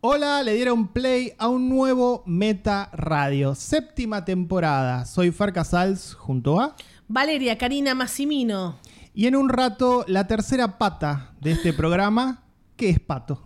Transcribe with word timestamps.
Hola, 0.00 0.42
le 0.44 0.54
dieron 0.54 0.88
play 0.88 1.32
a 1.38 1.48
un 1.48 1.68
nuevo 1.68 2.22
Meta 2.24 2.88
Radio, 2.92 3.54
séptima 3.54 4.24
temporada. 4.24 5.04
Soy 5.04 5.32
Far 5.32 5.52
Casals 5.52 6.14
junto 6.14 6.60
a 6.60 6.76
Valeria 7.08 7.58
Karina 7.58 7.94
Massimino. 7.94 8.76
Y 9.12 9.26
en 9.26 9.34
un 9.34 9.48
rato, 9.48 10.04
la 10.06 10.28
tercera 10.28 10.78
pata 10.78 11.32
de 11.40 11.52
este 11.52 11.72
programa, 11.72 12.44
que 12.76 12.90
es 12.90 13.00
Pato. 13.00 13.42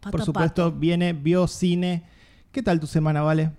Pata, 0.00 0.10
Por 0.12 0.24
supuesto, 0.24 0.66
pato. 0.70 0.78
viene 0.78 1.12
Biocine. 1.12 2.04
¿Qué 2.52 2.62
tal 2.62 2.78
tu 2.78 2.86
semana, 2.86 3.22
Vale? 3.22 3.50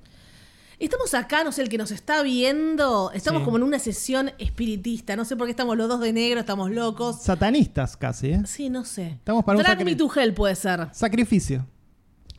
Estamos 0.80 1.14
acá, 1.14 1.44
no 1.44 1.52
sé, 1.52 1.62
el 1.62 1.68
que 1.68 1.78
nos 1.78 1.92
está 1.92 2.24
viendo, 2.24 3.12
estamos 3.12 3.42
Sí. 3.42 3.46
como 3.46 3.58
en 3.58 3.64
una 3.64 3.80
sesión 3.80 4.32
espiritista. 4.38 5.18
No 5.18 5.26
sé 5.26 5.36
por 5.36 5.46
qué 5.48 5.52
estamos 5.52 5.76
los 5.76 5.90
dos 5.90 6.00
de 6.00 6.14
negro, 6.14 6.40
estamos 6.40 6.72
locos. 6.72 7.22
Satanistas 7.22 7.98
casi, 7.98 8.28
¿eh? 8.30 8.42
Sí, 8.46 8.70
no 8.70 8.86
sé. 8.86 9.08
Estamos 9.08 9.44
para 9.44 9.58
un 9.58 9.64
Drag 9.66 9.78
sacri- 9.78 9.84
me 9.84 9.96
to 9.98 10.10
hell 10.16 10.34
puede 10.34 10.56
ser. 10.56 10.88
Sacrificio. 10.94 11.66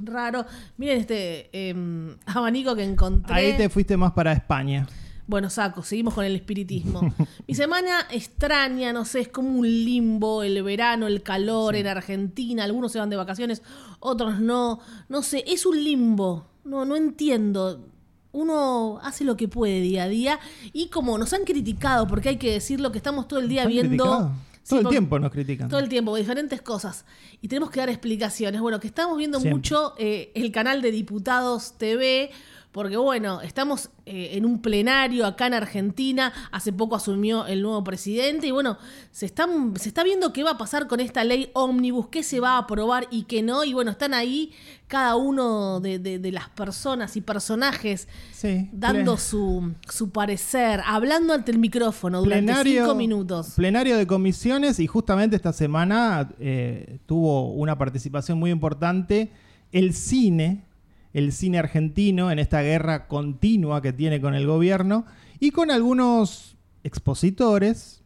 Raro. 0.02 0.46
Miren 0.76 0.98
este 0.98 1.50
em, 1.52 2.16
abanico 2.26 2.74
que 2.74 2.84
encontré. 2.84 3.34
Ahí 3.34 3.56
te 3.56 3.68
fuiste 3.68 3.96
más 3.96 4.12
para 4.12 4.32
España. 4.32 4.86
Bueno, 5.30 5.48
saco, 5.48 5.84
seguimos 5.84 6.14
con 6.14 6.24
el 6.24 6.34
espiritismo. 6.34 7.14
Mi 7.46 7.54
semana 7.54 8.00
extraña, 8.10 8.92
no 8.92 9.04
sé, 9.04 9.20
es 9.20 9.28
como 9.28 9.48
un 9.60 9.64
limbo, 9.64 10.42
el 10.42 10.60
verano, 10.64 11.06
el 11.06 11.22
calor 11.22 11.76
en 11.76 11.86
Argentina, 11.86 12.64
algunos 12.64 12.90
se 12.90 12.98
van 12.98 13.10
de 13.10 13.16
vacaciones, 13.16 13.62
otros 14.00 14.40
no, 14.40 14.80
no 15.08 15.22
sé, 15.22 15.44
es 15.46 15.66
un 15.66 15.84
limbo, 15.84 16.48
no, 16.64 16.84
no 16.84 16.96
entiendo. 16.96 17.86
Uno 18.32 18.98
hace 19.04 19.22
lo 19.22 19.36
que 19.36 19.46
puede 19.46 19.80
día 19.80 20.04
a 20.04 20.08
día 20.08 20.40
y 20.72 20.88
como 20.88 21.16
nos 21.16 21.32
han 21.32 21.44
criticado, 21.44 22.08
porque 22.08 22.30
hay 22.30 22.36
que 22.36 22.50
decirlo 22.50 22.90
que 22.90 22.98
estamos 22.98 23.28
todo 23.28 23.38
el 23.38 23.48
día 23.48 23.62
¿Nos 23.62 23.66
han 23.66 23.72
viendo... 23.72 24.04
criticado? 24.04 24.49
Sí, 24.62 24.70
Todo 24.76 24.80
el 24.80 24.88
tiempo 24.88 25.18
nos 25.18 25.30
critican. 25.32 25.68
todo 25.68 25.80
el 25.80 25.88
tiempo, 25.88 26.14
diferentes 26.16 26.60
cosas. 26.62 27.04
Y 27.40 27.48
tenemos 27.48 27.70
que 27.70 27.80
dar 27.80 27.88
explicaciones. 27.88 28.60
Bueno, 28.60 28.78
que 28.78 28.86
estamos 28.86 29.16
viendo 29.16 29.40
Siempre. 29.40 29.56
mucho 29.56 29.94
eh, 29.98 30.30
el 30.34 30.52
canal 30.52 30.82
de 30.82 30.90
Diputados 30.92 31.74
TV, 31.78 32.30
porque 32.72 32.96
bueno, 32.96 33.40
estamos 33.40 33.90
eh, 34.06 34.30
en 34.34 34.44
un 34.44 34.62
plenario 34.62 35.26
acá 35.26 35.48
en 35.48 35.54
Argentina. 35.54 36.32
Hace 36.52 36.72
poco 36.72 36.94
asumió 36.94 37.46
el 37.46 37.62
nuevo 37.62 37.82
presidente. 37.82 38.46
Y 38.46 38.52
bueno, 38.52 38.78
se, 39.10 39.26
están, 39.26 39.74
se 39.76 39.88
está 39.88 40.04
viendo 40.04 40.32
qué 40.32 40.44
va 40.44 40.52
a 40.52 40.58
pasar 40.58 40.86
con 40.86 41.00
esta 41.00 41.24
ley 41.24 41.50
ómnibus, 41.54 42.08
qué 42.08 42.22
se 42.22 42.38
va 42.38 42.50
a 42.54 42.58
aprobar 42.58 43.08
y 43.10 43.24
qué 43.24 43.42
no. 43.42 43.64
Y 43.64 43.74
bueno, 43.74 43.90
están 43.90 44.14
ahí 44.14 44.52
cada 44.86 45.16
uno 45.16 45.80
de, 45.80 45.98
de- 45.98 46.18
de 46.20 46.32
las 46.32 46.48
personas 46.50 47.16
y 47.16 47.20
personajes 47.20 48.06
Sí. 48.32 48.68
dando 48.72 49.16
su, 49.16 49.74
su 49.88 50.10
parecer, 50.10 50.80
hablando 50.86 51.32
ante 51.34 51.50
el 51.52 51.58
micrófono 51.58 52.22
durante 52.22 52.54
cinco 52.64 52.94
minutos. 52.94 53.54
Plenario 53.56 53.96
de 53.96 54.06
comisiones 54.06 54.78
y 54.78 54.86
justamente 54.86 55.34
esta 55.36 55.52
semana 55.52 56.28
eh, 56.38 56.98
tuvo 57.06 57.52
una 57.52 57.76
participación 57.78 58.38
muy 58.38 58.50
importante 58.50 59.32
el 59.72 59.94
cine, 59.94 60.64
el 61.12 61.32
cine 61.32 61.58
argentino 61.58 62.30
en 62.30 62.38
esta 62.38 62.62
guerra 62.62 63.08
continua 63.08 63.82
que 63.82 63.92
tiene 63.92 64.20
con 64.20 64.34
el 64.34 64.46
gobierno 64.46 65.04
y 65.38 65.50
con 65.50 65.70
algunos 65.70 66.56
expositores, 66.84 68.02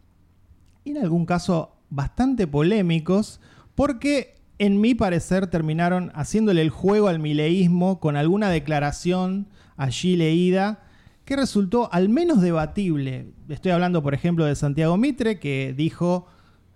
y 0.85 0.91
en 0.91 0.99
algún 0.99 1.27
caso 1.27 1.77
bastante 1.91 2.47
polémicos, 2.47 3.41
porque 3.75 4.35
en 4.59 4.81
mi 4.81 4.95
parecer 4.95 5.49
terminaron 5.49 6.13
haciéndole 6.15 6.63
el 6.63 6.71
juego 6.71 7.09
al 7.09 7.19
mileísmo 7.19 8.01
con 8.01 8.17
alguna 8.17 8.51
declaración 8.51 9.49
allí 9.77 10.17
leída 10.17 10.85
que 11.25 11.37
resultó 11.37 11.89
al 11.93 12.09
menos 12.09 12.41
debatible. 12.41 13.33
Estoy 13.49 13.73
hablando, 13.73 14.03
por 14.03 14.15
ejemplo, 14.15 14.45
de 14.45 14.55
Santiago 14.55 14.97
Mitre, 14.97 15.39
que 15.39 15.75
dijo 15.77 16.27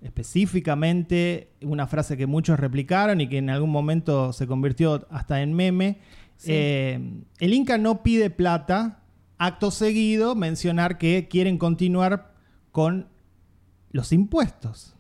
específicamente 0.01 1.51
una 1.61 1.87
frase 1.87 2.17
que 2.17 2.27
muchos 2.27 2.59
replicaron 2.59 3.21
y 3.21 3.29
que 3.29 3.39
en 3.39 3.51
algún 3.51 3.71
momento 3.71 4.33
se 4.33 4.47
convirtió 4.47 5.07
hasta 5.11 5.43
en 5.43 5.53
meme. 5.53 5.99
Sí. 6.39 6.51
Eh, 6.53 7.23
el 7.41 7.53
Inca 7.53 7.77
no 7.77 8.03
pide 8.03 8.31
plata, 8.31 9.03
acto 9.37 9.71
seguido 9.71 10.35
mencionar 10.35 10.97
que 10.97 11.29
quieren 11.29 11.59
continuar 11.59 12.33
con 12.73 13.09
los 13.91 14.13
impuestos 14.13 14.95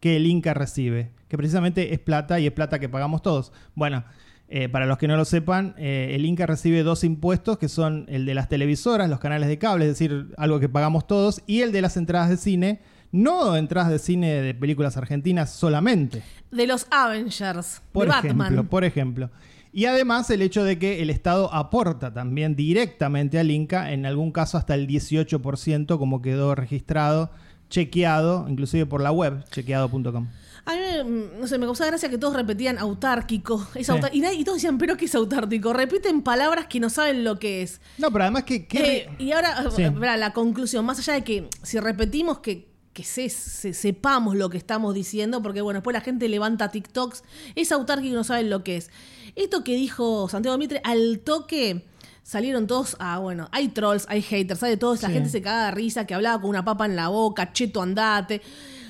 que 0.00 0.16
el 0.16 0.26
Inca 0.26 0.54
recibe, 0.54 1.10
que 1.28 1.36
precisamente 1.36 1.92
es 1.94 1.98
plata 1.98 2.38
y 2.40 2.46
es 2.46 2.52
plata 2.52 2.78
que 2.78 2.88
pagamos 2.88 3.22
todos. 3.22 3.52
Bueno, 3.74 4.04
eh, 4.48 4.68
para 4.68 4.84
los 4.84 4.98
que 4.98 5.08
no 5.08 5.16
lo 5.16 5.24
sepan, 5.24 5.74
eh, 5.78 6.10
el 6.14 6.26
Inca 6.26 6.44
recibe 6.44 6.82
dos 6.82 7.04
impuestos 7.04 7.56
que 7.56 7.68
son 7.68 8.04
el 8.08 8.26
de 8.26 8.34
las 8.34 8.48
televisoras, 8.48 9.08
los 9.08 9.18
canales 9.20 9.48
de 9.48 9.58
cable, 9.58 9.86
es 9.86 9.92
decir, 9.92 10.34
algo 10.36 10.60
que 10.60 10.68
pagamos 10.68 11.06
todos, 11.06 11.40
y 11.46 11.60
el 11.60 11.72
de 11.72 11.80
las 11.80 11.96
entradas 11.96 12.28
de 12.28 12.36
cine, 12.36 12.80
no 13.12 13.56
entradas 13.56 13.90
de 13.90 13.98
cine 13.98 14.42
de 14.42 14.54
películas 14.54 14.96
argentinas 14.96 15.50
solamente. 15.50 16.22
De 16.50 16.66
los 16.66 16.86
Avengers, 16.90 17.80
Por 17.92 18.06
de 18.06 18.10
ejemplo, 18.10 18.44
Batman. 18.44 18.66
por 18.68 18.84
ejemplo. 18.84 19.30
Y 19.72 19.86
además 19.86 20.28
el 20.30 20.42
hecho 20.42 20.64
de 20.64 20.78
que 20.78 21.00
el 21.02 21.08
Estado 21.10 21.52
aporta 21.52 22.12
también 22.12 22.54
directamente 22.56 23.38
al 23.38 23.50
Inca, 23.50 23.92
en 23.92 24.04
algún 24.04 24.30
caso 24.30 24.58
hasta 24.58 24.74
el 24.74 24.86
18%, 24.86 25.98
como 25.98 26.20
quedó 26.20 26.54
registrado, 26.54 27.30
chequeado, 27.70 28.46
inclusive 28.48 28.84
por 28.86 29.00
la 29.02 29.12
web, 29.12 29.44
chequeado.com. 29.50 30.28
A 30.64 30.74
mí, 30.74 30.80
me- 31.10 31.40
no 31.40 31.46
sé, 31.46 31.58
me 31.58 31.64
causaba 31.66 31.88
gracia 31.90 32.08
que 32.08 32.18
todos 32.18 32.34
repetían 32.36 32.78
autárquico. 32.78 33.66
Es 33.74 33.86
Sí. 33.86 33.92
autar- 33.92 34.10
y, 34.14 34.20
nadie- 34.20 34.38
y 34.38 34.44
todos 34.44 34.58
decían, 34.58 34.78
¿pero 34.78 34.96
qué 34.96 35.06
es 35.06 35.14
autárquico? 35.14 35.72
Repiten 35.72 36.22
palabras 36.22 36.66
que 36.66 36.78
no 36.78 36.88
saben 36.90 37.24
lo 37.24 37.38
que 37.38 37.62
es. 37.62 37.80
No, 37.98 38.12
pero 38.12 38.24
además 38.24 38.44
que... 38.44 38.66
que- 38.66 38.96
Eh, 38.96 39.08
y 39.18 39.32
ahora, 39.32 39.70
Sí. 39.74 39.82
verá, 39.88 40.16
la 40.18 40.32
conclusión, 40.34 40.84
más 40.84 40.98
allá 40.98 41.14
de 41.14 41.24
que 41.24 41.48
si 41.62 41.80
repetimos 41.80 42.38
que, 42.40 42.70
que 42.92 43.02
se- 43.04 43.30
se- 43.30 43.72
sepamos 43.72 44.36
lo 44.36 44.50
que 44.50 44.58
estamos 44.58 44.94
diciendo, 44.94 45.42
porque 45.42 45.62
bueno, 45.62 45.78
después 45.80 45.94
la 45.94 46.02
gente 46.02 46.28
levanta 46.28 46.70
TikToks, 46.70 47.24
es 47.56 47.72
autárquico 47.72 48.12
y 48.12 48.16
no 48.16 48.22
saben 48.22 48.50
lo 48.50 48.62
que 48.62 48.76
es. 48.76 48.90
Esto 49.36 49.64
que 49.64 49.74
dijo 49.74 50.28
Santiago 50.28 50.58
Mitre, 50.58 50.80
al 50.84 51.20
toque 51.20 51.84
salieron 52.22 52.66
todos 52.66 52.96
a, 52.98 53.18
bueno, 53.18 53.48
hay 53.52 53.68
trolls, 53.68 54.06
hay 54.08 54.22
haters, 54.22 54.62
hay 54.62 54.70
de 54.72 54.76
todo, 54.76 54.94
la 54.94 55.08
Sí. 55.08 55.12
gente 55.14 55.28
se 55.28 55.42
caga 55.42 55.66
de 55.66 55.70
risa, 55.72 56.06
que 56.06 56.14
hablaba 56.14 56.40
con 56.40 56.50
una 56.50 56.64
papa 56.64 56.86
en 56.86 56.96
la 56.96 57.08
boca, 57.08 57.52
cheto 57.52 57.82
andate. 57.82 58.40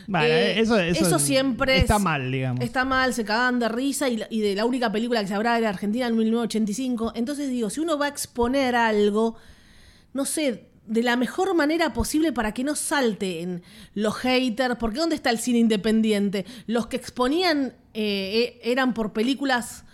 Bueno, 0.09 0.27
Eh, 0.27 0.59
eso, 0.61 0.79
eso, 0.79 1.19
siempre 1.19 1.79
está 1.79 1.97
es- 1.97 2.03
mal, 2.03 2.31
digamos. 2.31 2.63
Está 2.65 2.85
mal, 2.85 3.15
se 3.15 3.25
cagaban 3.25 3.61
de 3.61 3.69
risa 3.69 4.09
y, 4.09 4.21
y 4.31 4.41
de 4.41 4.55
la 4.57 4.65
única 4.65 4.91
película 4.91 5.21
que 5.23 5.29
se 5.29 5.35
habrá 5.35 5.57
era 5.57 5.69
Argentina 5.69 6.07
en 6.09 6.17
1985. 6.17 7.13
Entonces 7.15 7.49
digo, 7.49 7.71
si 7.71 7.81
uno 7.81 7.97
va 7.99 8.07
a 8.07 8.09
exponer 8.09 8.75
algo, 8.75 9.37
no 10.13 10.25
sé, 10.25 10.67
de 10.87 11.03
la 11.05 11.15
mejor 11.17 11.55
manera 11.55 11.93
posible 11.93 12.33
para 12.33 12.53
que 12.53 12.65
no 12.65 12.75
salten 12.75 13.63
los 13.95 14.17
haters, 14.17 14.75
porque 14.77 14.99
¿dónde 14.99 15.15
está 15.15 15.31
el 15.31 15.39
cine 15.39 15.61
independiente? 15.61 16.45
Los 16.67 16.89
que 16.89 16.97
exponían 16.97 17.73
eh, 17.95 18.59
eh, 18.59 18.61
eran 18.65 18.93
por 18.93 19.13
películas... 19.13 19.85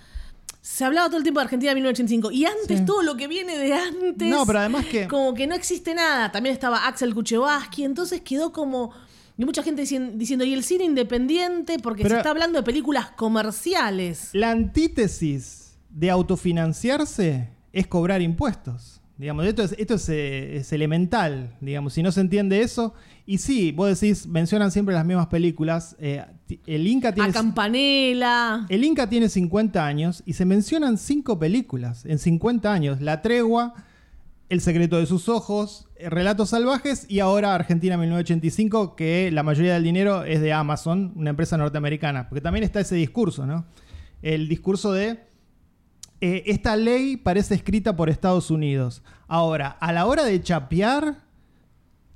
Se 0.70 0.84
hablaba 0.84 1.08
todo 1.08 1.16
el 1.16 1.22
tiempo 1.22 1.40
de 1.40 1.44
Argentina 1.44 1.72
en 1.72 1.76
1985 1.76 2.30
y 2.30 2.44
antes 2.44 2.78
Sí. 2.80 2.84
todo 2.84 3.02
lo 3.02 3.16
que 3.16 3.26
viene 3.26 3.56
de 3.56 3.72
antes... 3.72 4.28
No, 4.28 4.44
pero 4.46 4.58
además 4.60 4.84
que- 4.86 5.08
Como 5.08 5.32
que 5.34 5.46
no 5.46 5.54
existe 5.54 5.94
nada. 5.94 6.30
También 6.30 6.52
estaba 6.52 6.86
Axel 6.86 7.14
Kuchevaski, 7.14 7.84
entonces 7.84 8.20
quedó 8.20 8.52
como... 8.52 8.92
Y 9.38 9.44
mucha 9.44 9.62
gente 9.62 9.82
dicien- 9.82 10.18
diciendo, 10.18 10.44
¿y 10.44 10.52
el 10.52 10.62
cine 10.62 10.84
independiente? 10.84 11.78
Porque 11.78 12.02
Pero- 12.02 12.16
se 12.16 12.18
está 12.18 12.30
hablando 12.30 12.58
de 12.58 12.64
películas 12.64 13.10
comerciales. 13.12 14.28
La 14.34 14.50
antítesis 14.50 15.78
de 15.90 16.10
autofinanciarse 16.10 17.48
es 17.72 17.86
cobrar 17.86 18.20
impuestos. 18.22 18.97
Digamos, 19.18 19.46
esto 19.46 19.64
es, 19.64 19.74
esto 19.78 19.94
es, 19.94 20.08
eh, 20.10 20.58
es 20.58 20.72
elemental, 20.72 21.56
digamos, 21.60 21.92
si 21.92 22.04
no 22.04 22.12
se 22.12 22.20
entiende 22.20 22.60
eso. 22.60 22.94
Y 23.26 23.38
sí, 23.38 23.72
vos 23.72 24.00
decís, 24.00 24.28
mencionan 24.28 24.70
siempre 24.70 24.94
las 24.94 25.04
mismas 25.04 25.26
películas. 25.26 25.96
eh, 25.98 26.24
el 26.66 26.86
Inca 26.86 27.12
tiene... 27.12 27.28
A 27.28 27.32
Campanella. 27.32 28.64
El 28.68 28.84
Inca 28.84 29.08
tiene 29.08 29.28
50 29.28 29.84
años 29.84 30.22
y 30.24 30.34
se 30.34 30.44
mencionan 30.44 30.98
cinco 30.98 31.36
películas 31.36 32.04
en 32.06 32.20
50 32.20 32.72
años. 32.72 33.00
La 33.00 33.20
Tregua, 33.20 33.74
El 34.48 34.60
secreto 34.60 34.98
de 34.98 35.06
sus 35.06 35.28
ojos, 35.28 35.88
Relatos 35.98 36.50
salvajes 36.50 37.04
y 37.08 37.18
ahora 37.18 37.56
Argentina 37.56 37.96
1985, 37.96 38.94
que 38.94 39.32
la 39.32 39.42
mayoría 39.42 39.74
del 39.74 39.82
dinero 39.82 40.22
es 40.22 40.40
de 40.40 40.52
Amazon, 40.52 41.12
una 41.16 41.30
empresa 41.30 41.56
norteamericana. 41.58 42.28
Porque 42.28 42.40
también 42.40 42.62
está 42.62 42.78
ese 42.78 42.94
discurso, 42.94 43.46
¿no? 43.46 43.66
El 44.22 44.48
discurso 44.48 44.92
de 44.92 45.26
eh, 46.20 46.42
esta 46.46 46.76
ley 46.76 47.16
parece 47.16 47.54
escrita 47.54 47.96
por 47.96 48.08
Estados 48.08 48.50
Unidos. 48.50 49.02
Ahora, 49.28 49.76
a 49.80 49.92
la 49.92 50.06
hora 50.06 50.24
de 50.24 50.42
chapear, 50.42 51.16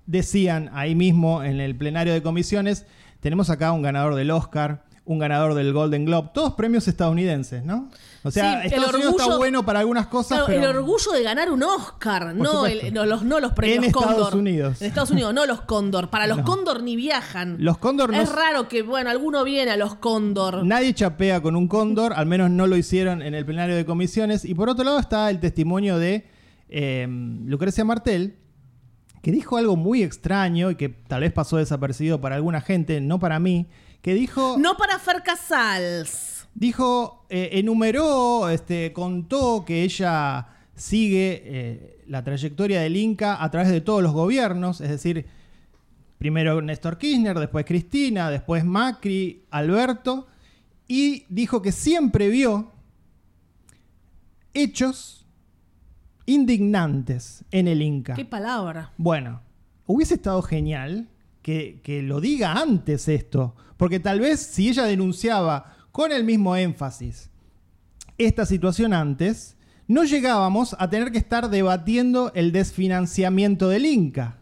decían 0.07 0.71
ahí 0.73 0.95
mismo 0.95 1.43
en 1.45 1.61
el 1.61 1.77
plenario 1.77 2.13
de 2.13 2.23
comisiones, 2.23 2.87
tenemos 3.21 3.51
acá 3.51 3.73
un 3.73 3.83
ganador 3.83 4.15
del 4.15 4.31
Oscar, 4.31 4.85
un 5.05 5.19
ganador 5.19 5.55
del 5.55 5.73
Golden 5.73 6.05
Globe, 6.05 6.31
todos 6.35 6.55
premios 6.55 6.89
estadounidenses, 6.89 7.65
¿no? 7.65 7.91
O 8.25 8.31
sea, 8.31 8.53
Sí, 8.53 8.59
el 8.61 8.67
Estados 8.73 8.95
Unidos 8.95 9.11
está 9.13 9.25
orgullo- 9.27 9.39
bueno 9.39 9.67
para 9.67 9.81
algunas 9.81 10.07
cosas, 10.07 10.39
Claro, 10.39 10.47
pero 10.47 10.71
El 10.71 10.77
orgullo 10.77 11.11
de 11.13 11.23
ganar 11.25 11.51
un 11.51 11.63
Oscar, 11.65 12.35
no, 12.35 12.67
el- 12.67 12.95
no, 12.95 13.05
los, 13.05 13.23
no 13.25 13.41
los 13.41 13.53
premios 13.53 13.79
En 13.79 13.85
Estados 13.85 14.07
Cóndor. 14.15 14.37
Unidos. 14.37 14.81
En 14.81 14.87
Estados 14.89 15.11
Unidos, 15.11 15.35
no 15.35 15.45
los 15.45 15.63
Cóndor. 15.63 16.09
Para 16.09 16.27
los 16.29 16.39
No. 16.39 16.45
Cóndor 16.45 16.83
ni 16.85 16.95
viajan. 16.95 17.57
los 17.59 17.79
Cóndor 17.79 18.11
no 18.13 18.21
es 18.23 18.31
raro 18.31 18.69
que, 18.69 18.83
bueno, 18.83 19.11
alguno 19.11 19.43
viene 19.43 19.73
a 19.73 19.77
los 19.77 19.97
Cóndor. 19.97 20.65
Nadie 20.65 20.95
chapea 20.95 21.41
con 21.43 21.57
un 21.57 21.67
cóndor, 21.67 22.13
al 22.15 22.27
menos 22.27 22.49
no 22.51 22.67
lo 22.69 22.77
hicieron 22.77 23.23
en 23.23 23.35
el 23.35 23.45
plenario 23.45 23.75
de 23.75 23.85
comisiones. 23.85 24.45
Y 24.45 24.55
por 24.55 24.69
otro 24.69 24.85
lado 24.85 25.01
está 25.01 25.29
el 25.29 25.41
testimonio 25.41 25.99
de 25.99 26.29
eh, 26.69 27.07
Lucrecia 27.45 27.85
Martel, 27.85 28.37
que 29.21 29.31
dijo 29.33 29.57
algo 29.57 29.77
muy 29.77 30.03
extraño 30.03 30.71
y 30.71 30.77
que 30.77 30.89
tal 30.89 31.21
vez 31.23 31.33
pasó 31.33 31.57
desapercibido 31.57 32.21
para 32.21 32.37
alguna 32.37 32.61
gente, 32.61 33.01
no 33.01 33.19
para 33.19 33.39
mí, 33.41 33.67
que 34.01 34.15
dijo... 34.15 34.57
No 34.59 34.77
para 34.77 34.99
Fer 34.99 35.23
Casals. 35.23 36.32
Dijo, 36.55 37.27
eh, 37.29 37.51
enumeró, 37.53 38.49
este, 38.49 38.93
contó 38.93 39.65
que 39.65 39.83
ella 39.83 40.49
sigue 40.75 41.43
eh, 41.45 42.05
la 42.07 42.25
trayectoria 42.25 42.81
del 42.81 42.97
Inca 42.97 43.43
a 43.43 43.51
través 43.51 43.71
de 43.71 43.81
todos 43.81 44.03
los 44.03 44.13
gobiernos, 44.13 44.81
es 44.81 44.91
decir, 44.91 45.27
primero 46.19 46.63
Néstor 46.63 46.99
Kirchner, 46.99 47.39
después 47.39 47.65
Cristina, 47.65 48.31
después 48.31 48.65
Macri, 48.65 49.45
Alberto, 49.51 50.29
y 50.87 51.25
dijo 51.29 51.63
que 51.63 51.73
siempre 51.73 52.29
vio 52.29 52.73
hechos 54.55 55.27
indignantes 56.27 57.45
en 57.51 57.69
el 57.69 57.83
Inca. 57.83 58.15
Qué 58.15 58.25
palabra. 58.25 58.93
Bueno, 58.97 59.41
hubiese 59.87 60.15
estado 60.15 60.43
genial 60.43 61.09
que, 61.43 61.81
que 61.83 62.03
lo 62.03 62.21
diga 62.21 62.53
antes 62.53 63.09
esto, 63.09 63.57
porque 63.77 63.99
tal 63.99 64.21
vez 64.21 64.41
si 64.41 64.69
ella 64.69 64.85
denunciaba 64.85 65.75
con 65.93 66.11
el 66.11 66.25
mismo 66.25 66.57
énfasis 66.57 67.31
esta 68.19 68.47
situación 68.47 68.93
antes, 68.93 69.57
no 69.89 70.05
llegábamos 70.05 70.77
a 70.79 70.89
tener 70.89 71.13
que 71.13 71.19
estar 71.19 71.51
debatiendo 71.51 72.33
el 72.35 72.53
desfinanciamiento 72.53 73.69
del 73.69 73.87
Inca. 73.87 74.39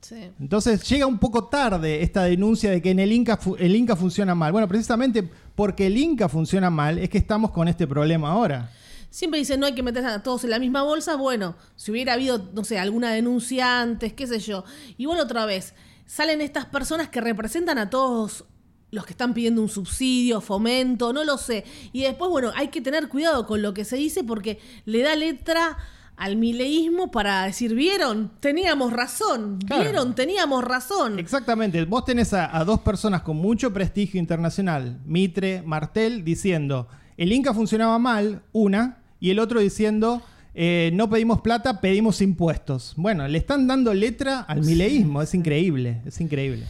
Sí. 0.00 0.30
Entonces 0.38 0.88
llega 0.88 1.06
un 1.06 1.18
poco 1.18 1.46
tarde 1.46 2.02
esta 2.02 2.22
denuncia 2.24 2.70
de 2.70 2.80
que 2.80 2.90
en 2.90 3.00
el 3.00 3.12
Inca, 3.12 3.38
el 3.58 3.76
Inca 3.76 3.96
funciona 3.96 4.34
mal. 4.34 4.52
Bueno, 4.52 4.68
precisamente 4.68 5.28
porque 5.54 5.86
el 5.86 5.96
Inca 5.96 6.28
funciona 6.28 6.70
mal 6.70 6.98
es 6.98 7.10
que 7.10 7.18
estamos 7.18 7.50
con 7.50 7.68
este 7.68 7.86
problema 7.86 8.30
ahora. 8.30 8.70
Siempre 9.10 9.40
dicen 9.40 9.58
no 9.58 9.66
hay 9.66 9.74
que 9.74 9.82
meter 9.82 10.04
a 10.04 10.22
todos 10.22 10.44
en 10.44 10.50
la 10.50 10.58
misma 10.58 10.82
bolsa. 10.82 11.16
Bueno, 11.16 11.56
si 11.76 11.90
hubiera 11.90 12.12
habido, 12.12 12.50
no 12.54 12.62
sé, 12.62 12.78
alguna 12.78 13.10
denuncia 13.10 13.80
antes, 13.80 14.12
qué 14.12 14.26
sé 14.26 14.38
yo. 14.38 14.64
Igual 14.96 15.18
otra 15.18 15.46
vez, 15.46 15.74
salen 16.06 16.40
estas 16.40 16.66
personas 16.66 17.08
que 17.08 17.20
representan 17.20 17.78
a 17.78 17.90
todos 17.90 18.44
los 18.90 19.04
que 19.04 19.12
están 19.12 19.34
pidiendo 19.34 19.60
un 19.62 19.68
subsidio, 19.68 20.40
fomento, 20.40 21.12
no 21.12 21.24
lo 21.24 21.36
sé. 21.38 21.64
Y 21.92 22.02
después, 22.02 22.30
bueno, 22.30 22.50
hay 22.56 22.68
que 22.68 22.80
tener 22.80 23.08
cuidado 23.08 23.46
con 23.46 23.60
lo 23.62 23.74
que 23.74 23.84
se 23.84 23.96
dice 23.96 24.24
porque 24.24 24.58
le 24.86 25.02
da 25.02 25.14
letra 25.14 25.76
al 26.16 26.36
mileísmo 26.36 27.10
para 27.12 27.44
decir, 27.44 27.74
vieron, 27.74 28.32
teníamos 28.40 28.92
razón, 28.92 29.58
Claro. 29.66 29.82
vieron, 29.84 30.14
teníamos 30.16 30.64
razón. 30.64 31.18
Exactamente, 31.18 31.84
vos 31.84 32.04
tenés 32.04 32.32
a, 32.34 32.56
a 32.56 32.64
dos 32.64 32.80
personas 32.80 33.22
con 33.22 33.36
mucho 33.36 33.72
prestigio 33.72 34.18
internacional, 34.18 34.98
Mitre, 35.06 35.62
Martel, 35.64 36.24
diciendo, 36.24 36.88
el 37.16 37.32
Inca 37.32 37.54
funcionaba 37.54 37.98
mal, 38.00 38.42
una, 38.52 38.98
y 39.20 39.30
el 39.30 39.38
otro 39.38 39.60
diciendo, 39.60 40.20
eh, 40.54 40.90
no 40.94 41.08
pedimos 41.08 41.40
plata, 41.40 41.80
pedimos 41.80 42.20
impuestos. 42.20 42.94
Bueno, 42.96 43.28
le 43.28 43.38
están 43.38 43.68
dando 43.68 43.94
letra 43.94 44.40
al 44.40 44.62
mileísmo, 44.64 45.22
es 45.22 45.34
increíble, 45.34 46.02
es 46.04 46.20
increíble. 46.20 46.64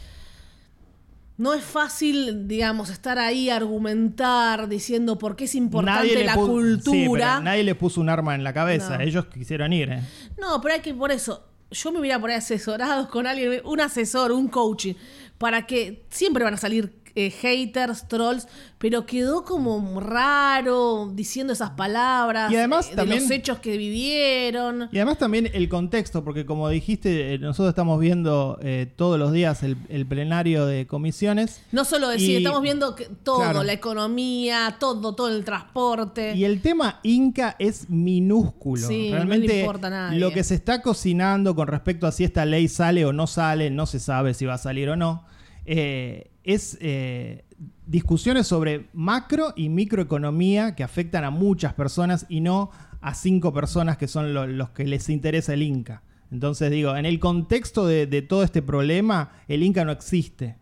No 1.39 1.55
es 1.55 1.63
fácil, 1.63 2.49
digamos, 2.49 2.91
estar 2.91 3.19
ahí, 3.19 3.49
argumentar, 3.49 4.69
diciendo 4.69 5.19
por 5.19 5.37
qué 5.37 5.45
es 5.45 5.55
importante 5.55 6.25
la 6.25 6.35
cultura. 6.35 7.37
Sí, 7.39 7.45
nadie 7.45 7.63
le 7.63 7.75
puso 7.75 8.01
un 8.01 8.09
arma 8.09 8.35
en 8.35 8.43
la 8.45 8.53
cabeza, 8.53 8.99
No. 8.99 9.05
ellos 9.05 9.27
quisieron 9.27 9.73
ir. 9.73 9.91
¿eh? 9.91 10.03
No, 10.39 10.61
pero 10.61 10.75
hay 10.75 10.81
que, 10.81 10.93
por 10.95 11.13
eso, 11.13 11.45
yo 11.71 11.93
me 11.93 12.01
hubiera 12.01 12.19
por 12.21 12.31
ahí 12.31 12.37
asesorado 12.37 13.09
con 13.09 13.27
alguien, 13.27 13.61
un 13.65 13.81
asesor, 13.81 14.33
un 14.33 14.49
coaching, 14.49 14.95
para 15.39 15.65
que 15.67 16.05
siempre 16.11 16.43
van 16.43 16.55
a 16.55 16.57
salir 16.59 16.93
eh, 17.15 17.31
haters, 17.31 18.07
trolls, 18.09 18.47
pero 18.79 19.07
quedó 19.07 19.45
como 19.45 20.01
raro 20.01 21.11
diciendo 21.15 21.53
esas 21.53 21.71
palabras 21.71 22.53
Y 22.53 22.57
además 22.57 22.87
eh, 22.87 22.91
de 22.91 22.97
también- 22.97 23.23
los 23.23 23.31
hechos 23.31 23.59
que 23.59 23.77
vivieron. 23.77 24.89
Y 24.93 24.99
además 24.99 25.19
también 25.19 25.51
el 25.53 25.69
contexto, 25.69 26.23
porque 26.25 26.47
como 26.47 26.69
dijiste, 26.69 27.35
eh, 27.35 27.39
nosotros 27.39 27.71
estamos 27.71 27.99
viendo 28.01 28.59
todos 28.97 29.19
los 29.19 29.33
días 29.33 29.63
el, 29.63 29.77
el 29.89 30.07
plenario 30.07 30.67
de 30.67 30.87
comisiones. 30.87 31.61
No 31.73 31.85
solo 31.85 32.09
decir, 32.09 32.31
Y- 32.31 32.37
estamos 32.37 32.63
viendo 32.63 32.95
que 32.95 33.07
todo, 33.23 33.39
Claro. 33.39 33.63
la 33.65 33.73
economía, 33.73 34.77
todo, 34.79 35.15
todo 35.15 35.29
el 35.29 35.45
transporte. 35.45 36.35
Y 36.37 36.45
el 36.45 36.61
tema 36.63 37.01
Inca 37.03 37.57
es 37.59 37.89
minúsculo. 37.91 38.87
Sí, 38.87 39.05
no 39.11 39.11
le 39.11 39.11
Realmente 39.17 39.61
importa 39.61 39.87
a 39.89 39.91
nadie. 39.91 40.19
lo 40.21 40.31
que 40.33 40.45
se 40.45 40.55
está 40.55 40.83
cocinando 40.83 41.55
con 41.55 41.69
respecto 41.69 42.07
a 42.07 42.13
si 42.13 42.25
esta 42.25 42.45
ley 42.45 42.69
sale 42.69 43.05
o 43.05 43.13
no 43.13 43.27
sale, 43.27 43.71
no 43.71 43.87
se 43.87 43.99
sabe 43.99 44.35
si 44.35 44.45
va 44.47 44.55
a 44.55 44.59
salir 44.59 44.89
o 44.91 44.97
no, 44.97 45.25
eh, 45.67 46.31
es 46.55 46.79
eh, 46.81 47.45
discusiones 47.87 48.47
sobre 48.47 48.89
macro 48.93 49.53
y 49.57 49.69
microeconomía 49.69 50.75
que 50.75 50.83
afectan 50.83 51.25
a 51.25 51.31
muchas 51.31 51.75
personas 51.75 52.27
y 52.29 52.41
no 52.41 52.71
a 53.01 53.15
cinco 53.15 53.53
personas 53.53 53.97
que 53.99 54.09
son 54.09 54.33
lo- 54.35 54.47
los 54.47 54.71
que 54.71 54.85
les 54.87 55.09
interesa 55.09 55.55
el 55.55 55.63
Inca. 55.63 56.03
Entonces 56.33 56.71
digo, 56.71 56.97
en 56.97 57.07
el 57.07 57.21
contexto 57.21 57.87
de, 57.87 58.07
de 58.07 58.23
todo 58.23 58.43
este 58.43 58.63
problema, 58.63 59.33
el 59.47 59.63
Inca 59.63 59.85
no 59.85 59.93
existe. 59.93 60.57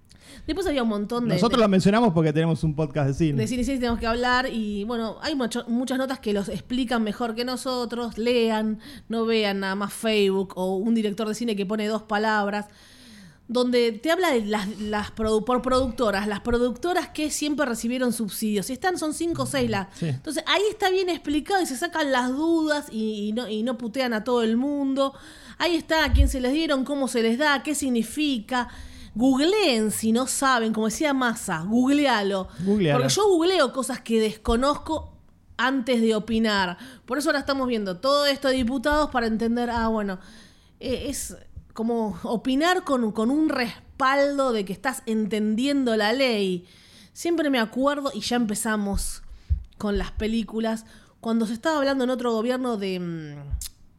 Después 0.47 0.67
había 0.67 0.83
un 0.83 0.89
montón 0.89 1.29
de... 1.29 1.35
Nosotros 1.35 1.59
de- 1.59 1.65
lo 1.65 1.69
mencionamos 1.69 2.13
porque 2.13 2.33
tenemos 2.33 2.63
un 2.65 2.75
podcast 2.75 3.09
de 3.09 3.15
cine. 3.15 3.41
De 3.43 3.47
cine 3.47 3.63
series 3.65 3.81
tenemos 3.81 4.01
que 4.01 4.07
hablar 4.07 4.49
y 4.53 4.85
bueno, 4.85 5.17
hay 5.23 5.35
mucho- 5.35 5.65
muchas 5.69 5.99
notas 5.99 6.19
que 6.19 6.33
los 6.33 6.49
explican 6.49 7.03
mejor 7.05 7.35
que 7.35 7.45
nosotros, 7.45 8.19
lean, 8.19 8.81
no 9.09 9.25
vean 9.25 9.61
nada 9.61 9.77
más 9.77 9.93
Facebook 9.93 10.53
o 10.57 10.77
un 10.77 10.95
director 10.95 11.29
de 11.29 11.35
cine 11.35 11.55
que 11.57 11.65
pone 11.65 11.87
dos 11.87 12.03
palabras, 12.03 12.67
donde 13.49 13.93
te 13.93 14.11
habla 14.11 14.33
de 14.33 14.45
las, 14.45 14.81
las 14.81 15.15
produ- 15.15 15.45
por 15.45 15.63
productoras, 15.63 16.27
las 16.27 16.41
productoras 16.41 17.09
que 17.09 17.31
siempre 17.31 17.65
recibieron 17.65 18.13
subsidios, 18.13 18.71
y 18.71 18.73
están, 18.73 18.99
son 18.99 19.15
cinco 19.15 19.45
o 19.45 19.47
seis 19.47 19.71
las. 19.71 19.87
Sí. 19.95 20.07
Entonces 20.07 20.43
ahí 20.47 20.63
está 20.71 20.91
bien 20.91 21.09
explicado 21.09 21.63
y 21.63 21.67
se 21.67 21.77
sacan 21.77 22.11
las 22.11 22.31
dudas 22.31 22.87
y, 22.91 23.29
y 23.29 23.33
no, 23.33 23.49
y 23.49 23.63
no 23.63 23.79
putean 23.79 24.15
a 24.15 24.25
todo 24.25 24.43
el 24.43 24.57
mundo. 24.57 25.15
Ahí 25.59 25.77
está 25.77 26.05
a 26.05 26.13
quién 26.13 26.29
se 26.29 26.41
les 26.41 26.53
dieron, 26.53 26.85
cómo 26.85 27.09
se 27.09 27.23
les 27.23 27.39
da, 27.39 27.63
qué 27.63 27.75
significa. 27.75 28.69
Googleen 29.15 29.93
si 29.93 30.13
no 30.13 30.27
saben, 30.27 30.75
como 30.75 30.89
decía 30.89 31.15
Massa, 31.15 31.61
googlealo. 31.61 32.49
Googlealo. 32.65 32.99
Porque 32.99 33.15
yo 33.15 33.27
googleo 33.29 33.73
cosas 33.73 34.01
que 34.01 34.21
desconozco 34.21 35.13
antes 35.57 36.03
de 36.03 36.15
opinar. 36.15 36.77
Por 37.07 37.17
eso 37.17 37.31
ahora 37.31 37.39
estamos 37.39 37.67
viendo 37.67 37.97
todo 37.97 38.27
esto 38.27 38.49
de 38.49 38.55
diputados 38.57 39.09
para 39.11 39.27
entender, 39.27 39.71
ah, 39.71 39.89
bueno, 39.89 40.19
eh, 40.81 41.07
es 41.09 41.35
como 41.77 42.19
opinar 42.25 42.83
con, 42.83 43.13
con 43.13 43.31
un 43.31 43.49
respaldo 43.49 44.53
de 44.53 44.65
que 44.65 44.73
estás 44.73 45.03
entendiendo 45.07 45.95
la 45.97 46.13
ley. 46.13 46.65
Siempre 47.13 47.51
me 47.51 47.61
acuerdo, 47.61 48.11
y 48.13 48.21
ya 48.21 48.35
empezamos 48.37 49.23
con 49.79 49.97
las 49.99 50.11
películas, 50.11 50.85
cuando 51.21 51.47
se 51.47 51.53
estaba 51.53 51.79
hablando 51.79 52.03
en 52.05 52.11
otro 52.11 52.33
gobierno 52.33 52.77
de, 52.77 52.99
mm, 52.99 53.35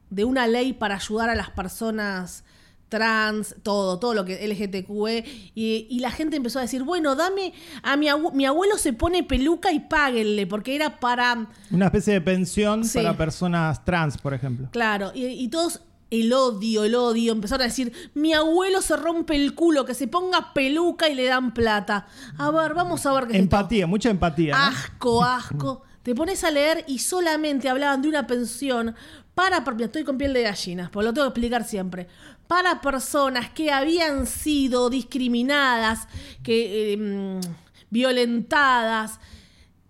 de 0.09 0.25
una 0.25 0.47
ley 0.47 0.74
para 0.74 0.95
ayudar 0.95 1.29
a 1.29 1.35
las 1.35 1.50
personas 1.51 2.44
trans, 2.89 3.56
todo, 3.63 4.00
todo 4.00 4.13
lo 4.13 4.23
que 4.23 4.44
LGTQE, 4.47 5.51
y, 5.56 5.88
y 5.89 6.00
la 6.00 6.09
gente 6.09 6.38
empezó 6.38 6.59
a 6.59 6.62
decir, 6.62 6.83
bueno, 6.83 7.15
dame, 7.15 7.53
a 7.83 7.97
mi, 7.97 8.07
mi 8.33 8.45
abuelo 8.45 8.77
se 8.77 8.94
pone 8.94 9.23
peluca 9.23 9.71
y 9.73 9.81
páguenle, 9.81 10.47
porque 10.47 10.73
era 10.75 11.00
para, 11.00 11.47
Una 11.69 11.85
especie 11.88 12.13
de 12.13 12.21
pensión 12.21 12.85
Sí. 12.85 12.97
para 13.00 13.18
personas 13.18 13.83
trans, 13.83 14.18
por 14.18 14.33
ejemplo. 14.33 14.69
claro, 14.71 15.11
y, 15.13 15.25
y 15.25 15.49
todos, 15.49 15.81
el 16.09 16.31
odio, 16.33 16.83
el 16.83 16.95
odio, 16.95 17.31
empezaron 17.31 17.64
a 17.64 17.66
decir, 17.66 17.92
mi 18.14 18.33
abuelo 18.33 18.81
se 18.81 18.95
rompe 18.95 19.35
el 19.35 19.54
culo, 19.56 19.85
que 19.85 19.94
se 19.94 20.07
ponga 20.07 20.54
peluca 20.54 21.09
y 21.09 21.16
le 21.16 21.26
dan 21.26 21.54
plata. 21.54 22.07
A 22.37 22.52
ver, 22.52 22.73
vamos 22.73 23.06
a 23.06 23.14
ver 23.14 23.28
qué 23.28 23.33
es. 23.33 23.40
Empatía, 23.40 23.87
mucha 23.87 24.09
empatía. 24.09 24.56
¿no? 24.56 24.64
Asco, 24.64 25.23
asco. 25.23 25.83
Te 26.04 26.16
pones 26.16 26.44
a 26.45 26.52
leer 26.52 26.85
y 26.87 26.99
solamente 26.99 27.68
hablaban 27.68 28.02
de 28.02 28.07
una 28.07 28.26
pensión 28.28 28.95
para, 29.37 29.64
estoy 29.80 30.04
con 30.04 30.18
piel 30.18 30.33
de 30.33 30.42
gallinas, 30.42 30.90
pues 30.90 31.06
lo 31.06 31.14
tengo 31.14 31.28
que 31.28 31.40
explicar 31.40 31.64
siempre, 31.64 32.07
para 32.47 32.81
personas 32.81 33.52
que 33.52 33.71
habían 33.71 34.26
sido 34.26 34.90
discriminadas, 34.90 36.07
que 36.42 36.94
eh, 36.94 36.97
mm, 36.97 37.42
violentadas, 37.92 39.19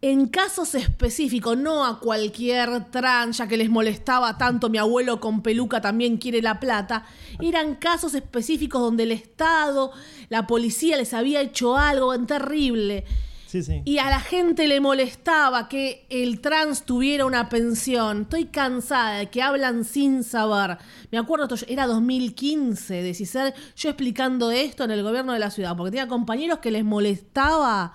en 0.02 0.28
casos 0.28 0.76
específicos, 0.76 1.58
no 1.58 1.86
a 1.86 2.00
cualquier 2.00 2.86
trans, 2.92 3.38
ya 3.38 3.48
que 3.48 3.58
les 3.58 3.70
molestaba 3.70 4.38
tanto, 4.38 4.70
mi 4.70 4.78
abuelo 4.78 5.20
con 5.20 5.42
peluca 5.42 5.82
también 5.82 6.18
quiere 6.18 6.42
la 6.42 6.60
plata, 6.60 7.06
eran 7.42 7.76
casos 7.76 8.14
específicos 8.14 8.80
donde 8.80 9.04
el 9.04 9.12
Estado, 9.12 9.92
la 10.30 10.46
policía 10.46 10.98
les 10.98 11.14
había 11.14 11.42
hecho 11.42 11.78
algo 11.78 12.18
terrible. 12.26 13.06
Sí, 13.48 13.64
sí. 13.64 13.82
Y 13.86 13.98
a 13.98 14.10
la 14.10 14.20
gente 14.20 14.68
le 14.68 14.82
molestaba 14.82 15.70
que 15.70 16.06
el 16.10 16.42
trans 16.42 16.84
tuviera 16.84 17.26
una 17.26 17.48
pensión. 17.48 18.24
Estoy 18.24 18.46
cansada 18.46 19.20
de 19.20 19.28
que 19.28 19.42
hablan 19.42 19.86
sin 19.86 20.26
saber. 20.26 20.78
Me 21.12 21.18
acuerdo, 21.18 21.46
esto 21.46 21.66
era 21.70 21.88
2015, 21.88 23.02
de 23.02 23.14
Cicer, 23.14 23.54
yo 23.78 23.90
explicando 23.90 24.52
esto 24.52 24.84
en 24.84 24.92
el 24.92 25.02
gobierno 25.02 25.32
de 25.32 25.40
la 25.40 25.50
ciudad, 25.50 25.78
porque 25.78 25.92
tenía 25.92 26.10
compañeros 26.10 26.60
que 26.60 26.72
les 26.72 26.84
molestaba. 26.84 27.94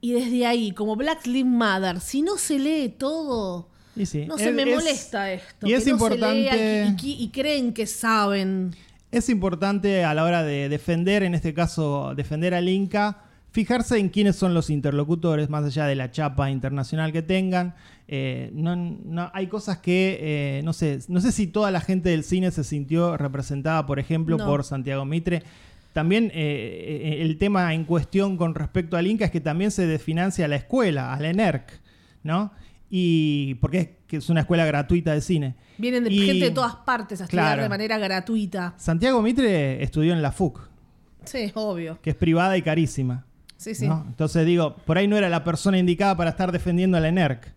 Y 0.00 0.12
desde 0.12 0.46
ahí, 0.46 0.72
como 0.72 0.94
Black 0.96 1.26
Lives 1.26 1.50
Matter, 1.52 2.00
si 2.00 2.22
no 2.22 2.36
se 2.36 2.58
lee 2.58 2.88
todo, 2.96 3.68
Y 3.96 4.06
sí. 4.06 4.26
no 4.26 4.38
se 4.38 4.50
Es- 4.50 4.54
me 4.54 4.62
es- 4.62 4.74
molesta 4.76 5.32
esto. 5.32 5.66
Y 5.66 5.70
que 5.70 5.76
es 5.76 5.86
no 5.86 5.92
importante. 5.92 6.50
se 6.50 6.56
lea 6.56 6.96
y, 7.02 7.06
y- 7.10 7.22
y 7.24 7.28
creen 7.30 7.72
que 7.72 7.86
saben. 7.86 8.74
Es 9.10 9.28
importante 9.28 10.04
a 10.04 10.14
la 10.14 10.24
hora 10.24 10.42
de 10.44 10.68
defender, 10.68 11.22
en 11.22 11.34
este 11.34 11.52
caso, 11.54 12.12
defender 12.14 12.54
al 12.54 12.68
Inca, 12.68 13.24
fijarse 13.50 13.98
en 13.98 14.10
quiénes 14.10 14.36
son 14.36 14.54
los 14.54 14.70
interlocutores, 14.70 15.48
más 15.48 15.64
allá 15.64 15.86
de 15.86 15.94
la 15.96 16.10
chapa 16.12 16.50
internacional 16.50 17.10
que 17.12 17.22
tengan. 17.22 17.74
Eh, 18.06 18.50
no, 18.54 18.76
no- 18.76 19.30
hay 19.34 19.48
cosas 19.48 19.78
que, 19.78 20.18
eh, 20.20 20.62
no 20.62 20.72
sé, 20.74 21.00
no 21.08 21.20
sé 21.20 21.32
si 21.32 21.46
toda 21.48 21.70
la 21.70 21.80
gente 21.80 22.10
del 22.10 22.22
cine 22.22 22.50
se 22.52 22.62
sintió 22.62 23.16
representada, 23.16 23.84
por 23.86 23.98
ejemplo, 23.98 24.36
No. 24.36 24.46
por 24.46 24.62
Santiago 24.64 25.04
Mitre. 25.04 25.42
También 25.98 26.26
eh, 26.26 26.30
eh, 26.34 27.22
el 27.22 27.38
tema 27.38 27.74
en 27.74 27.82
cuestión 27.84 28.36
con 28.36 28.54
respecto 28.54 28.96
al 28.96 29.08
Inca 29.08 29.24
es 29.24 29.32
que 29.32 29.40
también 29.40 29.72
se 29.72 29.84
desfinancia 29.84 30.44
a 30.44 30.48
la 30.48 30.54
escuela, 30.54 31.12
a 31.12 31.18
la 31.18 31.30
ENERC, 31.30 31.72
¿no? 32.22 32.52
Y 32.88 33.54
porque 33.56 33.78
es, 33.80 33.88
que 34.06 34.18
es 34.18 34.28
una 34.30 34.42
escuela 34.42 34.64
gratuita 34.64 35.12
de 35.12 35.20
cine. 35.20 35.56
Vienen 35.76 36.04
de 36.04 36.12
Y- 36.12 36.20
gente 36.24 36.44
de 36.44 36.50
todas 36.52 36.76
partes 36.76 37.20
a 37.20 37.24
estudiar 37.24 37.46
Claro. 37.46 37.62
de 37.64 37.68
manera 37.68 37.98
gratuita. 37.98 38.74
Santiago 38.76 39.20
Mitre 39.22 39.82
estudió 39.82 40.12
en 40.12 40.22
la 40.22 40.30
FUC, 40.30 40.60
Sí, 41.24 41.50
obvio. 41.54 41.98
que 42.00 42.10
es 42.10 42.16
privada 42.16 42.56
y 42.56 42.62
carísima. 42.62 43.26
Sí, 43.56 43.74
sí. 43.74 43.88
¿no? 43.88 44.04
Entonces 44.06 44.46
digo, 44.46 44.76
por 44.86 44.98
ahí 44.98 45.08
no 45.08 45.16
era 45.16 45.28
la 45.28 45.42
persona 45.42 45.78
indicada 45.78 46.16
para 46.16 46.30
estar 46.30 46.52
defendiendo 46.52 46.96
a 46.96 47.00
la 47.00 47.08
ENERC. 47.08 47.52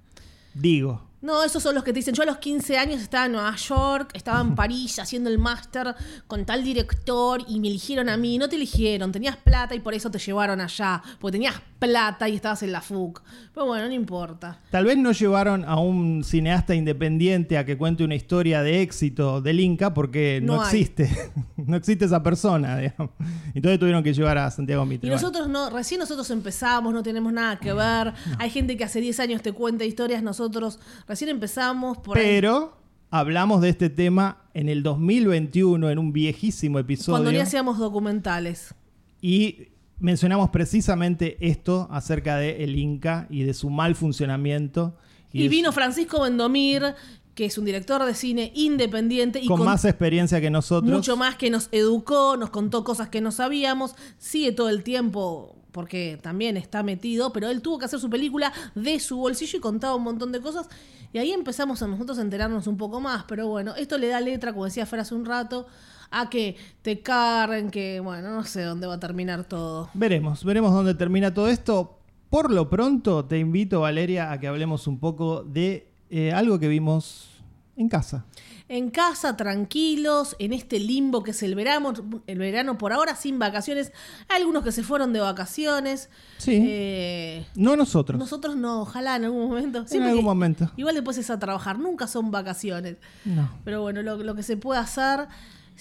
Digo. 0.56 1.08
No, 1.22 1.44
esos 1.44 1.62
son 1.62 1.76
los 1.76 1.84
que 1.84 1.94
te 1.94 2.00
dicen, 2.00 2.16
yo 2.16 2.24
a 2.24 2.26
los 2.26 2.40
15 2.40 2.78
años 2.80 3.00
estaba 3.00 3.28
en 3.28 3.34
Nueva 3.34 3.56
York, 3.56 4.12
estaba 4.14 4.42
en 4.42 4.56
París 4.56 4.98
haciendo 4.98 5.30
el 5.30 5.38
máster 5.38 5.96
con 6.28 6.46
tal 6.46 6.64
director 6.64 7.44
y 7.48 7.60
me 7.60 7.68
eligieron 7.68 8.10
a 8.10 8.18
mí. 8.18 8.38
No 8.38 8.50
te 8.50 8.56
eligieron, 8.56 9.12
tenías 9.12 9.38
plata 9.38 9.76
y 9.76 9.80
por 9.80 9.94
eso 9.94 10.10
te 10.10 10.18
llevaron 10.18 10.60
allá, 10.62 11.02
porque 11.20 11.34
tenías 11.34 11.62
plata 11.82 12.30
y 12.30 12.36
estabas 12.36 12.62
en 12.62 12.72
la 12.72 12.80
FUC. 12.80 13.24
Pero 13.54 13.66
bueno, 13.66 13.88
no 13.88 13.94
importa. 13.94 14.60
Tal 14.70 14.86
vez 14.86 14.98
no 14.98 15.12
llevaron 15.12 15.66
a 15.66 15.78
un 15.80 16.24
cineasta 16.24 16.76
independiente 16.76 17.58
a 17.58 17.66
que 17.66 17.76
cuente 17.76 18.04
una 18.04 18.14
historia 18.14 18.62
de 18.62 18.84
éxito 18.84 19.42
del 19.42 19.60
Inca 19.60 19.92
porque 19.92 20.40
no, 20.44 20.64
existe. 20.64 21.10
no 21.58 21.76
existe 21.76 22.06
esa 22.06 22.22
persona, 22.22 22.78
digamos. 22.78 23.10
Entonces 23.56 23.80
tuvieron 23.80 24.04
que 24.04 24.14
llevar 24.14 24.38
a 24.38 24.52
Santiago 24.52 24.86
Mitre. 24.86 25.10
Y 25.10 25.12
nosotros 25.12 25.50
no, 25.50 25.72
recién 25.72 26.00
nosotros 26.00 26.30
empezamos, 26.30 26.94
no 26.94 27.02
tenemos 27.02 27.34
nada 27.34 27.58
que 27.58 27.74
ver. 27.74 28.14
Hay 28.38 28.52
gente 28.52 28.78
que 28.78 28.84
hace 28.84 29.02
10 29.02 29.20
años 29.20 29.42
te 29.42 29.52
cuenta 29.52 29.84
historias, 29.84 30.22
nosotros 30.22 30.80
recién 31.08 31.32
empezamos 31.32 31.98
por 31.98 32.16
ahí. 32.16 32.24
pero 32.24 32.78
hablamos 33.10 33.60
de 33.60 33.70
este 33.70 33.90
tema 33.90 34.44
en 34.54 34.70
el 34.70 34.84
2021 34.84 35.90
en 35.90 35.98
un 35.98 36.14
viejísimo 36.14 36.78
episodio 36.78 37.14
Cuando 37.14 37.32
ni 37.32 37.40
hacíamos 37.40 37.80
documentales. 37.80 38.76
y 39.20 39.71
mencionamos 40.02 40.50
precisamente 40.50 41.38
esto 41.40 41.88
acerca 41.92 42.36
de 42.38 42.64
el 42.64 42.76
Inca 42.76 43.28
y 43.30 43.44
de 43.44 43.54
su 43.54 43.70
mal 43.70 43.96
funcionamiento. 43.96 44.98
Y, 45.32 45.46
su- 45.46 45.50
vino 45.50 45.72
Francisco 45.72 46.22
Bendomir, 46.22 46.96
que 47.36 47.46
es 47.46 47.58
un 47.58 47.66
director 47.66 48.04
de 48.04 48.14
cine 48.14 48.52
independiente 48.56 49.40
y 49.40 49.48
con, 49.48 49.58
con 49.58 49.66
más 49.68 49.86
experiencia 49.86 50.42
que 50.42 50.50
nosotros. 50.50 50.92
mucho 50.92 51.16
más 51.16 51.36
que 51.36 51.50
nos 51.50 51.70
educó, 51.72 52.36
nos 52.36 52.50
contó 52.50 52.84
cosas 52.84 53.10
que 53.10 53.22
no 53.22 53.32
sabíamos, 53.32 53.96
sigue 54.18 54.52
todo 54.52 54.70
el 54.70 54.84
tiempo 54.84 55.56
porque 55.72 56.20
también 56.22 56.58
está 56.58 56.84
metido, 56.84 57.32
pero 57.32 57.50
él 57.50 57.62
tuvo 57.62 57.80
que 57.80 57.86
hacer 57.86 58.00
su 58.00 58.10
película 58.10 58.52
de 58.76 59.00
su 59.00 59.18
bolsillo 59.18 59.58
y 59.58 59.62
contaba 59.62 59.96
un 59.96 60.04
montón 60.04 60.34
de 60.34 60.42
cosas. 60.42 60.68
Y 61.14 61.18
ahí 61.18 61.32
empezamos 61.32 61.82
a 61.82 61.88
nosotros 61.88 62.18
a 62.18 62.22
enterarnos 62.22 62.68
un 62.68 62.78
poco 62.78 63.00
más, 63.00 63.24
pero 63.26 63.48
bueno, 63.48 63.76
esto 63.76 63.98
le 63.98 64.08
da 64.08 64.20
letra, 64.20 64.52
como 64.52 64.66
decía 64.66 64.86
Fer 64.86 65.00
hace 65.00 65.16
un 65.16 65.26
rato, 65.26 65.68
a 66.12 66.30
que 66.30 66.56
te 66.82 67.02
carren, 67.02 67.72
que 67.72 68.00
bueno, 68.00 68.30
no 68.32 68.44
sé 68.44 68.62
dónde 68.64 68.86
va 68.88 68.96
a 68.96 69.00
terminar 69.00 69.46
todo. 69.46 69.90
Veremos, 69.94 70.44
veremos 70.44 70.72
dónde 70.74 70.94
termina 70.94 71.34
todo 71.34 71.48
esto. 71.48 71.98
Por 72.30 72.52
lo 72.52 72.70
pronto, 72.70 73.26
te 73.26 73.40
invito, 73.40 73.82
Valeria, 73.82 74.32
a 74.32 74.40
que 74.40 74.48
hablemos 74.48 74.88
un 74.88 75.00
poco 75.00 75.44
de 75.44 75.90
eh, 76.10 76.32
algo 76.32 76.60
que 76.60 76.68
vimos 76.68 77.30
en 77.76 77.90
casa. 77.90 78.26
En 78.70 78.90
casa, 78.90 79.36
tranquilos, 79.36 80.38
en 80.40 80.54
este 80.54 80.80
limbo 80.80 81.24
que 81.24 81.32
es 81.32 81.44
el 81.44 81.56
verano, 81.56 81.92
el 82.26 82.38
verano 82.40 82.78
por 82.78 82.94
ahora 82.94 83.18
sin 83.18 83.38
vacaciones. 83.38 83.92
Hay 84.30 84.38
algunos 84.40 84.64
que 84.64 84.72
se 84.72 84.82
fueron 84.82 85.12
de 85.12 85.20
vacaciones. 85.20 86.10
Sí. 86.38 86.58
Eh, 86.66 87.46
No 87.56 87.76
nosotros. 87.76 88.18
nosotros 88.18 88.56
no, 88.56 88.82
ojalá 88.84 89.18
en 89.18 89.26
algún 89.26 89.50
momento. 89.50 89.80
en 89.80 89.88
Siempre 89.90 90.10
algún 90.12 90.24
que- 90.24 90.30
momento. 90.30 90.72
Igual 90.78 90.96
después 90.96 91.18
es 91.18 91.30
a 91.30 91.38
trabajar, 91.38 91.80
nunca 91.80 92.08
son 92.08 92.32
vacaciones. 92.32 92.96
No. 93.26 93.50
Pero 93.66 93.82
bueno, 93.82 94.02
lo, 94.04 94.16
lo 94.18 94.36
que 94.36 94.44
se 94.44 94.56
puede 94.56 94.80
hacer. 94.80 95.28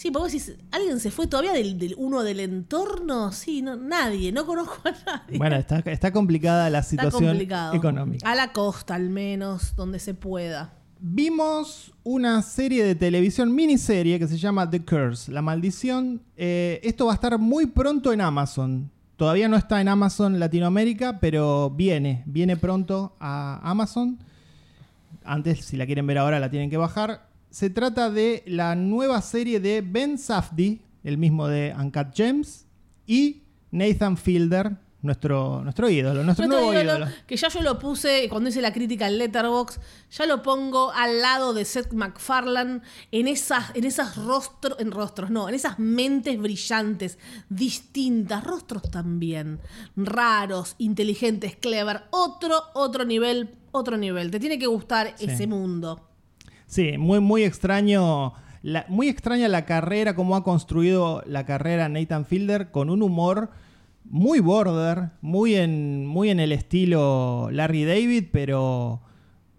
Sí, 0.00 0.10
porque 0.10 0.28
decís, 0.32 0.54
¿alguien 0.70 0.98
se 0.98 1.10
fue 1.10 1.26
todavía 1.26 1.52
del, 1.52 1.78
del- 1.78 1.94
uno 1.98 2.22
del 2.22 2.40
entorno? 2.40 3.32
Sí, 3.32 3.60
no, 3.60 3.76
nadie, 3.76 4.32
no 4.32 4.46
conozco 4.46 4.76
a 4.88 4.92
nadie. 5.04 5.36
Bueno, 5.36 5.56
está, 5.56 5.80
está 5.80 6.10
complicada 6.10 6.70
la 6.70 6.78
Está 6.78 6.90
situación 6.90 7.24
complicado. 7.32 7.74
económica. 7.74 8.30
A 8.30 8.34
la 8.34 8.50
costa, 8.52 8.94
al 8.94 9.10
menos, 9.10 9.76
donde 9.76 9.98
se 9.98 10.14
pueda. 10.14 10.72
Vimos 11.00 11.92
una 12.02 12.40
serie 12.40 12.82
de 12.82 12.94
televisión, 12.94 13.54
miniserie, 13.54 14.18
que 14.18 14.26
se 14.26 14.38
llama 14.38 14.70
The 14.70 14.82
Curse, 14.86 15.30
La 15.32 15.42
Maldición. 15.42 16.22
Eh, 16.34 16.80
esto 16.82 17.04
va 17.04 17.12
a 17.12 17.14
estar 17.16 17.38
muy 17.38 17.66
pronto 17.66 18.10
en 18.14 18.22
Amazon. 18.22 18.90
Todavía 19.16 19.48
no 19.48 19.56
está 19.58 19.82
en 19.82 19.88
Amazon 19.88 20.40
Latinoamérica, 20.40 21.20
pero 21.20 21.68
viene, 21.68 22.22
viene 22.24 22.56
pronto 22.56 23.16
a 23.20 23.60
Amazon. 23.62 24.18
Antes, 25.24 25.66
si 25.66 25.76
la 25.76 25.84
quieren 25.84 26.06
ver 26.06 26.16
ahora, 26.16 26.40
la 26.40 26.48
tienen 26.50 26.70
que 26.70 26.78
bajar. 26.78 27.28
Se 27.50 27.68
trata 27.70 28.10
de 28.10 28.42
la 28.46 28.74
nueva 28.76 29.20
serie 29.22 29.58
de 29.60 29.82
Ben 29.82 30.18
Safdie, 30.18 30.80
el 31.02 31.18
mismo 31.18 31.48
de 31.48 31.74
Uncut 31.78 32.14
Gems, 32.14 32.66
y 33.06 33.42
Nathan 33.72 34.16
Fielder, 34.16 34.76
nuestro, 35.02 35.62
nuestro 35.64 35.88
ídolo, 35.88 36.22
nuestro 36.22 36.46
Nuestro 36.46 36.68
nuevo 36.68 36.72
ídolo, 36.72 37.06
ídolo. 37.06 37.12
Que 37.26 37.36
ya 37.36 37.48
yo 37.48 37.62
lo 37.62 37.78
puse 37.78 38.28
cuando 38.28 38.50
hice 38.50 38.60
la 38.60 38.72
crítica 38.72 39.06
al 39.06 39.18
Letterbox, 39.18 39.80
ya 40.10 40.26
lo 40.26 40.42
pongo 40.42 40.92
al 40.92 41.20
lado 41.20 41.52
de 41.54 41.64
Seth 41.64 41.92
MacFarlane 41.92 42.82
en 43.10 43.26
esas, 43.26 43.74
en 43.74 43.84
esas 43.84 44.16
rostros, 44.16 44.78
en 44.78 44.92
rostros, 44.92 45.30
no, 45.30 45.48
en 45.48 45.54
esas 45.54 45.78
mentes 45.78 46.38
brillantes, 46.38 47.18
distintas, 47.48 48.44
rostros 48.44 48.90
también, 48.90 49.58
raros, 49.96 50.76
inteligentes, 50.78 51.56
clever, 51.56 52.02
otro, 52.10 52.62
otro 52.74 53.04
nivel, 53.04 53.56
otro 53.72 53.96
nivel. 53.96 54.30
Te 54.30 54.38
tiene 54.38 54.58
que 54.58 54.66
gustar 54.66 55.14
Sí. 55.16 55.24
ese 55.24 55.46
mundo. 55.46 56.06
Sí, 56.70 56.96
muy, 56.98 57.18
muy 57.20 57.42
extraño. 57.42 58.32
la- 58.62 58.84
muy 58.88 59.08
extraña 59.08 59.48
la 59.48 59.64
carrera, 59.64 60.14
cómo 60.14 60.36
ha 60.36 60.44
construido 60.44 61.22
la 61.26 61.44
carrera 61.46 61.88
Nathan 61.88 62.24
Fielder 62.26 62.70
con 62.70 62.90
un 62.90 63.02
humor 63.02 63.50
muy 64.04 64.38
border, 64.40 65.10
muy 65.20 65.54
en, 65.56 66.06
muy 66.06 66.30
en 66.30 66.38
el 66.40 66.52
estilo 66.52 67.48
Larry 67.52 67.84
David, 67.84 68.24
pero 68.30 69.00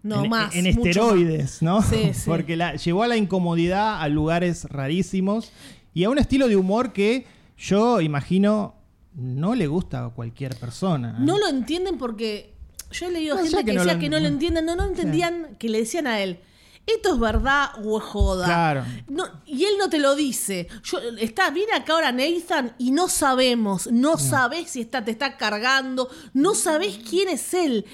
No 0.02 0.24
en, 0.24 0.30
más. 0.30 0.54
en 0.54 0.66
esteroides, 0.66 1.62
¿no? 1.62 1.82
Sí, 1.82 2.10
sí. 2.14 2.22
Porque 2.26 2.56
la, 2.56 2.76
llevó 2.76 3.02
a 3.02 3.08
la 3.08 3.16
incomodidad 3.16 4.00
a 4.00 4.08
lugares 4.08 4.64
rarísimos 4.70 5.52
y 5.92 6.04
a 6.04 6.10
un 6.10 6.18
estilo 6.18 6.48
de 6.48 6.56
humor 6.56 6.92
que 6.92 7.26
yo 7.58 8.00
imagino 8.00 8.74
no 9.14 9.54
le 9.54 9.66
gusta 9.66 10.06
a 10.06 10.08
cualquier 10.10 10.54
persona. 10.56 11.10
¿eh? 11.18 11.24
No 11.24 11.38
lo 11.38 11.48
entienden 11.48 11.98
porque 11.98 12.54
yo 12.90 13.08
he 13.08 13.10
leído 13.10 13.34
No, 13.36 13.42
gente 13.42 13.58
que, 13.58 13.64
que 13.64 13.72
no 13.74 13.80
decía 13.80 13.94
lo- 13.94 14.00
que 14.00 14.08
no 14.08 14.20
lo 14.20 14.28
entienden, 14.28 14.64
no, 14.64 14.76
no 14.76 14.84
entendían 14.86 15.56
que 15.58 15.68
le 15.68 15.78
decían 15.78 16.06
a 16.06 16.20
él. 16.20 16.38
Esto 16.86 17.14
es 17.14 17.20
verdad 17.20 17.70
o 17.84 17.98
es 17.98 18.04
joda. 18.04 18.44
Claro. 18.44 18.84
No, 19.08 19.24
y 19.46 19.64
él 19.64 19.74
no 19.78 19.88
te 19.88 19.98
lo 19.98 20.14
dice. 20.14 20.68
Yo, 20.82 20.98
está, 21.18 21.50
viene 21.50 21.74
acá 21.74 21.92
ahora 21.92 22.12
Nathan 22.12 22.74
y 22.78 22.90
no 22.90 23.08
sabemos, 23.08 23.86
no, 23.92 24.18
sabes 24.18 24.70
si 24.70 24.80
está, 24.80 25.04
te 25.04 25.12
está 25.12 25.36
cargando, 25.36 26.10
no 26.32 26.54
sabes 26.54 26.98
quién 27.08 27.28
es 27.28 27.54
él. 27.54 27.86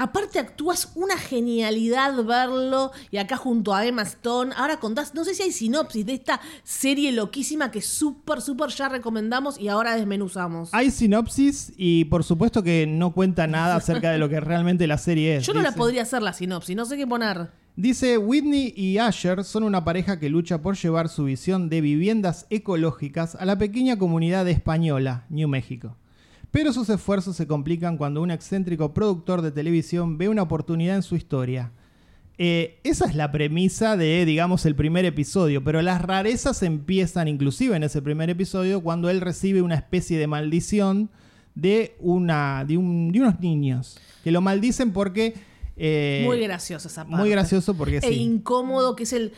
Aparte 0.00 0.38
actúas 0.38 0.92
una 0.94 1.18
genialidad 1.18 2.24
verlo 2.24 2.90
y 3.10 3.18
acá 3.18 3.36
junto 3.36 3.74
a 3.74 3.84
Emma 3.84 4.00
Stone. 4.00 4.50
Ahora 4.56 4.80
contás, 4.80 5.12
no 5.12 5.26
sé 5.26 5.34
si 5.34 5.42
hay 5.42 5.52
sinopsis 5.52 6.06
de 6.06 6.14
esta 6.14 6.40
serie 6.62 7.12
loquísima 7.12 7.70
que 7.70 7.82
súper, 7.82 8.40
súper 8.40 8.70
ya 8.70 8.88
recomendamos 8.88 9.60
y 9.60 9.68
ahora 9.68 9.94
desmenuzamos. 9.96 10.70
Hay 10.72 10.90
sinopsis 10.90 11.74
y 11.76 12.06
por 12.06 12.24
supuesto 12.24 12.62
que 12.62 12.86
no 12.86 13.12
cuenta 13.12 13.46
nada 13.46 13.76
acerca 13.76 14.10
de 14.10 14.16
lo 14.16 14.30
que 14.30 14.40
realmente 14.40 14.86
la 14.86 14.96
serie 14.96 15.36
es. 15.36 15.46
Yo 15.46 15.52
no 15.52 15.60
la 15.60 15.72
podría 15.72 16.00
hacer 16.00 16.22
la 16.22 16.32
sinopsis, 16.32 16.74
no 16.74 16.86
sé 16.86 16.96
qué 16.96 17.06
poner. 17.06 17.50
Dice, 17.76 18.16
Whitney 18.16 18.72
y 18.74 18.96
Asher 18.96 19.44
son 19.44 19.64
una 19.64 19.84
pareja 19.84 20.18
que 20.18 20.30
lucha 20.30 20.62
por 20.62 20.76
llevar 20.76 21.10
su 21.10 21.24
visión 21.24 21.68
de 21.68 21.82
viviendas 21.82 22.46
ecológicas 22.48 23.34
a 23.34 23.44
la 23.44 23.58
pequeña 23.58 23.98
comunidad 23.98 24.48
española, 24.48 25.26
New 25.28 25.48
México. 25.48 25.98
Pero 26.50 26.72
sus 26.72 26.88
esfuerzos 26.90 27.36
se 27.36 27.46
complican 27.46 27.96
cuando 27.96 28.22
un 28.22 28.30
excéntrico 28.30 28.92
productor 28.92 29.40
de 29.42 29.52
televisión 29.52 30.18
ve 30.18 30.28
una 30.28 30.42
oportunidad 30.42 30.96
en 30.96 31.02
su 31.02 31.14
historia. 31.16 31.70
Eh, 32.38 32.80
esa 32.84 33.04
es 33.06 33.14
la 33.14 33.30
premisa 33.30 33.96
de, 33.96 34.24
digamos, 34.24 34.64
el 34.66 34.74
primer 34.74 35.04
episodio, 35.04 35.62
pero 35.62 35.82
las 35.82 36.00
rarezas 36.00 36.62
empiezan 36.62 37.28
inclusive 37.28 37.76
en 37.76 37.82
ese 37.82 38.00
primer 38.00 38.30
episodio 38.30 38.80
cuando 38.80 39.10
él 39.10 39.20
recibe 39.20 39.60
una 39.62 39.74
especie 39.74 40.18
de 40.18 40.26
maldición 40.26 41.10
de, 41.54 41.94
una, 42.00 42.64
de, 42.66 42.78
un- 42.78 43.12
de 43.12 43.20
unos 43.20 43.40
niños, 43.40 43.98
que 44.24 44.30
lo 44.30 44.40
maldicen 44.40 44.92
porque... 44.92 45.34
eh, 45.76 46.22
Muy 46.26 46.40
gracioso 46.40 46.88
esa 46.88 47.04
parte. 47.04 47.16
muy 47.18 47.28
gracioso 47.30 47.74
porque 47.74 47.98
E 47.98 48.00
sí. 48.00 48.14
incómodo, 48.14 48.96
que 48.96 49.02
es 49.02 49.12
el, 49.12 49.32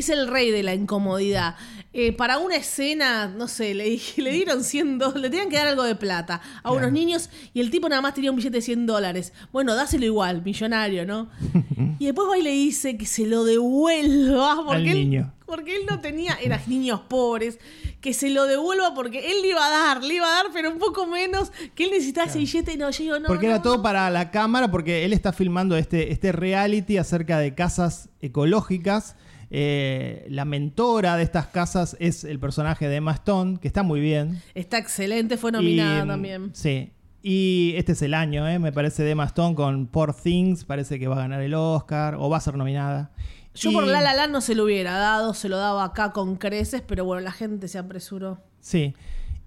es 0.00 0.08
el 0.08 0.28
rey 0.28 0.50
de 0.50 0.62
la 0.62 0.74
incomodidad. 0.74 1.56
Eh, 1.94 2.12
para 2.12 2.38
una 2.38 2.54
escena, 2.54 3.28
no 3.28 3.48
sé, 3.48 3.74
le, 3.74 3.98
le 4.16 4.30
dieron 4.30 4.62
100 4.62 4.98
dólares, 4.98 5.22
le 5.22 5.30
tenían 5.30 5.48
que 5.48 5.56
dar 5.56 5.68
algo 5.68 5.82
de 5.82 5.94
plata 5.94 6.40
a 6.62 6.70
unos 6.70 6.92
niños 6.92 7.30
y 7.54 7.60
el 7.60 7.70
tipo 7.70 7.88
nada 7.88 8.02
más 8.02 8.14
tenía 8.14 8.30
un 8.30 8.36
billete 8.36 8.58
de 8.58 8.62
100 8.62 8.86
dólares. 8.86 9.32
Bueno, 9.52 9.74
dáselo 9.74 10.04
igual, 10.04 10.42
millonario, 10.44 11.06
¿no? 11.06 11.28
y 11.98 12.04
después 12.04 12.28
va 12.30 12.38
y 12.38 12.42
le 12.42 12.50
dice 12.50 12.96
que 12.98 13.06
se 13.06 13.26
lo 13.26 13.44
devuelva. 13.44 14.64
Porque 14.66 14.90
Al 14.90 14.96
él. 14.96 15.26
Porque 15.46 15.76
él 15.76 15.82
no 15.88 16.00
tenía, 16.00 16.34
eran 16.42 16.60
niños 16.66 17.00
pobres, 17.08 17.58
que 18.02 18.12
se 18.12 18.28
lo 18.28 18.44
devuelva 18.44 18.94
porque 18.94 19.32
él 19.32 19.40
le 19.40 19.48
iba 19.48 19.66
a 19.66 19.70
dar, 19.70 20.04
le 20.04 20.14
iba 20.14 20.26
a 20.26 20.42
dar, 20.42 20.52
pero 20.52 20.70
un 20.70 20.78
poco 20.78 21.06
menos, 21.06 21.50
que 21.74 21.84
él 21.84 21.90
necesitaba 21.90 22.26
ese 22.26 22.38
billete. 22.38 22.76
No, 22.76 22.90
yo 22.90 23.02
digo, 23.02 23.18
no. 23.18 23.28
porque 23.28 23.46
no, 23.46 23.54
era 23.54 23.62
todo 23.62 23.78
no. 23.78 23.82
para 23.82 24.10
la 24.10 24.30
cámara, 24.30 24.70
porque 24.70 25.06
él 25.06 25.14
está 25.14 25.32
filmando 25.32 25.76
este, 25.78 26.12
este 26.12 26.32
reality 26.32 26.98
acerca 26.98 27.38
de 27.38 27.54
casas 27.54 28.10
ecológicas. 28.20 29.16
Eh, 29.50 30.26
la 30.28 30.44
mentora 30.44 31.16
de 31.16 31.22
estas 31.22 31.46
casas 31.46 31.96
es 32.00 32.24
el 32.24 32.38
personaje 32.38 32.88
de 32.88 32.96
Emma 32.96 33.12
Stone, 33.12 33.58
que 33.60 33.68
está 33.68 33.82
muy 33.82 34.00
bien. 34.00 34.42
Está 34.54 34.78
excelente, 34.78 35.36
fue 35.36 35.52
nominada 35.52 36.00
Y, 36.00 36.04
mm, 36.04 36.08
también. 36.08 36.50
Sí. 36.54 36.90
Y 37.22 37.72
este 37.76 37.92
es 37.92 38.02
el 38.02 38.14
año, 38.14 38.46
¿eh? 38.48 38.58
me 38.58 38.72
parece, 38.72 39.02
de 39.02 39.10
Emma 39.10 39.24
Stone 39.24 39.54
con 39.54 39.86
Poor 39.86 40.14
Things. 40.14 40.64
Parece 40.64 40.98
que 40.98 41.08
va 41.08 41.16
a 41.16 41.20
ganar 41.20 41.40
el 41.42 41.54
Oscar 41.54 42.14
o 42.16 42.28
va 42.28 42.36
a 42.36 42.40
ser 42.40 42.56
nominada. 42.56 43.10
Yo 43.54 43.70
Y- 43.70 43.74
por 43.74 43.86
La 43.86 44.00
La 44.00 44.26
no 44.28 44.40
se 44.40 44.54
lo 44.54 44.64
hubiera 44.64 44.96
dado, 44.98 45.34
se 45.34 45.48
lo 45.48 45.56
daba 45.56 45.82
acá 45.84 46.12
con 46.12 46.36
creces, 46.36 46.80
pero 46.86 47.04
bueno, 47.04 47.22
la 47.22 47.32
gente 47.32 47.66
se 47.68 47.78
apresuró. 47.78 48.38
Sí. 48.60 48.94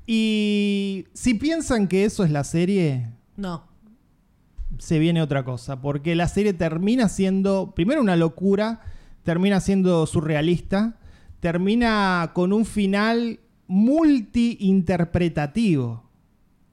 Y 0.07 1.05
si 1.13 1.35
piensan 1.35 1.87
que 1.87 2.03
eso 2.05 2.23
es 2.25 2.31
la 2.31 2.43
serie, 2.43 3.07
No. 3.37 3.63
se 4.79 4.99
viene 4.99 5.21
otra 5.21 5.43
cosa. 5.45 5.79
Porque 5.81 6.15
la 6.15 6.27
serie 6.27 6.53
termina 6.53 7.07
siendo, 7.07 7.71
primero, 7.75 8.01
una 8.01 8.15
locura, 8.17 8.81
termina 9.23 9.59
siendo 9.59 10.05
surrealista, 10.05 10.97
termina 11.39 12.31
con 12.33 12.53
un 12.53 12.65
final 12.65 13.39
multi-interpretativo. 13.67 16.09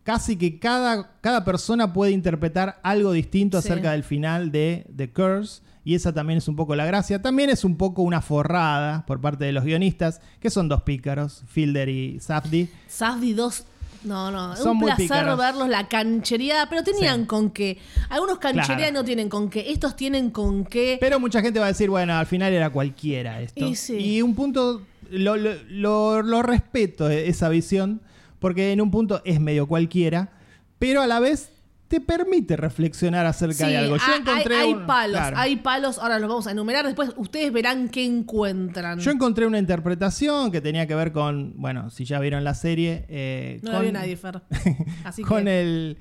Casi 0.03 0.37
que 0.37 0.59
cada, 0.59 1.13
cada 1.21 1.45
persona 1.45 1.93
puede 1.93 2.13
interpretar 2.13 2.81
algo 2.83 3.13
distinto 3.13 3.61
Sí. 3.61 3.69
acerca 3.69 3.93
del 3.93 4.05
final 4.05 4.51
de 4.51 4.87
The 4.97 5.13
Curse. 5.13 5.63
Y 5.85 5.95
esa 5.95 6.13
también 6.13 6.39
es 6.39 6.49
un 6.49 6.57
poco 6.57 6.75
la 6.77 6.85
gracia. 6.87 7.23
También 7.23 7.51
es 7.51 7.65
un 7.65 7.77
poco 7.77 8.03
una 8.03 8.21
forrada 8.21 9.07
por 9.07 9.21
parte 9.21 9.45
de 9.47 9.53
los 9.53 9.65
guionistas, 9.65 10.21
que 10.41 10.51
son 10.51 10.69
dos 10.69 10.83
pícaros, 10.83 11.45
Fielder 11.47 11.89
y 11.89 12.21
Safdie. 12.21 12.69
Safdie 12.89 13.35
2. 13.35 13.65
No, 14.05 14.31
no, 14.31 14.55
es 14.55 14.61
un 14.61 14.79
placer 14.79 15.05
pícaros. 15.07 15.39
verlos, 15.39 15.69
la 15.69 15.89
canchereada, 15.89 16.69
pero 16.69 16.83
tenían 16.85 17.23
Sí. 17.23 17.27
con 17.27 17.51
qué. 17.51 17.79
Algunos 18.09 18.39
cancherean 18.39 18.77
Claro. 18.79 18.91
y 18.91 18.93
no 18.95 19.05
tienen 19.05 19.29
con 19.29 19.51
qué, 19.51 19.71
estos 19.73 19.97
tienen 19.97 20.31
con 20.31 20.65
qué. 20.65 20.99
Pero 21.01 21.19
mucha 21.19 21.41
gente 21.43 21.59
va 21.59 21.67
a 21.67 21.69
decir, 21.69 21.91
bueno, 21.91 22.15
al 22.15 22.27
final 22.27 22.53
era 22.53 22.71
cualquiera 22.71 23.41
esto. 23.41 23.67
Y 23.67 23.75
sí. 23.75 24.23
un 24.23 24.35
punto, 24.35 24.83
lo, 25.11 25.37
lo- 25.37 25.55
lo- 25.69 26.23
lo 26.23 26.43
respeto 26.43 27.11
e- 27.11 27.29
esa 27.29 27.49
visión, 27.49 28.01
porque 28.39 28.73
en 28.73 28.81
un 28.81 28.91
punto 28.91 29.21
es 29.25 29.41
medio 29.41 29.67
cualquiera, 29.67 30.31
pero 30.79 31.03
a 31.03 31.07
la 31.09 31.19
vez 31.19 31.51
te 31.89 32.01
permite 32.03 32.55
reflexionar 32.57 33.25
acerca 33.27 33.65
Sí, 33.65 33.71
de 33.71 33.77
algo. 33.79 33.97
Yo 33.97 34.03
hay, 34.13 34.21
encontré 34.21 34.55
hay 34.57 34.73
un- 34.75 34.87
palos, 34.87 35.17
claro. 35.17 35.37
hay 35.39 35.57
palos, 35.57 35.99
ahora 35.99 36.19
los 36.19 36.29
vamos 36.29 36.47
a 36.47 36.51
enumerar, 36.53 36.85
después 36.85 37.11
ustedes 37.17 37.51
verán 37.53 37.89
qué 37.89 38.05
encuentran. 38.05 38.99
Yo 38.99 39.11
encontré 39.11 39.47
una 39.47 39.59
interpretación 39.59 40.53
que 40.53 40.61
tenía 40.61 40.87
que 40.87 40.95
ver 40.95 41.13
con, 41.13 41.55
bueno, 41.57 41.89
si 41.91 42.05
ya 42.05 42.21
vieron 42.21 42.45
la 42.45 42.55
serie, 42.55 43.07
eh, 43.09 43.59
no 43.63 43.71
con, 43.71 43.77
la 43.79 43.83
vio 43.83 43.93
nadie, 43.93 44.17
Fer. 44.17 44.43
Así 45.05 45.23
con 45.23 45.45
que, 45.45 45.61
el 45.63 45.99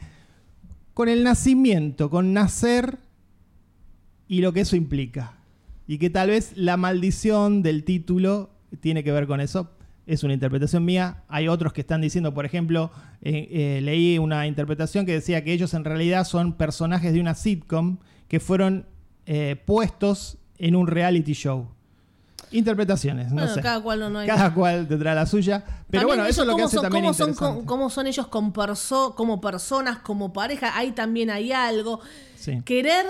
con 0.93 1.07
el 1.09 1.23
nacimiento, 1.23 2.09
con 2.09 2.33
nacer 2.33 2.97
y 4.27 4.41
lo 4.41 4.51
que 4.51 4.61
eso 4.61 4.75
implica. 4.75 5.33
Y 5.87 5.99
que 5.99 6.09
tal 6.09 6.29
vez 6.31 6.51
la 6.57 6.75
maldición 6.75 7.63
del 7.63 7.83
título 7.85 8.49
tiene 8.81 9.03
que 9.03 9.11
ver 9.13 9.25
con 9.27 9.39
eso. 9.39 9.71
Es 10.07 10.23
una 10.23 10.33
interpretación 10.33 10.83
mía. 10.85 11.23
Hay 11.27 11.47
otros 11.49 11.73
que 11.73 11.81
están 11.81 12.01
diciendo, 12.01 12.33
por 12.33 12.45
ejemplo, 12.45 12.89
eh, 13.21 13.47
eh, 13.51 13.81
leí 13.83 14.17
una 14.17 14.47
interpretación 14.47 15.05
que 15.05 15.11
decía 15.11 15.43
que 15.43 15.51
ellos 15.53 15.73
en 15.73 15.83
realidad 15.83 16.23
son 16.25 16.53
personajes 16.53 17.13
de 17.13 17.19
una 17.19 17.35
sitcom 17.35 17.97
que 18.29 18.39
fueron 18.39 18.85
eh, 19.25 19.61
puestos 19.65 20.37
en 20.57 20.75
un 20.75 20.87
reality 20.87 21.33
show. 21.33 21.67
Interpretaciones, 22.51 23.27
no 23.29 23.41
bueno, 23.41 23.53
sé. 23.53 23.61
cada 23.61 23.81
cual 23.81 24.11
no, 24.13 24.19
hay. 24.19 24.27
Cada 24.27 24.53
cual 24.53 24.87
tendrá 24.87 25.13
la 25.13 25.25
suya. 25.25 25.61
Pero 25.65 25.75
También 26.03 26.07
bueno, 26.07 26.25
eso 26.25 26.41
es 26.43 26.47
lo 26.47 26.55
que 26.55 26.63
hace 26.63 26.75
son, 26.75 26.83
también 26.83 27.03
cómo 27.03 27.13
son, 27.13 27.65
cómo 27.65 27.89
son 27.89 28.07
ellos 28.07 28.27
con 28.27 28.53
perso- 28.53 29.13
como 29.15 29.41
personas, 29.41 29.99
como 29.99 30.31
pareja, 30.31 30.77
ahí 30.77 30.91
también 30.93 31.29
hay 31.29 31.51
algo. 31.51 31.99
Sí. 32.37 32.61
Querer. 32.63 33.05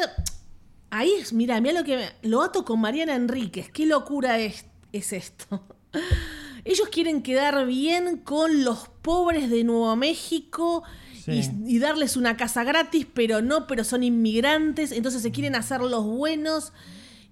Ahí 0.89 1.11
es, 1.21 1.33
mira, 1.33 1.61
mira 1.61 1.79
lo 1.79 1.85
que. 1.85 1.97
me- 1.97 2.27
Lo 2.27 2.41
ato 2.41 2.65
con 2.65 2.79
Mariana 2.81 3.13
Enríquez. 3.13 3.69
Qué 3.69 3.85
locura 3.85 4.39
es, 4.39 4.65
es 4.91 5.13
esto. 5.13 5.61
Ellos 6.67 6.89
quieren 6.89 7.21
quedar 7.23 7.65
bien 7.65 8.17
con 8.17 8.63
los 8.63 8.89
pobres 9.01 9.49
de 9.49 9.63
Nuevo 9.63 9.95
México 9.95 10.83
Sí. 11.25 11.41
y, 11.67 11.75
y 11.75 11.79
darles 11.79 12.15
una 12.15 12.37
casa 12.37 12.63
gratis, 12.63 13.05
pero 13.13 13.41
no, 13.41 13.67
pero 13.67 13.83
son 13.83 14.01
inmigrantes, 14.03 14.93
entonces 14.93 15.21
se 15.21 15.31
quieren 15.31 15.55
hacer 15.55 15.81
los 15.81 16.05
buenos 16.05 16.71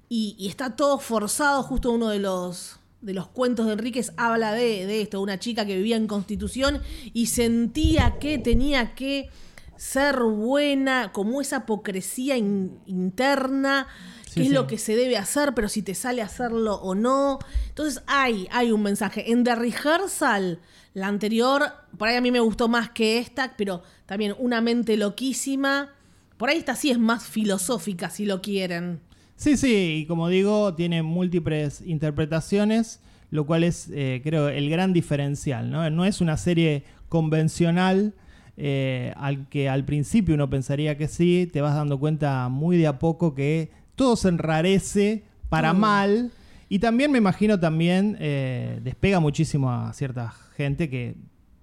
y, 0.10 0.36
y 0.38 0.48
está 0.50 0.76
todo 0.76 1.00
forzado. 1.00 1.64
Justo 1.64 1.92
uno 1.92 2.10
de 2.10 2.20
los, 2.20 2.78
de 3.02 3.14
los 3.14 3.28
cuentos 3.28 3.68
de 3.68 3.72
Enríquez 3.74 4.12
habla 4.18 4.52
de, 4.52 4.86
de 4.86 5.02
esto, 5.02 5.22
una 5.22 5.40
chica 5.40 5.66
que 5.66 5.78
vivía 5.78 5.96
en 5.96 6.08
Constitución 6.08 6.82
y 7.14 7.28
sentía 7.28 8.18
que 8.20 8.38
tenía 8.38 8.96
que 8.96 9.30
ser 9.78 10.20
buena, 10.20 11.12
como 11.14 11.40
esa 11.40 11.58
apocresía 11.58 12.36
in- 12.36 12.78
interna, 12.86 13.88
Sí, 14.36 14.42
qué 14.42 14.48
es 14.48 14.52
lo 14.52 14.68
que 14.68 14.78
se 14.78 14.98
debe 14.98 15.18
hacer, 15.18 15.54
pero 15.54 15.70
si 15.70 15.82
te 15.82 15.96
sale 15.96 16.22
hacerlo 16.22 16.76
o 16.76 16.94
no. 16.94 17.40
Entonces 17.70 18.04
hay, 18.06 18.50
hay 18.52 18.72
un 18.74 18.84
mensaje. 18.84 19.32
En 19.32 19.46
The 19.46 19.56
Rehearsal, 19.56 20.60
la 20.94 21.08
anterior, 21.08 21.64
por 21.98 22.10
ahí 22.10 22.18
a 22.18 22.22
mí 22.22 22.32
me 22.32 22.42
gustó 22.42 22.68
más 22.68 22.90
que 22.90 23.18
esta, 23.18 23.56
pero 23.58 23.82
también 24.06 24.36
una 24.38 24.60
mente 24.60 24.98
loquísima. 24.98 25.94
Por 26.36 26.50
ahí 26.50 26.58
esta 26.58 26.76
sí 26.76 26.92
es 26.92 27.00
más 27.00 27.26
filosófica, 27.26 28.10
si 28.10 28.26
lo 28.26 28.42
quieren. 28.42 29.00
Sí, 29.38 29.56
sí, 29.56 30.02
y 30.02 30.06
como 30.06 30.28
digo, 30.28 30.76
tiene 30.76 31.02
múltiples 31.02 31.82
interpretaciones, 31.82 33.00
lo 33.32 33.46
cual 33.46 33.64
es, 33.64 33.90
eh, 33.94 34.20
creo, 34.22 34.50
el 34.50 34.70
gran 34.70 34.92
diferencial. 34.92 35.72
No, 35.72 35.90
no 35.90 36.04
es 36.04 36.20
una 36.20 36.36
serie 36.36 36.84
convencional 37.08 38.14
eh, 38.58 39.14
al 39.18 39.48
que 39.50 39.68
al 39.68 39.84
principio 39.86 40.36
uno 40.36 40.50
pensaría 40.50 40.98
que 40.98 41.08
sí, 41.08 41.50
te 41.52 41.62
vas 41.62 41.76
dando 41.76 42.00
cuenta 42.00 42.48
muy 42.50 42.78
de 42.78 42.88
a 42.88 43.00
poco 43.00 43.34
que 43.34 43.72
todo 43.96 44.16
se 44.16 44.30
enrarece 44.30 45.24
para 45.50 45.74
mal. 45.74 46.32
Y 46.70 46.80
también 46.80 47.12
me 47.12 47.18
imagino 47.18 47.60
también 47.60 48.18
eh, 48.20 48.80
despega 48.84 49.20
muchísimo 49.20 49.72
a 49.72 49.94
cierta 49.94 50.34
gente 50.56 50.90
que 50.90 51.16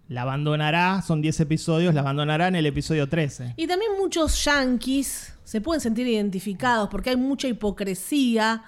la 0.09 0.23
abandonará, 0.23 1.03
son 1.03 1.23
10 1.23 1.41
episodios, 1.41 1.95
la 1.95 2.01
abandonará 2.01 2.49
en 2.49 2.57
el 2.57 2.67
episodio 2.67 3.09
13. 3.09 3.55
Y 3.57 3.67
también 3.67 3.93
muchos 3.99 4.45
yankees 4.45 5.35
se 5.45 5.61
pueden 5.61 5.81
sentir 5.81 6.07
identificados 6.07 6.89
porque 6.91 7.11
hay 7.11 7.17
mucha 7.17 7.49
hipocresía 7.49 8.63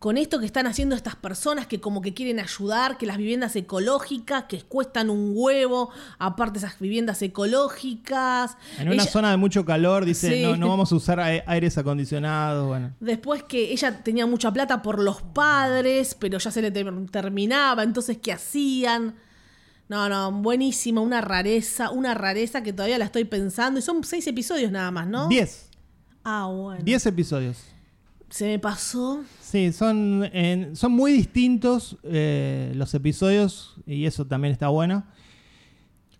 con 0.00 0.16
esto 0.16 0.40
que 0.40 0.46
están 0.46 0.66
haciendo 0.66 0.96
estas 0.96 1.14
personas 1.14 1.66
que 1.66 1.78
como 1.78 2.00
que 2.00 2.14
quieren 2.14 2.40
ayudar, 2.40 2.96
que 2.98 3.04
las 3.06 3.18
viviendas 3.18 3.54
ecológicas, 3.54 4.44
que 4.44 4.62
cuestan 4.62 5.10
un 5.10 5.32
huevo, 5.34 5.90
aparte 6.18 6.58
esas 6.58 6.78
viviendas 6.80 7.20
ecológicas. 7.20 8.56
En 8.78 8.88
una 8.88 9.02
Ella- 9.02 9.10
zona 9.12 9.30
de 9.30 9.36
mucho 9.36 9.64
calor, 9.64 10.04
dice, 10.06 10.30
Sí. 10.30 10.42
no, 10.42 10.56
no 10.56 10.68
vamos 10.68 10.90
a 10.90 10.94
usar 10.96 11.20
aires 11.20 11.76
acondicionados, 11.78 12.66
bueno. 12.66 12.92
Después 13.00 13.42
que 13.42 13.72
ella 13.72 14.02
tenía 14.02 14.24
mucha 14.26 14.50
plata 14.52 14.80
por 14.82 14.98
los 15.00 15.20
padres, 15.22 16.16
pero 16.18 16.38
ya 16.38 16.50
se 16.50 16.62
le 16.62 16.70
ter- 16.70 17.06
terminaba, 17.10 17.82
entonces 17.82 18.16
¿qué 18.22 18.32
hacían? 18.32 19.14
No, 19.88 20.08
no, 20.08 20.32
buenísima, 20.32 21.00
una 21.02 21.20
rareza, 21.20 21.90
una 21.90 22.14
rareza 22.14 22.62
que 22.62 22.72
todavía 22.72 22.96
la 22.96 23.04
estoy 23.06 23.24
pensando. 23.24 23.80
Y 23.80 23.82
son 23.82 24.02
seis 24.04 24.26
episodios 24.26 24.70
nada 24.72 24.90
más, 24.90 25.06
¿no? 25.08 25.28
10. 25.28 25.68
Ah, 26.24 26.46
bueno. 26.46 26.82
10 26.82 27.04
episodios. 27.06 27.58
Se 28.30 28.46
me 28.46 28.58
pasó. 28.58 29.22
Sí, 29.40 29.72
son, 29.72 30.24
en- 30.32 30.76
son 30.76 30.92
muy 30.92 31.12
distintos 31.12 31.96
eh, 32.04 32.72
los 32.76 32.94
episodios 32.94 33.74
y 33.86 34.06
eso 34.06 34.24
también 34.26 34.52
está 34.52 34.68
bueno. 34.68 35.04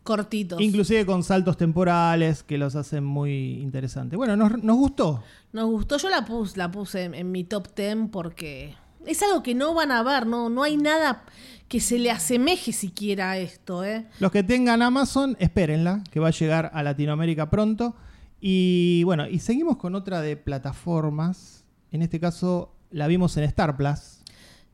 Cortitos. 0.03 0.61
Inclusive 0.61 1.05
con 1.07 1.23
saltos 1.23 1.57
temporales 1.57 2.43
que 2.43 2.59
los 2.59 2.75
hacen 2.75 3.05
muy 3.05 3.61
interesantes. 3.61 4.17
Bueno, 4.17 4.35
nos, 4.37 4.63
nos 4.63 4.77
gustó. 4.77 5.23
Nos 5.53 5.67
gustó, 5.67 5.99
yo 5.99 6.09
la 6.09 6.25
puse, 6.25 6.57
la 6.59 6.71
puse 6.71 7.05
en, 7.05 7.15
en 7.15 7.31
mi 7.31 7.45
top 7.45 7.69
10 7.77 7.97
porque 8.11 8.75
es 9.07 9.23
algo 9.23 9.43
que 9.43 9.55
no 9.55 9.75
van 9.75 9.91
a 9.93 10.03
ver, 10.03 10.27
no, 10.27 10.49
no 10.49 10.63
hay 10.63 10.77
nada 10.77 11.25
que 11.69 11.81
se 11.81 11.99
le 11.99 12.11
asemeje 12.11 12.73
siquiera 12.73 13.33
a 13.33 13.39
esto, 13.39 13.85
¿eh? 13.85 14.07
Los 14.19 14.33
que 14.33 14.43
tengan 14.43 14.83
Amazon, 14.83 15.37
espérenla, 15.39 16.03
que 16.11 16.19
va 16.19 16.29
a 16.29 16.33
llegar 16.33 16.71
a 16.75 16.83
Latinoamérica 16.83 17.49
pronto. 17.51 17.95
Y 18.41 19.05
bueno, 19.05 19.29
y 19.29 19.39
seguimos 19.39 19.77
con 19.77 19.95
otra 19.95 20.21
de 20.23 20.37
plataformas. 20.37 21.60
En 21.93 22.03
este 22.03 22.21
caso 22.21 22.75
la 22.91 23.07
vimos 23.07 23.37
en 23.37 23.45
Star 23.45 23.77
Plus. 23.77 24.23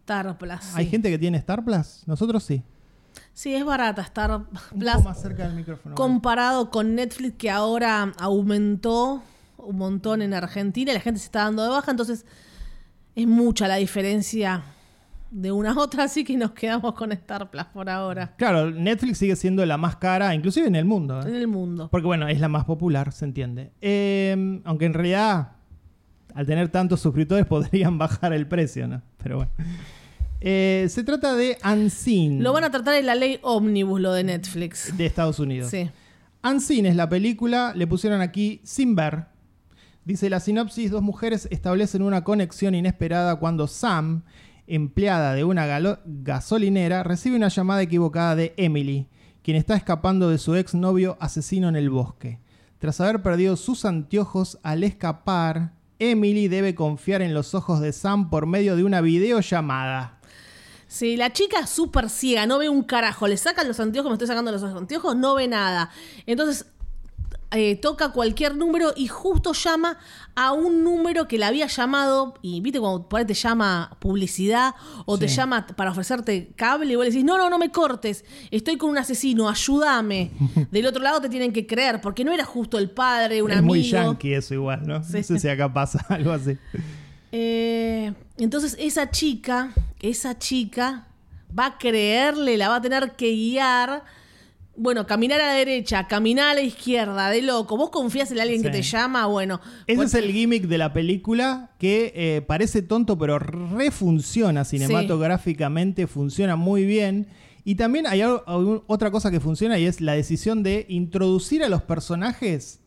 Star 0.01 0.39
Plus. 0.39 0.75
¿Hay 0.75 0.85
sí. 0.85 0.91
gente 0.91 1.11
que 1.11 1.19
tiene 1.19 1.39
Star 1.39 1.65
Plus? 1.65 2.03
Nosotros 2.07 2.43
sí. 2.45 2.63
Sí, 3.33 3.55
es 3.55 3.65
barata 3.65 4.03
Star 4.03 4.31
Un 4.37 4.47
Plus 4.79 4.93
poco 4.93 5.09
más 5.09 5.21
cerca 5.21 5.47
del 5.47 5.57
micrófono. 5.57 5.95
comparado 5.95 6.71
con 6.71 6.95
Netflix 6.95 7.37
que 7.39 7.51
ahora 7.51 8.13
aumentó 8.19 9.23
un 9.59 9.77
montón 9.77 10.23
en 10.23 10.33
Argentina 10.35 10.91
y 10.93 10.95
la 10.95 11.01
gente 11.01 11.19
se 11.21 11.27
está 11.27 11.45
dando 11.45 11.63
de 11.63 11.71
baja, 11.71 11.91
entonces 11.91 12.25
es 13.15 13.27
mucha 13.27 13.67
la 13.67 13.77
diferencia 13.77 14.63
de 15.31 15.51
una 15.51 15.73
a 15.73 15.79
otra, 15.79 16.05
así 16.05 16.23
que 16.25 16.37
nos 16.37 16.53
quedamos 16.53 16.95
con 16.95 17.11
Star 17.13 17.51
Plus 17.51 17.65
por 17.65 17.91
ahora 17.91 18.35
Claro, 18.37 18.71
Netflix 18.71 19.19
sigue 19.19 19.35
siendo 19.35 19.67
la 19.67 19.77
más 19.77 19.97
cara, 19.97 20.35
inclusive 20.35 20.69
en 20.69 20.77
el 20.77 20.85
mundo. 20.85 21.21
¿eh? 21.21 21.29
en 21.29 21.35
el 21.35 21.49
mundo. 21.49 21.89
Porque 21.91 22.07
bueno, 22.07 22.29
es 22.29 22.39
la 22.41 22.49
más 22.49 22.65
popular, 22.65 23.13
se 23.13 23.25
entiende. 23.25 23.73
Eh, 23.81 24.61
aunque 24.65 24.85
en 24.85 24.95
realidad, 24.95 25.56
al 26.37 26.47
tener 26.47 26.69
tantos 26.69 27.01
suscriptores, 27.01 27.47
podrían 27.49 27.99
bajar 27.99 28.33
el 28.35 28.47
precio, 28.47 28.87
¿no? 28.87 29.03
Pero 29.23 29.37
bueno. 29.37 29.51
Eh, 30.41 30.87
se 30.91 31.03
trata 31.03 31.35
de 31.35 31.57
Unseen. 31.65 32.43
Lo 32.43 32.53
van 32.53 32.65
a 32.65 32.71
tratar 32.71 32.95
en 32.95 33.07
la 33.07 33.15
ley 33.15 33.39
Omnibus, 33.43 34.01
lo 34.01 34.13
de 34.13 34.23
Netflix. 34.23 34.97
De 34.97 35.07
Estados 35.07 35.39
Unidos. 35.41 35.71
Sí. 35.71 35.91
Unseen 36.45 36.85
es 36.87 36.95
la 36.95 37.09
película, 37.09 37.73
le 37.75 37.87
pusieron 37.87 38.21
aquí 38.21 38.61
Sin 38.63 38.95
ver. 38.95 39.27
Dice 40.05 40.31
la 40.31 40.39
sinopsis, 40.39 40.91
dos 40.91 41.03
mujeres 41.03 41.49
establecen 41.51 42.03
una 42.03 42.23
conexión 42.23 42.77
inesperada 42.77 43.37
cuando 43.37 43.67
Sam, 43.67 44.23
empleada 44.67 45.35
de 45.35 45.43
una 45.43 45.67
gasolinera, 46.05 47.03
recibe 47.03 47.35
una 47.35 47.49
llamada 47.49 47.83
equivocada 47.83 48.37
de 48.37 48.55
Emily, 48.57 49.09
quien 49.43 49.57
está 49.57 49.75
escapando 49.75 50.29
de 50.29 50.39
su 50.39 50.55
exnovio 50.55 51.17
asesino 51.19 51.69
en 51.69 51.77
el 51.77 51.91
bosque. 51.91 52.39
Tras 52.79 53.01
haber 53.01 53.23
perdido 53.23 53.57
sus 53.57 53.85
anteojos 53.85 54.61
al 54.63 54.85
escapar, 54.85 55.73
Emily 55.99 56.49
debe 56.49 56.75
confiar 56.75 57.23
en 57.23 57.35
los 57.35 57.55
ojos 57.55 57.81
de 57.81 57.93
Sam 57.93 58.31
por 58.31 58.47
medio 58.47 58.77
de 58.77 58.85
una 58.85 59.01
videollamada. 59.01 60.19
Sí, 60.89 61.17
la 61.17 61.33
chica 61.33 61.61
es 61.61 61.71
súper 61.71 62.09
ciega, 62.09 62.47
no 62.47 62.59
ve 62.59 62.69
un 62.69 62.83
carajo. 62.83 63.27
Le 63.27 63.37
sacan 63.37 63.67
los 63.67 63.81
anteojos, 63.81 64.11
me 64.11 64.15
estoy 64.15 64.29
sacando 64.29 64.53
los 64.53 64.63
anteojos, 64.63 65.17
no 65.17 65.35
ve 65.35 65.49
nada. 65.49 65.91
Entonces 66.27 66.67
eh, 67.53 67.77
toca 67.77 68.11
cualquier 68.11 68.57
número 68.57 68.93
y 68.97 69.07
justo 69.07 69.53
llama 69.53 69.99
a 70.35 70.53
un 70.53 70.83
número 70.83 71.29
que 71.29 71.39
le 71.39 71.45
había 71.45 71.67
llamado. 71.69 72.35
Y 72.43 72.61
viste, 72.61 72.81
cuando 72.81 73.09
por 73.09 73.21
ahí 73.21 73.27
te 73.27 73.35
llama 73.35 73.97
publicidad 74.01 74.75
o 75.05 75.17
te 75.17 75.29
llama 75.29 75.67
para 75.67 75.91
ofrecerte 75.93 76.53
cable, 76.57 76.93
y 76.93 76.97
vos 76.97 77.05
le 77.05 77.11
decís: 77.11 77.25
No, 77.25 77.39
no, 77.39 77.49
no 77.49 77.59
me 77.59 77.71
cortes, 77.71 78.25
estoy 78.51 78.77
con 78.77 78.91
un 78.91 78.99
asesino, 78.99 79.49
ayúdame. 79.49 80.33
Del 80.71 80.87
otro 80.87 81.03
lado 81.03 81.21
te 81.21 81.29
tienen 81.29 81.53
que 81.53 81.67
creer, 81.67 82.01
porque 82.01 82.25
no 82.25 82.33
era 82.33 82.45
justo 82.45 82.79
el 82.79 82.91
padre, 82.91 83.43
un 83.43 83.51
es 83.51 83.59
amigo. 83.59 83.75
muy 83.75 83.83
yankee 83.83 84.35
eso 84.35 84.55
igual, 84.55 84.87
¿no? 84.87 85.03
Sí. 85.05 85.19
No 85.19 85.23
sé 85.23 85.39
si 85.39 85.49
acá 85.49 85.73
pasa 85.73 86.05
algo 86.09 86.33
así. 86.33 86.59
Eh, 87.33 88.13
entonces 88.39 88.77
esa 88.79 89.11
chica, 89.11 89.73
esa 90.01 90.39
chica 90.39 91.07
va 91.57 91.67
a 91.67 91.79
creerle, 91.79 92.57
la 92.57 92.69
va 92.69 92.77
a 92.77 92.81
tener 92.81 93.13
que 93.13 93.31
guiar. 93.31 94.05
Bueno, 94.79 95.07
caminar 95.07 95.41
a 95.41 95.47
la 95.47 95.53
derecha, 95.55 96.07
caminar 96.07 96.49
a 96.51 96.55
la 96.55 96.61
izquierda, 96.61 97.31
de 97.31 97.41
loco. 97.43 97.77
¿Vos 97.79 97.91
confías 97.91 98.31
en 98.31 98.41
alguien 98.41 98.63
que 98.63 98.69
te 98.71 98.83
llama? 98.83 99.27
Bueno, 99.27 99.61
Ese 99.87 99.97
pues- 99.97 100.15
es 100.15 100.23
el 100.23 100.31
gimmick 100.33 100.65
de 100.65 100.77
la 100.79 100.93
película 100.93 101.71
que 101.79 102.13
eh, 102.15 102.43
parece 102.43 102.83
tonto, 102.83 103.17
pero 103.17 103.39
refunciona 103.39 104.65
cinematográficamente, 104.65 106.07
funciona 106.07 106.57
muy 106.57 106.85
bien. 106.85 107.27
Y 107.65 107.75
también 107.77 108.07
hay 108.07 108.21
algo- 108.21 108.85
otra 108.87 109.11
cosa 109.11 109.31
que 109.31 109.41
funciona 109.41 109.79
y 109.79 109.87
es 109.87 110.01
la 110.01 110.13
decisión 110.13 110.63
de 110.63 110.87
introducir 110.89 111.65
a 111.65 111.69
los 111.69 111.83
personajes 111.83 112.81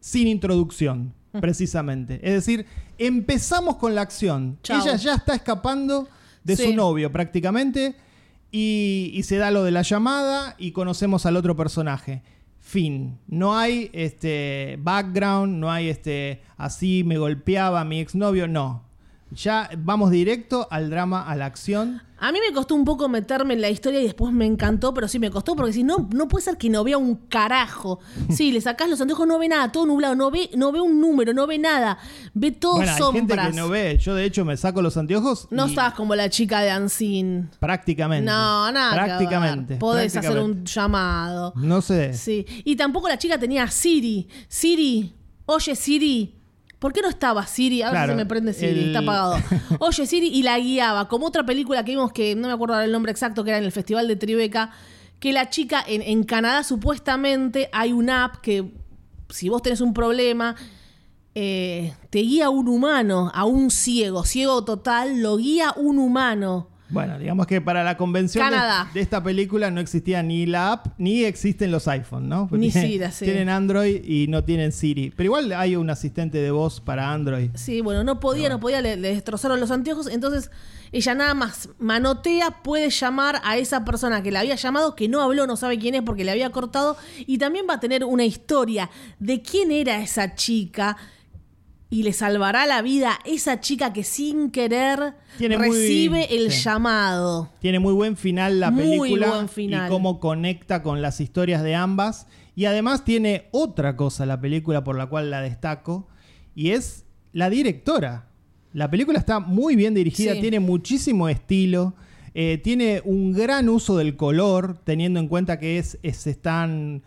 sin 0.00 0.26
introducción, 0.26 1.12
Mm. 1.32 1.40
precisamente. 1.40 2.14
Es 2.22 2.32
decir, 2.32 2.66
empezamos 2.98 3.76
con 3.76 3.94
la 3.94 4.00
acción. 4.02 4.58
Chau. 4.62 4.80
Ella 4.82 4.96
ya 4.96 5.14
está 5.16 5.34
escapando 5.34 6.08
de 6.42 6.56
Sí. 6.56 6.64
su 6.64 6.72
novio 6.74 7.12
prácticamente 7.12 7.94
y, 8.50 9.20
se 9.24 9.36
da 9.36 9.50
lo 9.50 9.64
de 9.64 9.70
la 9.70 9.82
llamada 9.82 10.54
y 10.58 10.72
conocemos 10.72 11.26
al 11.26 11.36
otro 11.36 11.56
personaje. 11.56 12.22
Fin. 12.60 13.18
No 13.26 13.56
hay 13.56 13.90
este 13.92 14.78
background, 14.80 15.58
no 15.58 15.70
hay 15.70 15.88
este 15.88 16.42
así 16.56 17.04
me 17.04 17.18
golpeaba 17.18 17.84
mi 17.84 18.00
exnovio, 18.00 18.48
no. 18.48 18.85
Ya 19.32 19.68
vamos 19.78 20.10
directo 20.10 20.68
al 20.70 20.88
drama, 20.88 21.28
a 21.28 21.34
la 21.34 21.46
acción. 21.46 22.00
A 22.18 22.32
mí 22.32 22.38
me 22.46 22.54
costó 22.54 22.74
un 22.74 22.84
poco 22.84 23.08
meterme 23.08 23.54
en 23.54 23.60
la 23.60 23.68
historia 23.68 24.00
y 24.00 24.04
después 24.04 24.32
me 24.32 24.46
encantó, 24.46 24.94
pero 24.94 25.06
sí 25.08 25.18
me 25.18 25.30
costó 25.30 25.54
porque 25.54 25.72
si 25.72 25.82
no, 25.82 26.08
no 26.14 26.28
puede 26.28 26.44
ser 26.44 26.56
que 26.56 26.70
no 26.70 26.82
vea 26.84 26.96
un 26.96 27.16
carajo. 27.28 27.98
Sí, 28.30 28.52
le 28.52 28.60
sacás 28.60 28.88
los 28.88 29.00
anteojos, 29.00 29.26
no 29.26 29.38
ve 29.38 29.48
nada, 29.48 29.70
todo 29.72 29.84
nublado, 29.84 30.14
no 30.14 30.30
ve, 30.30 30.48
no 30.56 30.72
ve 30.72 30.80
un 30.80 31.00
número, 31.00 31.34
no 31.34 31.46
ve 31.46 31.58
nada, 31.58 31.98
ve 32.32 32.52
todo 32.52 32.76
Bueno, 32.76 32.92
hay 32.92 32.98
sombras. 32.98 33.26
gente 33.28 33.50
que 33.50 33.56
no 33.60 33.68
ve. 33.68 33.98
Yo 34.00 34.14
de 34.14 34.24
hecho 34.24 34.44
me 34.44 34.56
saco 34.56 34.80
los 34.80 34.96
anteojos. 34.96 35.48
No 35.50 35.66
y 35.66 35.70
estás 35.70 35.92
como 35.94 36.14
la 36.14 36.30
chica 36.30 36.60
de 36.60 36.70
Ancin. 36.70 37.50
Prácticamente. 37.58 38.24
No, 38.30 38.70
nada. 38.72 38.94
Prácticamente. 38.94 39.76
Podés 39.76 40.16
hacer 40.16 40.38
un 40.38 40.64
llamado. 40.64 41.52
No 41.56 41.82
sé. 41.82 42.14
Sí. 42.14 42.46
Y 42.64 42.76
tampoco 42.76 43.08
la 43.08 43.18
chica 43.18 43.38
tenía 43.38 43.66
Siri. 43.68 44.28
Siri, 44.48 45.12
oye 45.46 45.74
Siri. 45.76 46.32
¿Por 46.78 46.92
qué 46.92 47.00
no 47.02 47.08
estaba 47.08 47.46
Siri? 47.46 47.82
Ahora 47.82 48.00
Claro, 48.00 48.12
se 48.12 48.16
me 48.16 48.26
prende 48.26 48.52
Siri, 48.52 48.68
el- 48.80 48.86
está 48.86 48.98
apagado. 49.00 49.36
Oye 49.80 50.06
Siri 50.06 50.28
y 50.28 50.42
la 50.42 50.58
guiaba. 50.58 51.08
Como 51.08 51.26
otra 51.26 51.44
película 51.46 51.84
que 51.84 51.92
vimos 51.92 52.12
que 52.12 52.34
no 52.34 52.48
me 52.48 52.54
acuerdo 52.54 52.80
el 52.80 52.92
nombre 52.92 53.10
exacto, 53.12 53.44
que 53.44 53.50
era 53.50 53.58
en 53.58 53.64
el 53.64 53.72
Festival 53.72 54.06
de 54.08 54.16
Tribeca, 54.16 54.70
que 55.18 55.32
la 55.32 55.48
chica 55.48 55.82
en, 55.86 56.02
en 56.02 56.24
Canadá 56.24 56.62
supuestamente 56.64 57.70
hay 57.72 57.92
una 57.92 58.24
app 58.24 58.36
que 58.42 58.72
si 59.30 59.48
vos 59.48 59.62
tenés 59.62 59.80
un 59.80 59.94
problema, 59.94 60.54
eh, 61.34 61.94
te 62.10 62.18
guía 62.20 62.50
un 62.50 62.68
humano, 62.68 63.30
a 63.34 63.44
un 63.44 63.70
ciego, 63.70 64.24
ciego 64.24 64.64
total, 64.64 65.20
lo 65.22 65.36
guía 65.38 65.72
un 65.76 65.98
humano. 65.98 66.68
Bueno, 66.88 67.18
digamos 67.18 67.46
que 67.46 67.60
para 67.60 67.82
la 67.82 67.96
convención 67.96 68.50
de, 68.94 69.00
esta 69.00 69.22
película 69.22 69.70
no 69.70 69.80
existía 69.80 70.22
ni 70.22 70.46
la 70.46 70.72
app 70.72 70.86
ni 70.98 71.24
existen 71.24 71.70
los 71.70 71.88
iPhone, 71.88 72.28
¿no? 72.28 72.48
Ni 72.52 72.70
Siri, 72.72 73.10
sí. 73.10 73.24
Tienen 73.24 73.48
Android 73.48 74.04
y 74.04 74.28
no 74.28 74.44
tienen 74.44 74.72
Siri. 74.72 75.12
Pero 75.16 75.26
igual 75.26 75.52
hay 75.52 75.76
un 75.76 75.90
asistente 75.90 76.38
de 76.38 76.50
voz 76.50 76.80
para 76.80 77.12
Android. 77.12 77.50
Sí, 77.54 77.80
bueno, 77.80 78.04
no 78.04 78.20
podía, 78.20 78.48
no 78.48 78.60
podía, 78.60 78.80
le, 78.80 78.96
le 78.96 79.08
destrozaron 79.08 79.58
los 79.58 79.70
anteojos, 79.70 80.06
entonces 80.06 80.50
ella 80.92 81.14
nada 81.14 81.34
más 81.34 81.68
manotea, 81.78 82.62
puede 82.62 82.90
llamar 82.90 83.40
a 83.44 83.56
esa 83.56 83.84
persona 83.84 84.22
que 84.22 84.30
la 84.30 84.40
había 84.40 84.54
llamado, 84.54 84.94
que 84.94 85.08
no 85.08 85.22
habló, 85.22 85.46
no 85.46 85.56
sabe 85.56 85.78
quién 85.78 85.94
es 85.94 86.02
porque 86.02 86.24
le 86.24 86.30
había 86.30 86.50
cortado, 86.50 86.96
y 87.18 87.38
también 87.38 87.66
va 87.68 87.74
a 87.74 87.80
tener 87.80 88.04
una 88.04 88.24
historia 88.24 88.90
de 89.18 89.42
quién 89.42 89.72
era 89.72 90.00
esa 90.00 90.34
chica 90.34 90.96
y 91.88 92.02
le 92.02 92.12
salvará 92.12 92.66
la 92.66 92.82
vida 92.82 93.18
esa 93.24 93.60
chica 93.60 93.92
que 93.92 94.02
sin 94.04 94.50
querer 94.50 95.14
Tiene 95.38 95.56
muy- 95.56 95.68
recibe 95.68 96.34
el 96.36 96.50
sí. 96.50 96.62
llamado. 96.64 97.50
Tiene 97.60 97.78
muy 97.78 97.92
buen 97.94 98.16
final 98.16 98.58
la 98.60 98.70
Muy 98.70 98.98
película 98.98 99.28
buen 99.28 99.48
final. 99.48 99.86
y 99.86 99.90
cómo 99.90 100.18
conecta 100.18 100.82
con 100.82 101.00
las 101.02 101.20
historias 101.20 101.62
de 101.62 101.74
ambas. 101.76 102.26
Y 102.56 102.64
además 102.64 103.04
tiene 103.04 103.48
otra 103.52 103.96
cosa 103.96 104.26
la 104.26 104.40
película 104.40 104.82
por 104.82 104.96
la 104.96 105.06
cual 105.06 105.30
la 105.30 105.40
destaco 105.42 106.08
y 106.54 106.70
es 106.70 107.04
la 107.32 107.50
directora. 107.50 108.30
La 108.72 108.90
película 108.90 109.18
está 109.18 109.40
muy 109.40 109.76
bien 109.76 109.94
dirigida, 109.94 110.34
Sí. 110.34 110.40
tiene 110.40 110.58
muchísimo 110.60 111.28
estilo, 111.28 111.94
eh, 112.34 112.58
tiene 112.62 113.00
un 113.04 113.32
gran 113.32 113.68
uso 113.68 113.96
del 113.96 114.16
color, 114.16 114.78
teniendo 114.84 115.20
en 115.20 115.28
cuenta 115.28 115.58
que 115.58 115.78
es, 115.78 115.98
es- 116.02 116.26
están, 116.26 117.02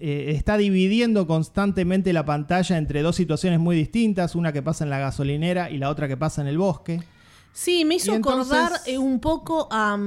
eh, 0.00 0.32
está 0.36 0.56
dividiendo 0.56 1.26
constantemente 1.26 2.12
la 2.12 2.24
pantalla 2.24 2.76
entre 2.78 3.02
dos 3.02 3.16
situaciones 3.16 3.58
muy 3.58 3.76
distintas, 3.76 4.34
una 4.34 4.52
que 4.52 4.62
pasa 4.62 4.84
en 4.84 4.90
la 4.90 4.98
gasolinera 4.98 5.70
y 5.70 5.78
la 5.78 5.90
otra 5.90 6.06
que 6.08 6.16
pasa 6.16 6.40
en 6.42 6.48
el 6.48 6.58
bosque. 6.58 7.00
Sí, 7.52 7.84
me 7.84 7.96
hizo 7.96 8.14
entonces- 8.14 8.52
acordar 8.52 8.80
eh, 8.86 8.98
un 8.98 9.18
poco 9.20 9.68
a 9.70 9.98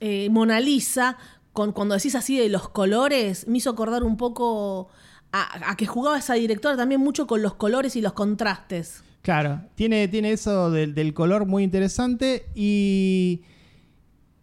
eh, 0.00 0.28
Mona 0.30 0.58
Lisa, 0.60 1.16
con, 1.52 1.72
cuando 1.72 1.94
decís 1.94 2.14
así 2.14 2.36
de 2.38 2.48
los 2.48 2.68
colores, 2.68 3.46
me 3.46 3.58
hizo 3.58 3.70
acordar 3.70 4.02
un 4.02 4.16
poco 4.16 4.88
a, 5.32 5.70
a 5.70 5.76
que 5.76 5.86
jugaba 5.86 6.18
esa 6.18 6.34
directora 6.34 6.76
también 6.76 7.00
mucho 7.00 7.26
con 7.26 7.42
los 7.42 7.54
colores 7.54 7.94
y 7.96 8.00
los 8.02 8.12
contrastes. 8.12 9.02
Claro, 9.22 9.60
tiene, 9.74 10.06
tiene 10.08 10.32
eso 10.32 10.70
del, 10.70 10.94
del 10.94 11.12
color 11.14 11.46
muy 11.46 11.64
interesante 11.64 12.46
y, 12.54 13.42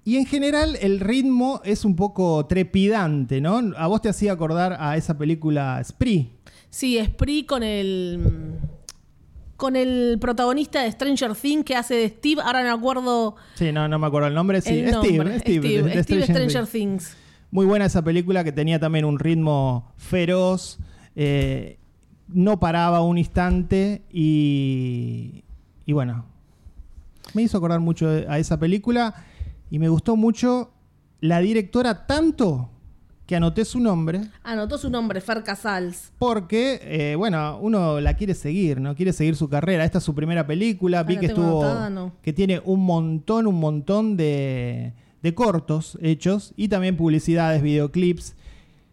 y 0.06 0.18
en 0.18 0.26
general 0.26 0.78
el 0.82 1.00
ritmo 1.00 1.62
es 1.63 1.86
un 1.86 1.96
poco 1.96 2.46
trepidante, 2.46 3.39
¿no? 3.42 3.60
A 3.78 3.88
vos 3.88 4.02
te 4.02 4.10
hacía 4.10 4.34
acordar 4.34 4.76
a 4.80 4.98
esa 4.98 5.18
película 5.18 5.82
Spree. 5.84 6.30
Sí, 6.70 7.00
Spree 7.04 7.46
con 7.46 7.63
el 7.63 8.60
con 9.56 9.76
el 9.78 10.18
protagonista 10.20 10.82
de 10.84 10.92
Stranger 10.92 11.36
Things 11.36 11.63
que 11.63 11.76
hace 11.76 11.94
de 11.96 12.10
Steve, 12.10 12.42
ahora 12.44 12.63
no 12.63 12.70
me 12.70 12.74
acuerdo 12.82 13.36
Sí, 13.56 13.72
no, 13.72 13.88
no 13.88 13.98
me 14.00 14.08
acuerdo 14.08 14.28
el 14.28 14.34
nombre. 14.34 14.60
Sí, 14.62 14.80
el 14.80 14.94
Steve, 14.94 15.18
nombre. 15.18 15.39
Steve, 15.39 15.60
Steve, 15.68 15.84
de- 15.84 15.96
de 15.96 16.04
Steve 16.04 16.24
Stranger 16.24 16.50
Stranger 16.50 16.68
Things. 16.68 17.04
Things. 17.06 17.18
Muy 17.52 17.66
buena 17.66 17.86
esa 17.86 18.02
película 18.04 18.44
que 18.44 18.52
tenía 18.52 18.80
también 18.80 19.06
un 19.06 19.20
ritmo 19.20 19.92
feroz. 19.98 20.80
eh, 21.16 21.78
no 22.28 22.60
paraba 22.60 23.02
un 23.02 23.20
instante 23.20 24.02
y, 24.12 25.44
y 25.86 25.94
bueno, 25.94 26.26
me 27.36 27.44
hizo 27.44 27.58
acordar 27.58 27.80
mucho 27.80 28.08
a 28.28 28.39
esa 28.39 28.60
película 28.60 29.13
y 29.73 29.79
me 29.79 29.89
gustó 29.89 30.15
mucho 30.15 30.69
la 31.19 31.39
directora 31.39 32.05
tanto 32.05 32.69
que 33.25 33.36
anoté 33.36 33.65
su 33.65 33.79
nombre 33.79 34.21
Anotó 34.43 34.77
su 34.77 34.88
nombre, 34.88 35.19
Fer 35.19 35.41
Casals. 35.41 36.12
porque, 36.19 36.79
eh, 36.83 37.15
bueno, 37.15 37.57
uno 37.59 37.99
la 37.99 38.13
quiere 38.13 38.36
seguir, 38.36 38.79
¿no? 38.79 38.95
Quiere 38.95 39.13
seguir 39.13 39.36
su 39.36 39.49
carrera. 39.49 39.83
Esta 39.83 39.97
es 39.97 40.03
su 40.03 40.13
primera 40.13 40.45
película. 40.45 41.01
Vi 41.01 41.15
la 41.15 41.19
que 41.21 41.25
estuvo. 41.25 41.89
no. 41.89 42.12
que 42.21 42.33
tiene 42.33 42.62
un 42.63 42.86
montón, 42.86 43.47
un 43.47 43.59
montón 43.59 44.15
de, 44.15 44.93
de 45.23 45.33
cortos 45.33 45.97
hechos 46.03 46.53
y 46.55 46.67
también 46.67 46.95
publicidades, 46.95 47.63
videoclips. 47.63 48.36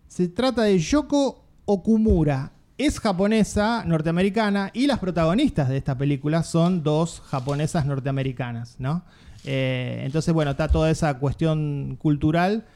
Se 0.09 0.29
trata 0.29 0.63
de 0.63 0.79
Yoko 0.79 1.45
Okumura. 1.67 2.53
Es 2.79 2.99
japonesa, 2.99 3.85
norteamericana, 3.85 4.71
y 4.73 4.87
las 4.87 4.99
protagonistas 4.99 5.69
de 5.69 5.77
esta 5.77 5.99
película 5.99 6.43
son 6.43 6.83
dos 6.83 7.21
japonesas 7.27 7.85
norteamericanas, 7.85 8.77
¿no? 8.79 9.05
Eh, 9.45 10.03
entonces, 10.05 10.35
bueno, 10.35 10.53
está 10.53 10.69
toda 10.69 10.91
esa 10.91 11.19
cuestión 11.19 11.97
cultural 12.01 12.67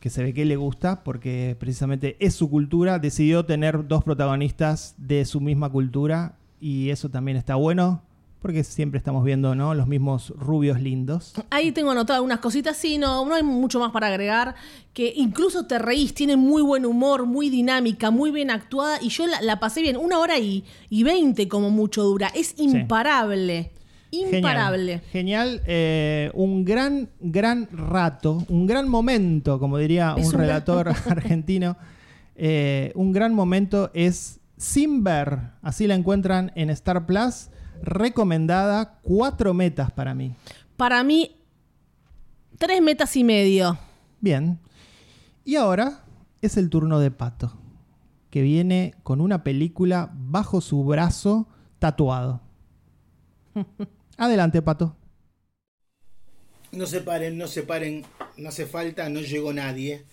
que 0.00 0.10
se 0.10 0.22
ve 0.22 0.32
que 0.32 0.44
le 0.44 0.56
gusta 0.56 1.02
porque 1.02 1.56
precisamente 1.58 2.16
es 2.20 2.34
su 2.34 2.48
cultura, 2.50 2.98
decidió 2.98 3.44
tener 3.44 3.88
dos 3.88 4.04
protagonistas 4.04 4.94
de 4.96 5.24
su 5.24 5.40
misma 5.40 5.70
cultura 5.70 6.36
y 6.60 6.90
eso 6.90 7.08
también 7.08 7.36
está 7.36 7.56
bueno 7.56 8.02
porque 8.40 8.62
siempre 8.62 8.98
estamos 8.98 9.24
viendo 9.24 9.56
¿no? 9.56 9.74
los 9.74 9.88
mismos 9.88 10.30
rubios 10.36 10.80
lindos. 10.80 11.34
Ahí 11.50 11.72
tengo 11.72 11.90
anotadas 11.90 12.18
algunas 12.18 12.38
cositas, 12.38 12.76
sí, 12.76 12.96
no, 12.96 13.24
no 13.26 13.34
hay 13.34 13.42
mucho 13.42 13.80
más 13.80 13.90
para 13.90 14.06
agregar, 14.06 14.54
que 14.92 15.12
incluso 15.16 15.66
te 15.66 15.78
reís, 15.80 16.14
tiene 16.14 16.36
muy 16.36 16.62
buen 16.62 16.86
humor, 16.86 17.26
muy 17.26 17.50
dinámica, 17.50 18.12
muy 18.12 18.30
bien 18.30 18.52
actuada, 18.52 18.98
y 19.02 19.08
yo 19.08 19.26
la, 19.26 19.40
la 19.40 19.58
pasé 19.58 19.82
bien, 19.82 19.96
una 19.96 20.20
hora 20.20 20.38
y, 20.38 20.64
y 20.88 21.02
veinte 21.02 21.48
como 21.48 21.70
mucho 21.70 22.04
dura, 22.04 22.28
es 22.28 22.54
imparable. 22.58 23.72
Imparable. 24.10 25.00
Genial. 25.12 25.62
eh, 25.66 26.30
un 26.34 26.64
gran, 26.64 27.10
gran 27.20 27.68
rato, 27.72 28.44
un 28.48 28.66
gran 28.66 28.88
momento, 28.88 29.58
como 29.58 29.78
diría 29.78 30.14
un 30.14 30.32
relator 30.32 30.88
argentino. 31.06 31.76
eh, 32.36 32.92
un 32.94 33.12
gran 33.12 33.34
momento 33.34 33.90
es 33.94 34.40
Sin 34.56 35.04
Ver. 35.04 35.38
Así 35.62 35.86
la 35.86 35.94
encuentran 35.94 36.52
en 36.54 36.70
Star 36.70 37.04
Plus. 37.06 37.48
Recomendada. 37.82 38.98
Cuatro 39.02 39.54
metas 39.54 39.90
para 39.90 40.14
mí. 40.14 40.34
Para 40.76 41.02
mí, 41.04 41.36
tres 42.58 42.80
metas 42.82 43.14
y 43.16 43.24
medio. 43.24 43.78
Bien. 44.20 44.58
Y 45.44 45.56
ahora 45.56 46.04
es 46.42 46.56
el 46.56 46.70
turno 46.70 46.98
de 47.00 47.10
Pato, 47.10 47.52
que 48.30 48.42
viene 48.42 48.94
con 49.02 49.20
una 49.20 49.42
película 49.44 50.10
bajo 50.14 50.60
su 50.60 50.84
brazo 50.84 51.48
tatuado. 51.78 52.40
Adelante, 54.18 54.62
Pato. 54.62 54.96
No 56.72 56.86
se 56.86 57.00
paren, 57.00 57.38
no 57.38 57.46
se 57.46 57.62
paren, 57.62 58.04
no 58.36 58.48
hace 58.48 58.66
falta, 58.66 59.08
no 59.08 59.20
llegó 59.20 59.52
nadie. 59.52 60.04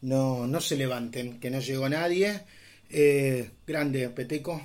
No, 0.00 0.46
no 0.46 0.60
se 0.60 0.76
levanten, 0.76 1.38
que 1.38 1.50
no 1.50 1.60
llegó 1.60 1.86
nadie. 1.88 2.40
Eh, 2.88 3.50
grande 3.66 4.08
Peteco, 4.08 4.60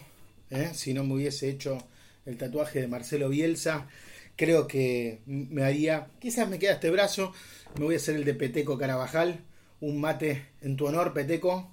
¿eh? 0.49 0.71
si 0.73 0.93
no 0.93 1.03
me 1.03 1.15
hubiese 1.15 1.49
hecho 1.49 1.77
el 2.25 2.37
tatuaje 2.37 2.81
de 2.81 2.87
Marcelo 2.87 3.29
Bielsa, 3.29 3.87
creo 4.35 4.67
que 4.67 5.21
me 5.25 5.63
haría, 5.63 6.07
quizás 6.19 6.49
me 6.49 6.59
queda 6.59 6.73
este 6.73 6.89
brazo, 6.89 7.33
me 7.77 7.85
voy 7.85 7.95
a 7.95 7.97
hacer 7.97 8.15
el 8.15 8.25
de 8.25 8.33
Peteco 8.33 8.77
Carabajal, 8.77 9.41
un 9.81 10.01
mate 10.01 10.47
en 10.61 10.75
tu 10.75 10.87
honor, 10.87 11.13
Peteco. 11.13 11.71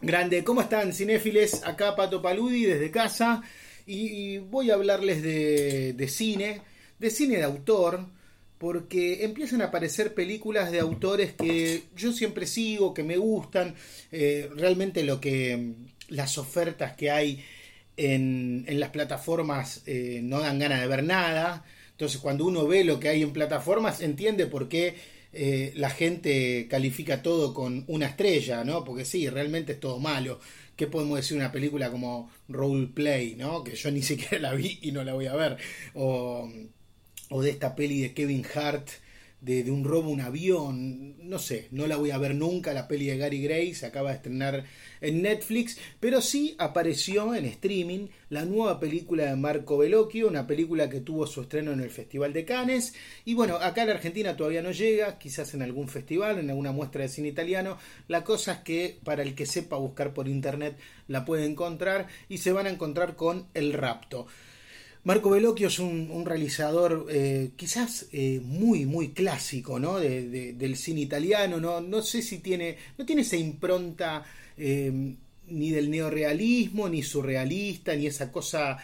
Grande, 0.00 0.42
¿cómo 0.42 0.62
están 0.62 0.92
cinéfiles? 0.92 1.64
Acá 1.64 1.94
Pato 1.94 2.20
Paludi 2.20 2.64
desde 2.64 2.90
casa 2.90 3.42
y, 3.86 4.38
voy 4.38 4.70
a 4.70 4.74
hablarles 4.74 5.22
de, 5.22 5.92
de 5.92 6.08
cine, 6.08 6.60
de 6.98 7.10
cine 7.10 7.36
de 7.36 7.44
autor, 7.44 8.06
porque 8.58 9.24
empiezan 9.24 9.60
a 9.60 9.66
aparecer 9.66 10.14
películas 10.14 10.70
de 10.70 10.80
autores 10.80 11.32
que 11.32 11.82
yo 11.96 12.12
siempre 12.12 12.46
sigo, 12.46 12.94
que 12.94 13.02
me 13.02 13.16
gustan, 13.16 13.74
eh, 14.12 14.48
realmente 14.54 15.02
lo 15.02 15.20
que 15.20 15.72
las 16.08 16.38
ofertas 16.38 16.94
que 16.94 17.10
hay 17.10 17.44
en, 17.96 18.64
en 18.68 18.78
las 18.78 18.90
plataformas 18.90 19.82
eh, 19.86 20.20
no 20.22 20.40
dan 20.40 20.58
ganas 20.58 20.80
de 20.80 20.86
ver 20.86 21.02
nada, 21.02 21.64
entonces 21.90 22.20
cuando 22.20 22.44
uno 22.46 22.66
ve 22.66 22.84
lo 22.84 23.00
que 23.00 23.08
hay 23.08 23.22
en 23.22 23.32
plataformas 23.32 24.00
entiende 24.00 24.46
por 24.46 24.68
qué 24.68 24.94
eh, 25.34 25.72
la 25.76 25.88
gente 25.88 26.66
califica 26.68 27.22
todo 27.22 27.54
con 27.54 27.84
una 27.88 28.06
estrella, 28.06 28.64
¿no? 28.64 28.84
Porque 28.84 29.04
sí, 29.04 29.28
realmente 29.30 29.72
es 29.72 29.80
todo 29.80 29.98
malo. 29.98 30.40
¿Qué 30.76 30.86
podemos 30.86 31.16
decir 31.16 31.36
de 31.36 31.44
una 31.44 31.52
película 31.52 31.90
como 31.90 32.30
Role 32.48 32.88
Play, 32.88 33.36
¿no? 33.36 33.62
Que 33.64 33.74
yo 33.74 33.90
ni 33.90 34.02
siquiera 34.02 34.38
la 34.38 34.54
vi 34.54 34.78
y 34.82 34.92
no 34.92 35.04
la 35.04 35.14
voy 35.14 35.26
a 35.26 35.34
ver. 35.34 35.56
O, 35.94 36.50
o 37.30 37.42
de 37.42 37.50
esta 37.50 37.74
peli 37.74 38.00
de 38.00 38.14
Kevin 38.14 38.44
Hart, 38.54 38.88
de, 39.40 39.64
de 39.64 39.70
un 39.70 39.84
robo 39.84 40.10
a 40.10 40.12
un 40.12 40.20
avión. 40.20 41.28
No 41.28 41.38
sé, 41.38 41.68
no 41.70 41.86
la 41.86 41.96
voy 41.96 42.10
a 42.10 42.18
ver 42.18 42.34
nunca. 42.34 42.72
La 42.72 42.88
peli 42.88 43.06
de 43.06 43.18
Gary 43.18 43.42
Gray 43.42 43.74
se 43.74 43.86
acaba 43.86 44.10
de 44.10 44.16
estrenar 44.16 44.64
en 45.02 45.20
Netflix, 45.20 45.78
pero 46.00 46.22
sí 46.22 46.54
apareció 46.58 47.34
en 47.34 47.44
streaming 47.44 48.08
la 48.30 48.46
nueva 48.46 48.80
película 48.80 49.24
de 49.24 49.36
Marco 49.36 49.76
Bellocchio, 49.76 50.28
una 50.28 50.46
película 50.46 50.88
que 50.88 51.00
tuvo 51.00 51.26
su 51.26 51.42
estreno 51.42 51.72
en 51.72 51.80
el 51.80 51.90
Festival 51.90 52.32
de 52.32 52.46
Cannes. 52.46 52.94
Y 53.26 53.34
bueno, 53.34 53.56
acá 53.56 53.82
en 53.82 53.90
Argentina 53.90 54.36
todavía 54.36 54.62
no 54.62 54.70
llega, 54.70 55.18
quizás 55.18 55.52
en 55.52 55.60
algún 55.60 55.88
festival, 55.88 56.38
en 56.38 56.48
alguna 56.48 56.72
muestra 56.72 57.02
de 57.02 57.08
cine 57.08 57.28
italiano. 57.28 57.76
La 58.08 58.24
cosa 58.24 58.52
es 58.52 58.58
que 58.60 58.98
para 59.04 59.22
el 59.22 59.34
que 59.34 59.44
sepa 59.44 59.76
buscar 59.76 60.14
por 60.14 60.28
internet 60.28 60.78
la 61.08 61.24
puede 61.26 61.44
encontrar 61.44 62.06
y 62.28 62.38
se 62.38 62.52
van 62.52 62.66
a 62.66 62.70
encontrar 62.70 63.16
con 63.16 63.48
El 63.52 63.74
Rapto. 63.74 64.26
Marco 65.04 65.30
Bellocchio 65.30 65.66
es 65.66 65.80
un, 65.80 66.24
realizador 66.24 67.06
eh, 67.10 67.50
quizás 67.56 68.06
eh, 68.12 68.40
muy, 68.40 68.86
muy 68.86 69.08
clásico 69.08 69.80
¿no? 69.80 69.98
de, 69.98 70.28
de, 70.28 70.52
del 70.52 70.76
cine 70.76 71.00
italiano. 71.00 71.58
¿no? 71.58 71.80
no 71.80 72.02
sé 72.02 72.22
si 72.22 72.38
tiene, 72.38 72.76
no 72.96 73.04
tiene 73.04 73.22
esa 73.22 73.36
impronta 73.36 74.22
eh, 74.56 75.16
ni 75.48 75.70
del 75.70 75.90
neorealismo, 75.90 76.88
ni 76.88 77.02
surrealista, 77.02 77.96
ni 77.96 78.06
esa 78.06 78.30
cosa 78.30 78.78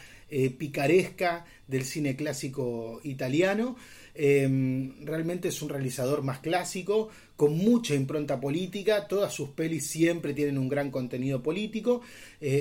picaresca 0.59 1.47
del 1.67 1.85
cine 1.87 2.15
clásico 2.15 3.01
italiano. 3.05 3.77
Realmente 4.15 5.49
es 5.49 5.63
un 5.63 5.71
realizador 5.71 6.23
más 6.23 6.41
clásico, 6.41 7.09
con 7.35 7.57
mucha 7.57 7.95
impronta 7.95 8.39
política. 8.39 9.09
Todas 9.09 9.33
sus 9.33 9.51
pelis 9.51 9.87
siempre 9.87 10.35
tienen 10.35 10.59
un 10.59 10.69
gran 10.69 10.91
contenido 10.91 11.43
político. 11.43 12.03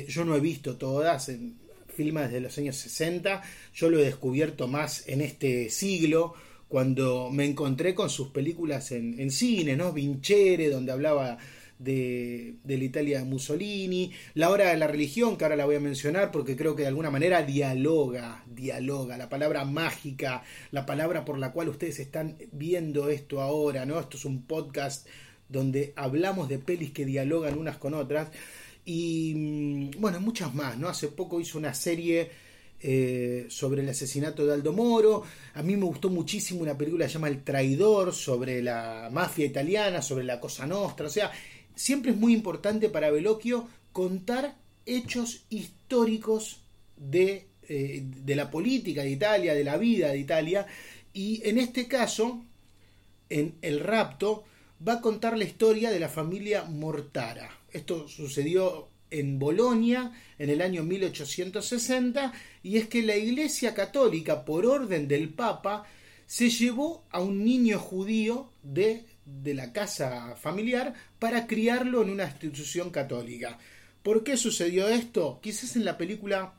Yo 0.07 0.23
no 0.23 0.33
he 0.37 0.39
visto 0.39 0.77
todas. 0.77 1.29
Filma 1.97 2.21
desde 2.21 2.39
los 2.39 2.57
años 2.59 2.75
60, 2.75 3.41
yo 3.73 3.89
lo 3.89 3.99
he 3.99 4.05
descubierto 4.05 4.67
más 4.67 5.07
en 5.07 5.21
este 5.21 5.69
siglo, 5.71 6.35
cuando 6.67 7.29
me 7.31 7.45
encontré 7.45 7.95
con 7.95 8.09
sus 8.09 8.29
películas 8.29 8.91
en, 8.91 9.19
en 9.19 9.31
cine, 9.31 9.75
¿no? 9.75 9.93
Vincere, 9.93 10.69
donde 10.69 10.91
hablaba 10.91 11.37
de, 11.79 12.55
de, 12.63 12.77
la 12.77 12.83
Italia 12.83 13.19
de 13.19 13.25
Mussolini, 13.25 14.11
La 14.33 14.49
hora 14.49 14.69
de 14.69 14.77
la 14.77 14.87
religión, 14.87 15.37
que 15.37 15.45
ahora 15.45 15.55
la 15.55 15.65
voy 15.65 15.75
a 15.75 15.79
mencionar 15.79 16.31
porque 16.31 16.55
creo 16.55 16.75
que 16.75 16.83
de 16.83 16.89
alguna 16.89 17.09
manera 17.09 17.41
dialoga, 17.43 18.43
dialoga, 18.47 19.17
la 19.17 19.29
palabra 19.29 19.65
mágica, 19.65 20.43
la 20.71 20.85
palabra 20.85 21.25
por 21.25 21.39
la 21.39 21.51
cual 21.51 21.69
ustedes 21.69 21.99
están 21.99 22.37
viendo 22.51 23.09
esto 23.09 23.41
ahora, 23.41 23.85
¿no? 23.85 23.99
Esto 23.99 24.17
es 24.17 24.25
un 24.25 24.43
podcast 24.43 25.07
donde 25.49 25.93
hablamos 25.95 26.49
de 26.49 26.59
pelis 26.59 26.91
que 26.91 27.05
dialogan 27.05 27.57
unas 27.57 27.77
con 27.77 27.93
otras 27.93 28.29
y 28.89 29.91
bueno, 29.97 30.21
muchas 30.21 30.55
más, 30.55 30.77
¿no? 30.77 30.87
Hace 30.87 31.09
poco 31.09 31.41
hizo 31.41 31.57
una 31.57 31.73
serie 31.73 32.31
eh, 32.79 33.45
sobre 33.49 33.81
el 33.81 33.89
asesinato 33.89 34.45
de 34.45 34.53
Aldo 34.53 34.71
Moro. 34.71 35.23
A 35.55 35.61
mí 35.61 35.75
me 35.75 35.83
gustó 35.83 36.09
muchísimo 36.09 36.61
una 36.61 36.77
película 36.77 37.03
que 37.03 37.09
se 37.09 37.15
llama 37.15 37.27
El 37.27 37.43
Traidor, 37.43 38.13
sobre 38.13 38.63
la 38.63 39.09
mafia 39.11 39.45
italiana, 39.45 40.01
sobre 40.01 40.23
la 40.23 40.39
Cosa 40.39 40.65
Nostra. 40.65 41.07
O 41.07 41.09
sea, 41.09 41.29
siempre 41.75 42.11
es 42.11 42.17
muy 42.17 42.33
importante 42.33 42.87
para 42.87 43.11
Bellocchio 43.11 43.67
contar 43.91 44.55
hechos 44.85 45.43
históricos 45.49 46.61
de, 46.95 47.47
eh, 47.67 48.03
de 48.05 48.35
la 48.37 48.49
política 48.49 49.01
de 49.01 49.09
Italia, 49.09 49.53
de 49.53 49.65
la 49.65 49.75
vida 49.75 50.11
de 50.11 50.19
Italia. 50.19 50.65
Y 51.11 51.41
en 51.43 51.57
este 51.57 51.89
caso, 51.89 52.41
en 53.29 53.55
El 53.61 53.81
Rapto, 53.81 54.45
va 54.87 54.93
a 54.93 55.01
contar 55.01 55.37
la 55.37 55.43
historia 55.43 55.91
de 55.91 55.99
la 55.99 56.07
familia 56.07 56.63
Mortara. 56.63 57.56
Esto 57.71 58.07
sucedió 58.07 58.89
en 59.09 59.39
Bolonia 59.39 60.11
en 60.37 60.49
el 60.49 60.61
año 60.61 60.83
1860 60.83 62.33
y 62.63 62.77
es 62.77 62.87
que 62.87 63.03
la 63.03 63.15
Iglesia 63.15 63.73
Católica, 63.73 64.45
por 64.45 64.65
orden 64.65 65.07
del 65.07 65.29
Papa, 65.29 65.85
se 66.25 66.49
llevó 66.49 67.05
a 67.09 67.21
un 67.21 67.43
niño 67.43 67.79
judío 67.79 68.51
de, 68.63 69.05
de 69.25 69.53
la 69.53 69.71
casa 69.71 70.35
familiar 70.35 70.93
para 71.19 71.47
criarlo 71.47 72.01
en 72.01 72.09
una 72.09 72.25
institución 72.25 72.89
católica. 72.89 73.57
¿Por 74.03 74.23
qué 74.23 74.37
sucedió 74.37 74.87
esto? 74.87 75.39
Quizás 75.41 75.75
en 75.75 75.85
la 75.85 75.97
película 75.97 76.53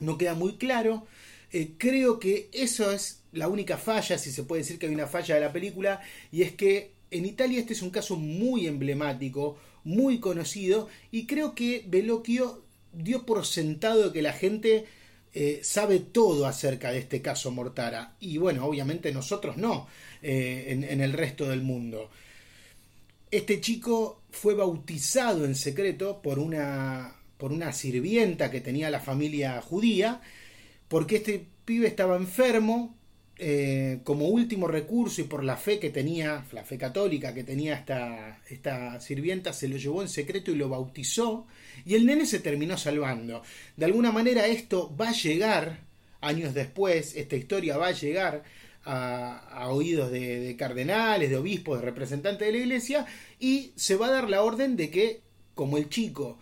no 0.00 0.18
queda 0.18 0.34
muy 0.34 0.56
claro. 0.56 1.06
Eh, 1.50 1.72
creo 1.78 2.18
que 2.18 2.50
eso 2.52 2.92
es 2.92 3.22
la 3.32 3.48
única 3.48 3.78
falla, 3.78 4.18
si 4.18 4.30
se 4.30 4.42
puede 4.42 4.62
decir 4.62 4.78
que 4.78 4.86
hay 4.86 4.94
una 4.94 5.06
falla 5.06 5.36
de 5.36 5.40
la 5.40 5.52
película, 5.52 6.00
y 6.30 6.42
es 6.42 6.52
que 6.52 6.92
en 7.10 7.24
Italia 7.24 7.60
este 7.60 7.72
es 7.72 7.82
un 7.82 7.90
caso 7.90 8.16
muy 8.16 8.66
emblemático, 8.66 9.56
muy 9.84 10.20
conocido 10.20 10.88
y 11.10 11.26
creo 11.26 11.54
que 11.54 11.84
Bellocchio 11.86 12.62
dio 12.92 13.24
por 13.24 13.44
sentado 13.46 14.12
que 14.12 14.22
la 14.22 14.32
gente 14.32 14.86
eh, 15.34 15.60
sabe 15.62 16.00
todo 16.00 16.46
acerca 16.46 16.90
de 16.90 16.98
este 16.98 17.22
caso 17.22 17.50
Mortara 17.50 18.16
y 18.20 18.38
bueno, 18.38 18.64
obviamente 18.64 19.12
nosotros 19.12 19.56
no 19.56 19.86
eh, 20.22 20.66
en, 20.68 20.84
en, 20.84 21.00
el 21.00 21.12
resto 21.12 21.48
del 21.48 21.62
mundo. 21.62 22.10
Este 23.30 23.60
chico 23.60 24.22
fue 24.30 24.54
bautizado 24.54 25.44
en 25.44 25.54
secreto 25.54 26.22
por 26.22 26.38
una, 26.38 27.14
por 27.36 27.52
una 27.52 27.72
sirvienta 27.72 28.50
que 28.50 28.60
tenía 28.60 28.90
la 28.90 29.00
familia 29.00 29.60
judía 29.60 30.22
porque 30.88 31.16
este 31.16 31.46
pibe 31.64 31.86
estaba 31.86 32.16
enfermo 32.16 32.97
eh, 33.40 34.00
como 34.02 34.26
último 34.26 34.66
recurso 34.66 35.20
y 35.20 35.24
por 35.24 35.44
la 35.44 35.56
fe 35.56 35.78
que 35.78 35.90
tenía, 35.90 36.44
la 36.52 36.64
fe 36.64 36.76
católica 36.76 37.32
que 37.32 37.44
tenía 37.44 37.74
esta, 37.74 38.40
esta 38.48 39.00
sirvienta, 39.00 39.52
se 39.52 39.68
lo 39.68 39.76
llevó 39.76 40.02
en 40.02 40.08
secreto 40.08 40.50
y 40.50 40.56
lo 40.56 40.68
bautizó 40.68 41.46
y 41.86 41.94
el 41.94 42.04
nene 42.04 42.26
se 42.26 42.40
terminó 42.40 42.76
salvando. 42.76 43.42
De 43.76 43.84
alguna 43.84 44.10
manera 44.10 44.46
esto 44.48 44.92
va 45.00 45.10
a 45.10 45.12
llegar 45.12 45.80
años 46.20 46.52
después, 46.52 47.14
esta 47.14 47.36
historia 47.36 47.76
va 47.76 47.88
a 47.88 47.92
llegar 47.92 48.42
a, 48.84 49.68
oídos 49.70 50.10
de, 50.10 50.40
de 50.40 50.56
cardenales, 50.56 51.30
de 51.30 51.36
obispos, 51.36 51.78
de 51.78 51.84
representantes 51.84 52.44
de 52.46 52.52
la 52.52 52.58
iglesia 52.58 53.06
y 53.38 53.72
se 53.76 53.94
va 53.94 54.08
a 54.08 54.12
dar 54.12 54.28
la 54.28 54.42
orden 54.42 54.76
de 54.76 54.90
que 54.90 55.20
como 55.54 55.76
el 55.76 55.88
chico 55.88 56.38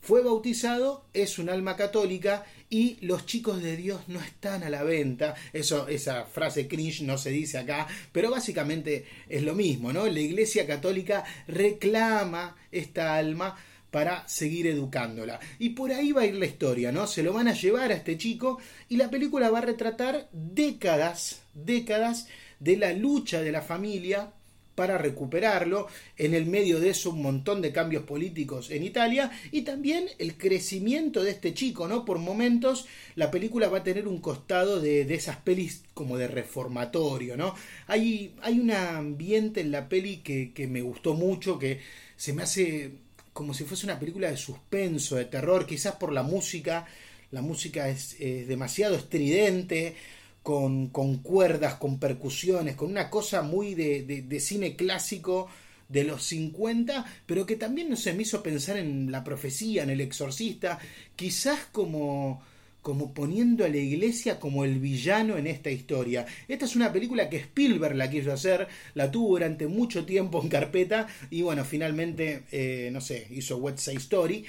fue 0.00 0.22
bautizado, 0.22 1.04
es 1.12 1.38
un 1.38 1.50
alma 1.50 1.76
católica 1.76 2.46
y 2.70 2.96
los 3.00 3.26
chicos 3.26 3.60
de 3.60 3.76
Dios 3.76 4.02
no 4.06 4.20
están 4.20 4.62
a 4.62 4.70
la 4.70 4.84
venta. 4.84 5.34
Eso, 5.52 5.88
esa 5.88 6.24
frase 6.24 6.68
cringe 6.68 7.02
no 7.02 7.18
se 7.18 7.30
dice 7.30 7.58
acá, 7.58 7.88
pero 8.12 8.30
básicamente 8.30 9.04
es 9.28 9.42
lo 9.42 9.54
mismo, 9.54 9.92
¿no? 9.92 10.06
La 10.06 10.20
Iglesia 10.20 10.66
Católica 10.66 11.24
reclama 11.48 12.56
esta 12.70 13.16
alma 13.16 13.56
para 13.90 14.26
seguir 14.28 14.68
educándola. 14.68 15.40
Y 15.58 15.70
por 15.70 15.90
ahí 15.90 16.12
va 16.12 16.22
a 16.22 16.26
ir 16.26 16.36
la 16.36 16.46
historia, 16.46 16.92
¿no? 16.92 17.08
Se 17.08 17.24
lo 17.24 17.32
van 17.32 17.48
a 17.48 17.54
llevar 17.54 17.90
a 17.90 17.94
este 17.94 18.16
chico 18.16 18.58
y 18.88 18.96
la 18.96 19.10
película 19.10 19.50
va 19.50 19.58
a 19.58 19.62
retratar 19.62 20.28
décadas, 20.32 21.42
décadas 21.54 22.28
de 22.60 22.76
la 22.76 22.92
lucha 22.92 23.42
de 23.42 23.50
la 23.50 23.62
familia 23.62 24.32
para 24.74 24.98
recuperarlo. 24.98 25.86
En 26.16 26.34
el 26.34 26.46
medio 26.46 26.80
de 26.80 26.90
eso 26.90 27.10
un 27.10 27.22
montón 27.22 27.60
de 27.62 27.72
cambios 27.72 28.04
políticos 28.04 28.70
en 28.70 28.82
Italia 28.82 29.30
y 29.52 29.62
también 29.62 30.08
el 30.18 30.36
crecimiento 30.36 31.22
de 31.22 31.30
este 31.30 31.54
chico, 31.54 31.88
¿no? 31.88 32.04
Por 32.04 32.18
momentos 32.18 32.86
la 33.16 33.30
película 33.30 33.68
va 33.68 33.78
a 33.78 33.84
tener 33.84 34.08
un 34.08 34.20
costado 34.20 34.80
de, 34.80 35.02
esas 35.14 35.36
pelis 35.36 35.82
como 35.94 36.16
de 36.16 36.28
reformatorio, 36.28 37.36
¿no? 37.36 37.54
Hay, 37.86 38.34
hay 38.42 38.58
un 38.58 38.70
ambiente 38.70 39.60
en 39.60 39.70
la 39.70 39.88
peli 39.88 40.18
que, 40.18 40.52
que 40.52 40.66
me 40.66 40.82
gustó 40.82 41.14
mucho, 41.14 41.58
que 41.58 41.80
se 42.16 42.32
me 42.32 42.42
hace 42.42 42.92
como 43.32 43.54
si 43.54 43.64
fuese 43.64 43.86
una 43.86 43.98
película 43.98 44.30
de 44.30 44.36
suspenso, 44.36 45.16
de 45.16 45.24
terror, 45.24 45.66
quizás 45.66 45.96
por 45.96 46.12
la 46.12 46.22
música. 46.22 46.86
La 47.30 47.42
música 47.42 47.88
es, 47.88 48.16
es 48.20 48.48
demasiado 48.48 48.96
estridente, 48.96 49.94
con, 50.42 50.88
con, 50.88 51.18
cuerdas, 51.18 51.74
con 51.74 51.98
percusiones, 51.98 52.76
con 52.76 52.90
una 52.90 53.10
cosa 53.10 53.42
muy 53.42 53.74
de, 53.74 54.02
de, 54.02 54.40
cine 54.40 54.76
clásico 54.76 55.48
de 55.88 56.04
los 56.04 56.22
50, 56.24 57.04
pero 57.26 57.44
que 57.44 57.56
también 57.56 57.90
no 57.90 57.96
se 57.96 58.12
me 58.14 58.22
hizo 58.22 58.42
pensar 58.42 58.76
en 58.76 59.10
la 59.10 59.24
profecía, 59.24 59.82
en 59.82 59.90
el 59.90 60.00
exorcista, 60.00 60.78
quizás 61.16 61.66
como, 61.72 62.42
como 62.80 63.12
poniendo 63.12 63.64
a 63.64 63.68
la 63.68 63.76
iglesia 63.76 64.40
como 64.40 64.64
el 64.64 64.78
villano 64.78 65.36
en 65.36 65.46
esta 65.46 65.70
historia. 65.70 66.26
Esta 66.48 66.64
es 66.64 66.76
una 66.76 66.92
película 66.92 67.28
que 67.28 67.38
Spielberg 67.38 67.96
la 67.96 68.10
quiso 68.10 68.32
hacer, 68.32 68.68
la 68.94 69.10
tuvo 69.10 69.30
durante 69.30 69.66
mucho 69.66 70.06
tiempo 70.06 70.40
en 70.42 70.48
carpeta 70.48 71.06
y 71.30 71.42
bueno, 71.42 71.64
finalmente, 71.64 72.44
eh, 72.52 72.90
no 72.92 73.00
sé, 73.00 73.26
hizo 73.30 73.58
West 73.58 73.80
Side 73.80 73.98
Story 73.98 74.44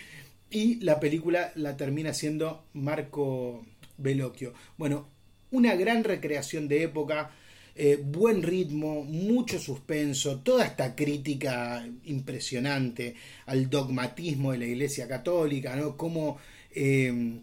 y 0.49 0.75
la 0.81 0.99
película 0.99 1.51
la 1.55 1.75
termina 1.75 2.13
siendo 2.13 2.65
Marco 2.73 3.65
Bellocchio. 3.97 4.53
Bueno, 4.77 5.07
una 5.51 5.75
gran 5.75 6.03
recreación 6.03 6.67
de 6.67 6.83
época, 6.83 7.31
eh, 7.75 7.99
buen 8.01 8.41
ritmo, 8.43 9.03
mucho 9.03 9.59
suspenso, 9.59 10.39
toda 10.39 10.65
esta 10.65 10.95
crítica 10.95 11.87
impresionante 12.05 13.15
al 13.45 13.69
dogmatismo 13.69 14.51
de 14.51 14.57
la 14.57 14.65
Iglesia 14.65 15.07
Católica, 15.07 15.75
¿no? 15.75 15.95
Cómo, 15.95 16.37
eh, 16.73 17.39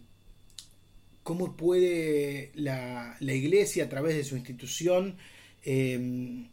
cómo 1.23 1.57
puede 1.57 2.53
la, 2.55 3.17
Iglesia 3.21 3.85
a 3.85 3.89
través 3.89 4.17
de 4.17 4.25
su 4.25 4.37
institución 4.37 5.17
eh, 5.65 6.47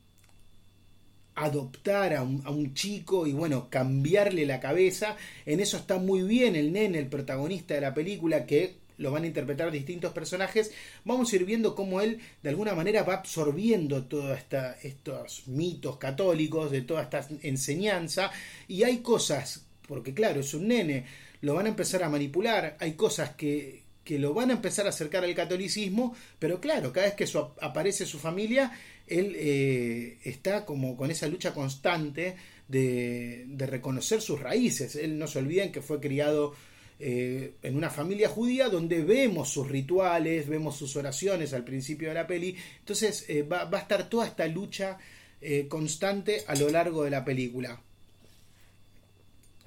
adoptar 1.36 2.14
a 2.14 2.24
un, 2.24 2.42
a 2.46 2.50
un, 2.50 2.74
chico 2.74 3.28
y 3.28 3.34
bueno, 3.34 3.70
cambiarle 3.70 4.46
la 4.46 4.60
cabeza. 4.60 5.18
En 5.46 5.60
eso 5.60 5.78
está 5.78 6.00
muy 6.00 6.24
bien 6.24 6.56
el 6.56 6.72
nene, 6.72 6.98
el 7.00 7.08
protagonista 7.08 7.74
de 7.74 7.82
la 7.82 7.94
película, 7.94 8.46
que 8.46 8.85
lo 8.98 9.12
van 9.12 9.24
a 9.24 9.28
interpretar 9.28 9.72
distintos 9.72 10.14
personajes, 10.14 10.72
vamos 11.04 11.32
a 11.32 11.36
ir 11.36 11.46
viendo 11.46 11.76
cómo 11.76 12.02
él 12.02 12.20
de 12.42 12.50
alguna 12.50 12.74
manera 12.74 13.04
va 13.04 13.16
absorbiendo 13.16 14.04
todos 14.06 14.38
estos 14.84 15.48
mitos 15.48 15.98
católicos, 15.98 16.72
de 16.72 16.82
toda 16.82 17.04
esta 17.04 17.28
enseñanza, 17.42 18.32
y 18.68 18.84
hay 18.84 19.00
cosas, 19.00 19.66
porque 19.88 20.14
claro, 20.14 20.42
es 20.42 20.54
un 20.54 20.68
nene, 20.68 21.06
lo 21.42 21.56
van 21.56 21.66
a 21.66 21.70
empezar 21.70 22.04
a 22.04 22.10
manipular, 22.10 22.78
hay 22.80 22.94
cosas 22.94 23.32
que, 23.32 23.84
que 24.04 24.20
lo 24.20 24.34
van 24.34 24.52
a 24.52 24.54
empezar 24.54 24.86
a 24.86 24.90
acercar 24.90 25.24
al 25.24 25.36
catolicismo, 25.36 26.16
pero 26.40 26.60
claro, 26.62 26.92
cada 26.94 27.08
vez 27.08 27.16
que 27.16 27.28
aparece 27.62 28.06
su 28.06 28.20
familia, 28.20 28.72
él 29.08 29.36
eh, 29.36 30.18
está 30.24 30.66
como 30.66 30.96
con 30.96 31.12
esa 31.12 31.28
lucha 31.28 31.54
constante 31.54 32.36
de, 32.68 33.46
de 33.48 33.66
reconocer 33.68 34.22
sus 34.22 34.40
raíces, 34.40 34.96
él 34.96 35.18
no 35.20 35.28
se 35.28 35.40
olviden 35.40 35.72
que 35.72 35.82
fue 35.82 36.00
criado 36.00 36.54
eh, 36.98 37.56
en 37.62 37.76
una 37.76 37.90
familia 37.90 38.30
judía 38.30 38.70
donde 38.70 39.04
vemos 39.04 39.50
sus 39.50 39.68
rituales, 39.68 40.48
vemos 40.48 40.78
sus 40.78 40.96
oraciones 40.96 41.54
al 41.54 41.64
principio 41.66 42.10
de 42.10 42.16
la 42.16 42.28
peli. 42.28 42.56
Entonces 42.80 43.26
eh, 43.28 43.44
va, 43.44 43.70
a 43.70 43.78
estar 43.78 44.10
toda 44.10 44.28
esta 44.28 44.48
lucha 44.48 44.98
eh, 45.42 45.68
constante 45.68 46.44
a 46.48 46.56
lo 46.56 46.70
largo 46.70 47.04
de 47.04 47.12
la 47.12 47.26
película. 47.26 47.82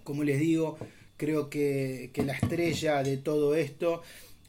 Como 0.04 0.24
les 0.24 0.40
digo, 0.40 0.78
creo 1.18 1.50
que, 1.50 2.10
que 2.14 2.22
la 2.22 2.32
estrella 2.32 3.02
de 3.02 3.18
todo 3.18 3.54
esto 3.54 4.02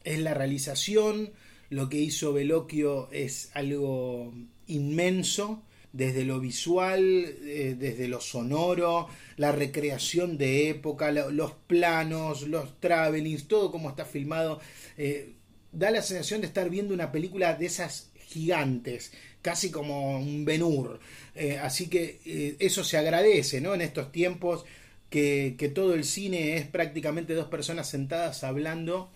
es 0.05 0.19
la 0.19 0.33
realización. 0.33 1.31
Lo 1.69 1.89
que 1.89 1.97
hizo 1.97 2.31
Veloquio 2.31 3.11
es 3.11 3.51
algo 3.53 4.33
inmenso 4.67 5.63
desde 5.91 6.23
lo 6.23 6.39
visual, 6.39 7.01
eh, 7.41 7.75
desde 7.77 8.07
lo 8.07 8.21
sonoro, 8.21 9.07
la 9.37 9.51
recreación 9.51 10.37
de 10.37 10.69
época, 10.69 11.11
los 11.11 11.51
planos, 11.67 12.43
los 12.43 12.79
travelings, 12.79 13.47
todo 13.47 13.71
como 13.71 13.89
está 13.89 14.05
filmado, 14.05 14.59
eh, 14.97 15.33
da 15.71 15.91
la 15.91 16.01
sensación 16.01 16.41
de 16.41 16.47
estar 16.47 16.69
viendo 16.69 16.93
una 16.93 17.11
película 17.11 17.55
de 17.55 17.65
esas 17.65 18.11
gigantes, 18.27 19.11
casi 19.41 19.71
como 19.71 20.19
un 20.19 20.45
Benur. 20.45 20.99
Eh, 21.35 21.57
así 21.57 21.87
que 21.87 22.55
eso 22.59 22.83
se 22.83 22.97
agradece, 22.97 23.61
¿no? 23.61 23.73
En 23.73 23.81
estos 23.81 24.11
tiempos 24.11 24.65
que, 25.09 25.55
que, 25.57 25.69
todo 25.69 25.95
el 25.95 26.03
cine 26.03 26.57
es 26.57 26.67
prácticamente 26.67 27.33
dos 27.33 27.47
personas 27.47 27.89
sentadas 27.89 28.43
hablando 28.43 29.09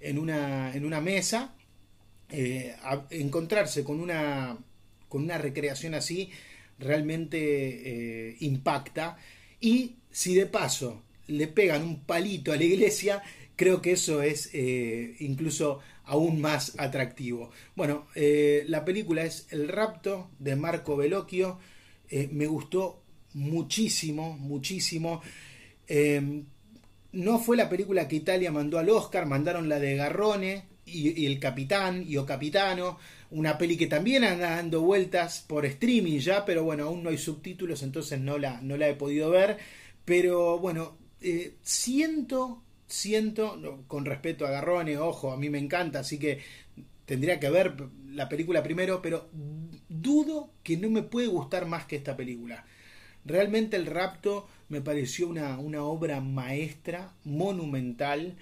en 0.00 0.18
una, 0.18 0.74
en 0.74 0.84
una 0.84 1.00
mesa. 1.00 1.54
encontrarse 3.10 3.84
con 3.84 4.00
una 4.00 4.58
con 5.14 5.22
una 5.22 5.38
recreación 5.38 5.94
así 5.94 6.32
realmente 6.76 7.38
eh, 7.38 8.36
impacta. 8.40 9.16
Y 9.60 9.94
si 10.10 10.34
de 10.34 10.46
paso 10.46 11.04
le 11.28 11.46
pegan 11.46 11.84
un 11.84 12.00
palito 12.00 12.50
a 12.50 12.56
la 12.56 12.64
iglesia, 12.64 13.22
creo 13.54 13.80
que 13.80 13.92
eso 13.92 14.22
es 14.22 14.50
eh, 14.54 15.14
incluso 15.20 15.78
aún 16.02 16.40
más 16.40 16.74
atractivo. 16.80 17.52
Bueno, 17.76 18.08
eh, 18.16 18.64
la 18.66 18.84
película 18.84 19.22
es 19.22 19.46
El 19.50 19.68
rapto 19.68 20.30
de 20.40 20.56
Marco 20.56 20.96
Bellocchio. 20.96 21.60
me 22.32 22.48
gustó 22.48 23.00
muchísimo, 23.34 24.36
muchísimo. 24.36 25.22
no 27.12 27.38
fue 27.38 27.56
la 27.56 27.68
película 27.68 28.08
que 28.08 28.16
Italia 28.16 28.50
mandó 28.50 28.80
al 28.80 28.90
Oscar, 28.90 29.26
mandaron 29.26 29.68
la 29.68 29.78
de 29.78 29.94
Garrone 29.94 30.64
y 30.86 31.24
el 31.24 31.38
Capitán 31.38 32.04
y 32.04 32.16
O 32.16 32.26
Capitano 32.26 32.98
una 33.34 33.58
peli 33.58 33.76
que 33.76 33.88
también 33.88 34.22
anda 34.22 34.50
dando 34.50 34.80
vueltas 34.80 35.44
por 35.46 35.66
streaming 35.66 36.18
ya, 36.20 36.44
pero 36.44 36.62
bueno, 36.62 36.84
aún 36.84 37.02
no 37.02 37.10
hay 37.10 37.18
subtítulos, 37.18 37.82
entonces 37.82 38.20
no 38.20 38.38
la, 38.38 38.60
no 38.60 38.76
la 38.76 38.88
he 38.88 38.94
podido 38.94 39.28
ver. 39.28 39.58
Pero 40.04 40.58
bueno, 40.60 40.96
eh, 41.20 41.56
siento, 41.62 42.62
siento, 42.86 43.84
con 43.88 44.04
respeto 44.04 44.46
a 44.46 44.50
Garrone, 44.50 44.98
ojo, 44.98 45.32
a 45.32 45.36
mí 45.36 45.50
me 45.50 45.58
encanta, 45.58 45.98
así 45.98 46.18
que 46.18 46.38
tendría 47.06 47.40
que 47.40 47.50
ver 47.50 47.74
la 48.08 48.28
película 48.28 48.62
primero, 48.62 49.02
pero 49.02 49.28
dudo 49.88 50.50
que 50.62 50.76
no 50.76 50.88
me 50.88 51.02
puede 51.02 51.26
gustar 51.26 51.66
más 51.66 51.86
que 51.86 51.96
esta 51.96 52.16
película. 52.16 52.64
Realmente 53.24 53.76
el 53.76 53.86
rapto 53.86 54.46
me 54.68 54.80
pareció 54.80 55.26
una, 55.26 55.58
una 55.58 55.82
obra 55.82 56.20
maestra, 56.20 57.14
monumental. 57.24 58.36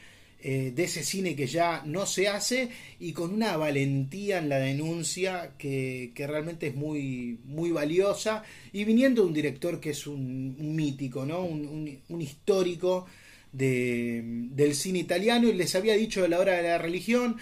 Eh, 0.45 0.73
de 0.75 0.83
ese 0.83 1.05
cine 1.05 1.37
que 1.37 1.47
ya 1.47 1.85
no 1.87 2.05
se 2.05 2.27
hace 2.27 2.69
y 2.99 3.13
con 3.13 3.33
una 3.33 3.57
valentía 3.57 4.39
en 4.39 4.49
la 4.49 4.59
denuncia 4.59 5.53
que, 5.57 6.13
realmente 6.17 6.67
es 6.67 6.75
muy, 6.75 7.39
muy 7.45 7.71
valiosa 7.71 8.43
y 8.73 8.83
viniendo 8.83 9.23
de 9.23 9.29
un 9.29 9.35
director 9.35 9.79
que 9.79 9.91
es 9.91 10.05
un, 10.09 10.57
mítico, 10.75 11.25
¿no? 11.25 11.45
un, 11.45 12.21
histórico 12.21 13.07
del 13.53 14.75
cine 14.75 14.99
italiano 14.99 15.47
y 15.47 15.53
les 15.53 15.77
había 15.77 15.95
dicho 15.95 16.23
de 16.23 16.31
la 16.31 16.41
hora 16.41 16.57
de 16.57 16.65
la 16.65 16.79
religión 16.79 17.37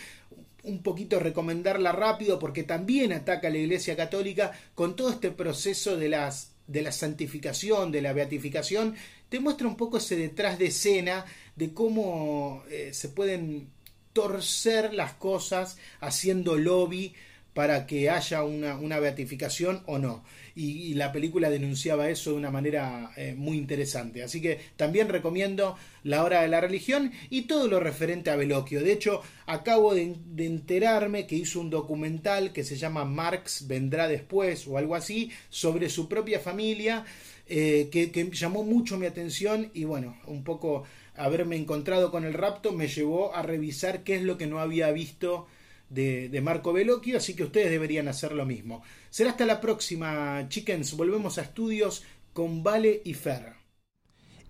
un 0.63 0.83
poquito 0.83 1.19
recomendarla 1.21 1.93
rápido 1.93 2.39
porque 2.39 2.65
también 2.65 3.15
ataca 3.15 3.49
a 3.49 3.51
la 3.51 3.57
Iglesia 3.57 3.97
Católica 3.97 4.53
con 4.75 4.95
todo 4.95 5.09
este 5.09 5.31
proceso 5.31 5.97
de 5.97 6.11
las 6.11 6.50
de 6.71 6.83
la 6.83 6.93
santificación, 6.93 7.91
de 7.91 8.03
la 8.03 8.13
beatificación, 8.13 8.95
te 9.29 9.41
muestra 9.41 9.67
un 9.67 9.77
poco 9.77 9.99
ese 9.99 10.17
detrás 10.17 10.59
de 10.59 10.67
escena 10.67 11.25
de 11.57 11.75
cómo 11.75 12.63
eh, 12.71 12.91
se 12.93 13.09
pueden 13.09 13.69
torcer 14.13 14.95
las 14.95 15.15
cosas 15.15 15.79
haciendo 16.01 16.57
lobby 16.57 17.15
para 17.61 17.87
que 17.87 18.09
haya 18.09 18.43
una, 18.43 19.01
beatificación 19.01 19.83
o 19.85 19.99
no. 19.99 20.25
Y, 20.55 20.95
la 20.95 21.13
película 21.13 21.51
denunciaba 21.51 22.09
eso 22.09 22.31
de 22.31 22.37
una 22.39 22.51
manera 22.51 23.11
eh, 23.19 23.35
muy 23.37 23.59
interesante. 23.59 24.23
Así 24.23 24.41
que 24.41 24.59
también 24.79 25.11
recomiendo 25.11 25.77
La 26.03 26.25
Hora 26.25 26.41
de 26.41 26.49
la 26.49 26.63
Religión 26.63 27.13
y 27.29 27.43
todo 27.43 27.69
lo 27.69 27.79
referente 27.79 28.31
a 28.31 28.37
Veloquio. 28.37 28.83
De 28.83 28.93
hecho, 28.93 29.21
acabo 29.45 29.95
de, 29.95 30.17
enterarme 30.39 31.27
que 31.27 31.37
hizo 31.37 31.61
un 31.61 31.69
documental 31.69 32.55
que 32.55 32.65
se 32.65 32.79
llama 32.79 33.05
Marx 33.05 33.67
vendrá 33.69 34.09
después 34.09 34.67
o 34.67 34.79
algo 34.79 34.95
así 34.95 35.31
sobre 35.51 35.91
su 35.91 36.09
propia 36.09 36.41
familia. 36.41 37.05
Eh, 37.47 37.91
que, 37.93 38.11
que 38.11 38.31
llamó 38.31 38.63
mucho 38.63 38.97
mi 38.97 39.05
atención 39.05 39.71
y 39.75 39.85
bueno, 39.85 40.17
un 40.27 40.45
poco 40.45 40.85
haberme 41.15 41.57
encontrado 41.57 42.11
con 42.11 42.25
el 42.25 42.33
rapto 42.33 42.73
me 42.73 42.89
llevó 42.89 43.35
a 43.35 43.43
revisar 43.43 44.03
qué 44.03 44.15
es 44.15 44.23
lo 44.23 44.39
que 44.39 44.47
no 44.47 44.61
había 44.61 44.91
visto 44.93 45.47
de, 45.91 46.41
Marco 46.43 46.73
Bellocchio, 46.73 47.19
así 47.19 47.35
que 47.35 47.45
ustedes 47.45 47.71
deberían 47.71 48.09
hacer 48.09 48.33
lo 48.33 48.47
mismo. 48.47 48.83
Será 49.11 49.31
hasta 49.31 49.45
la 49.45 49.61
próxima, 49.61 50.47
chickens. 50.49 50.97
Volvemos 50.97 51.37
a 51.39 51.43
estudios 51.43 52.05
con 52.33 52.63
Vale 52.63 53.03
y 53.05 53.15
Fer. 53.15 53.55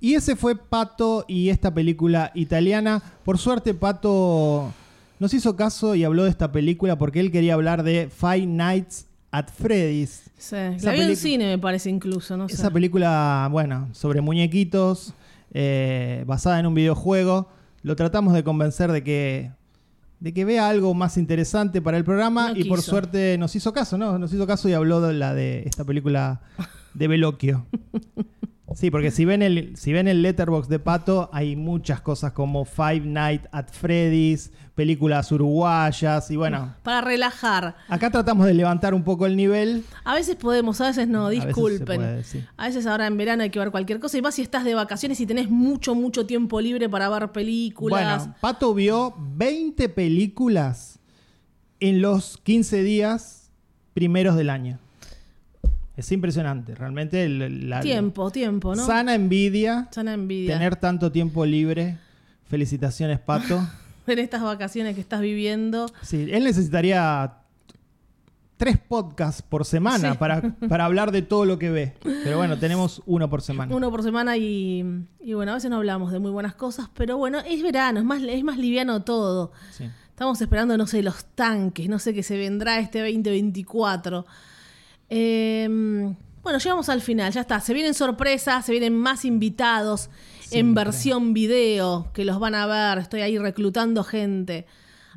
Y 0.01 0.15
ese 0.15 0.37
fue 0.37 0.57
Pato 0.57 1.25
y 1.27 1.51
esta 1.51 1.75
película 1.75 2.31
italiana. 2.35 3.03
Por 3.25 3.39
suerte, 3.39 3.75
Pato 3.75 4.73
nos 5.19 5.35
hizo 5.35 5.57
caso 5.57 5.95
y 5.95 6.05
habló 6.05 6.25
de 6.25 6.31
esta 6.31 6.53
película 6.53 6.97
porque 6.97 7.21
él 7.21 7.31
quería 7.31 7.55
hablar 7.55 7.83
de 7.83 8.09
Five 8.09 8.47
Nights 8.47 9.07
at 9.31 9.49
Freddy's. 9.49 10.31
Sí. 10.39 10.57
Esa 10.57 10.87
La 10.87 10.93
vi 10.93 11.03
en 11.03 11.17
cine, 11.17 11.47
me 11.47 11.59
parece 11.59 11.91
incluso, 11.91 12.37
no 12.37 12.49
sé. 12.49 12.55
Esa 12.55 12.71
película, 12.71 13.49
bueno, 13.51 13.89
sobre 13.93 14.21
muñequitos, 14.23 15.13
eh, 15.53 16.25
basada 16.27 16.61
en 16.61 16.67
un 16.67 16.75
videojuego. 16.75 17.49
Lo 17.83 17.97
tratamos 17.97 18.35
de 18.35 18.45
convencer 18.45 18.93
de 18.93 19.05
que, 19.05 19.53
de 20.21 20.35
que 20.35 20.45
vea 20.45 20.69
algo 20.69 20.95
más 20.95 21.17
interesante 21.17 21.81
para 21.83 21.97
el 21.97 22.05
programa 22.05 22.51
No 22.51 22.57
y 22.59 22.65
por 22.65 22.83
suerte 22.83 23.37
nos 23.39 23.57
hizo 23.57 23.73
caso, 23.73 23.99
¿no? 23.99 24.19
Nos 24.19 24.33
hizo 24.33 24.47
caso 24.47 24.69
y 24.69 24.75
habló 24.75 25.01
de 25.01 25.15
la 25.15 25.35
de 25.35 25.63
esta 25.65 25.85
película 25.85 26.43
de 26.95 27.09
Veloquio. 27.09 27.67
Sí, 28.75 28.91
porque 28.91 29.11
si 29.11 29.25
ven 29.25 29.43
el, 29.43 29.77
si 29.77 29.93
ven 29.93 30.07
el 30.07 30.23
letterbox 30.23 30.69
de 30.69 30.79
Pato, 30.79 31.29
hay 31.33 31.57
muchas 31.57 32.01
cosas 32.01 32.33
como 32.33 32.65
Five 32.65 33.01
Nights 33.01 33.49
at 33.51 33.67
Freddy's, 33.73 34.53
películas 34.77 35.31
uruguayas 35.33 36.31
y 36.31 36.37
bueno, 36.37 36.75
Para 36.83 37.01
relajar. 37.01 37.77
acá 37.89 38.11
tratamos 38.11 38.47
de 38.47 38.55
levantar 38.55 38.95
un 38.95 39.03
poco 39.03 39.27
el 39.27 39.37
nivel. 39.37 39.85
A 40.05 40.15
veces 40.15 40.37
podemos, 40.37 40.81
a 40.81 40.87
veces 40.87 41.09
no, 41.09 41.27
A 41.27 41.29
veces 41.31 41.43
se 41.43 41.47
disculpen. 41.49 41.97
puede, 41.97 42.25
sí. 42.25 42.45
A 42.57 42.67
veces 42.69 42.87
ahora 42.87 43.07
en 43.07 43.17
verano 43.17 43.43
hay 43.43 43.51
que 43.51 43.59
ver 43.59 43.71
cualquier 43.73 43.99
cosa. 43.99 44.19
Y 44.19 44.23
más 44.23 44.37
si 44.37 44.43
estás 44.43 44.65
de 44.65 44.75
vacaciones 44.75 45.21
y 45.21 45.27
tenés 45.27 45.51
mucho, 45.51 45.95
mucho 45.95 46.25
tiempo 46.27 46.61
libre 46.61 46.89
para 46.89 47.09
ver 47.09 47.33
películas. 47.33 48.19
Bueno, 48.19 48.35
Pato 48.41 48.73
vio 48.73 49.15
20 49.19 49.89
películas 49.89 50.99
en 51.81 52.01
los 52.01 52.39
15 52.39 52.83
días 52.83 53.51
primeros 53.95 54.37
del 54.37 54.49
año. 54.51 54.79
Es 55.97 56.11
impresionante, 56.13 56.75
realmente. 56.75 57.25
el- 57.25 57.69
la- 57.69 57.81
tiempo, 57.81 58.31
tiempo, 58.31 58.75
¿no? 58.75 58.87
Sana 58.87 59.15
envidia 59.15 59.89
Sana 59.91 60.15
envidia. 60.15 60.55
tener 60.55 60.77
tanto 60.77 61.13
tiempo 61.13 61.45
libre. 61.45 61.99
Felicitaciones, 62.49 63.19
Pato. 63.21 63.61
En 64.07 64.19
estas 64.19 64.43
vacaciones 64.43 64.95
que 64.97 65.01
estás 65.01 65.21
viviendo. 65.21 65.87
Sí, 66.03 66.27
él 66.33 66.43
necesitaría 66.43 67.35
tres 68.57 68.77
podcasts 68.79 69.41
por 69.43 69.65
semana 69.65 70.13
Sí. 70.13 70.19
para, 70.19 70.41
para 70.69 70.85
hablar 70.87 71.13
de 71.13 71.23
todo 71.23 71.45
lo 71.45 71.59
que 71.61 71.71
ve. 71.71 71.95
Pero 72.25 72.39
bueno, 72.39 72.59
tenemos 72.59 73.03
uno 73.07 73.31
por 73.31 73.41
semana. 73.43 73.75
Uno 73.75 73.89
por 73.91 74.03
semana 74.03 74.37
y, 74.37 74.85
y 75.21 75.35
bueno, 75.35 75.53
a 75.53 75.55
veces 75.55 75.71
no 75.71 75.77
hablamos 75.77 76.11
de 76.13 76.19
muy 76.19 76.31
buenas 76.33 76.55
cosas, 76.55 76.89
pero 76.95 77.19
bueno, 77.19 77.39
es 77.47 77.63
verano, 77.63 78.01
es 78.01 78.05
más, 78.05 78.21
es 78.23 78.43
más 78.43 78.59
liviano 78.59 79.03
todo. 79.05 79.53
Sí. 79.71 79.85
Estamos 80.09 80.41
esperando, 80.41 80.77
no 80.77 80.87
sé, 80.89 81.03
los 81.03 81.25
tanques, 81.37 81.89
no 81.89 81.99
sé 82.01 82.13
qué 82.13 82.23
se 82.25 82.37
vendrá 82.37 82.81
este 82.81 82.99
2024. 83.01 84.27
Eh, 85.11 85.69
bueno, 86.43 86.59
llegamos 86.59 86.89
al 86.89 87.01
final, 87.03 87.33
ya 87.33 87.43
está. 87.43 87.61
Se 87.61 87.75
vienen 87.75 87.93
sorpresas, 87.95 88.65
se 88.65 88.73
vienen 88.73 88.97
más 88.97 89.25
invitados 89.25 90.09
en 90.53 90.75
versión 90.75 91.35
video 91.35 92.11
que 92.15 92.25
los 92.25 92.39
van 92.41 92.55
a 92.55 92.67
ver. 92.67 92.99
Estoy 92.99 93.21
ahí 93.21 93.37
reclutando 93.39 94.03
gente. 94.05 94.67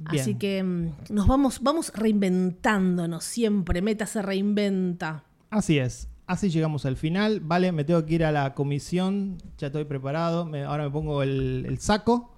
Bien. 0.09 0.21
Así 0.21 0.35
que 0.35 0.61
mm, 0.63 0.91
nos 1.13 1.27
vamos, 1.27 1.61
vamos 1.61 1.91
reinventándonos 1.95 3.23
siempre. 3.23 3.81
Meta 3.81 4.05
se 4.05 4.21
reinventa. 4.21 5.23
Así 5.49 5.77
es. 5.79 6.09
Así 6.25 6.49
llegamos 6.49 6.85
al 6.85 6.97
final. 6.97 7.39
Vale, 7.41 7.71
me 7.71 7.83
tengo 7.83 8.05
que 8.05 8.15
ir 8.15 8.25
a 8.25 8.31
la 8.31 8.53
comisión. 8.53 9.37
Ya 9.57 9.67
estoy 9.67 9.85
preparado. 9.85 10.45
Me- 10.45 10.63
ahora 10.63 10.85
me 10.85 10.91
pongo 10.91 11.21
el, 11.23 11.65
el 11.67 11.79
saco 11.79 12.32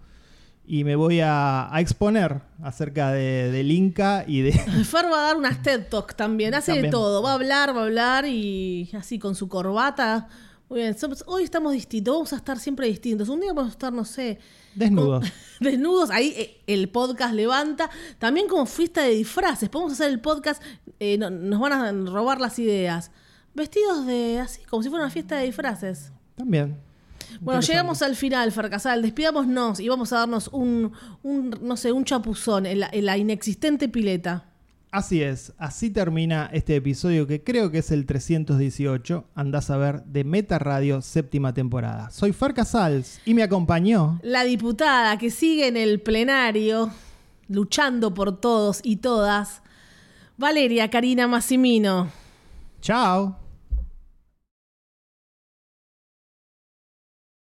y 0.68 0.84
me 0.84 0.96
voy 0.96 1.20
a, 1.22 1.74
a 1.74 1.80
exponer 1.82 2.42
acerca 2.64 3.12
de, 3.12 3.52
del 3.52 3.72
Inca 3.72 4.24
y 4.28 4.42
de. 4.42 4.52
Fer 4.86 5.06
va 5.06 5.20
a 5.20 5.28
dar 5.28 5.38
unas 5.38 5.62
TED 5.62 5.88
Talk 5.90 6.16
también, 6.16 6.54
hace 6.54 6.74
de 6.82 6.90
todo, 6.90 7.22
va 7.22 7.32
a 7.32 7.36
hablar, 7.36 7.76
va 7.76 7.82
a 7.82 7.84
hablar 7.86 8.26
y 8.26 8.90
así 8.98 9.20
con 9.20 9.36
su 9.36 9.48
corbata. 9.48 10.28
Muy 10.68 10.80
bien, 10.80 10.96
hoy 11.28 11.44
estamos 11.44 11.74
distintos, 11.74 12.14
vamos 12.16 12.34
a 12.34 12.38
estar 12.38 12.58
siempre 12.58 12.88
distintos. 12.88 13.30
Un 13.30 13.40
día 13.40 13.54
vamos 13.54 13.70
a 13.70 13.74
estar, 13.74 13.94
no 13.94 14.04
sé, 14.04 14.40
Desnudos. 14.74 15.24
desnudos, 15.60 16.10
ahí 16.10 16.34
eh, 16.36 16.62
el 16.66 16.90
podcast 16.90 17.36
levanta. 17.36 17.90
También 18.18 18.48
como 18.48 18.66
fiesta 18.66 19.04
de 19.04 19.12
disfraces, 19.12 19.70
podemos 19.70 19.94
hacer 19.94 20.10
el 20.10 20.20
podcast, 20.20 20.62
eh, 21.00 21.18
no- 21.20 21.30
nos 21.30 21.60
van 21.60 21.74
a 21.74 21.92
robar 22.12 22.42
las 22.42 22.58
ideas. 22.58 23.12
Vestidos 23.54 24.08
de 24.08 24.40
así, 24.40 24.64
como 24.64 24.82
si 24.82 24.90
fuera 24.90 25.06
una 25.06 25.12
fiesta 25.14 25.38
de 25.38 25.46
disfraces. 25.46 26.12
También. 26.36 26.78
Bueno, 27.42 27.62
llegamos 27.62 28.02
al 28.02 28.16
final, 28.16 28.52
Farcasal. 28.52 29.02
Despidámonos 29.02 29.80
y 29.80 29.90
vamos 29.90 30.14
a 30.14 30.20
darnos 30.20 30.50
un, 30.52 30.92
un 31.24 31.58
no 31.62 31.78
sé, 31.78 31.92
un 31.92 32.06
chapuzón 32.06 32.66
en 32.66 32.82
la, 32.82 32.90
en 32.92 33.06
la 33.06 33.18
inexistente 33.18 33.90
pileta. 33.90 34.46
Así 34.96 35.22
es. 35.22 35.52
Así 35.58 35.90
termina 35.90 36.50
este 36.54 36.78
episodio 36.78 37.28
que 37.28 37.44
creo 37.44 37.70
que 37.70 37.80
es 37.80 37.92
el 37.92 38.06
318. 38.06 39.26
Andás 39.36 39.70
a 39.70 39.76
ver 39.76 40.04
de 40.06 40.24
Meta 40.24 40.58
Radio, 40.58 41.02
séptima 41.02 41.54
temporada. 41.54 42.10
Soy 42.12 42.32
Fer 42.32 42.54
Casals 42.54 43.20
y 43.26 43.34
me 43.34 43.44
acompañó. 43.44 44.22
La 44.24 44.46
diputada 44.46 45.18
que 45.18 45.32
sigue 45.32 45.68
en 45.68 45.76
el 45.76 46.00
plenario, 46.00 46.92
luchando 47.50 48.14
por 48.14 48.40
todos 48.40 48.80
y 48.84 48.96
todas, 48.96 49.62
Valeria 50.38 50.90
Karina 50.90 51.28
Massimino. 51.28 52.10
Chao. 52.80 53.45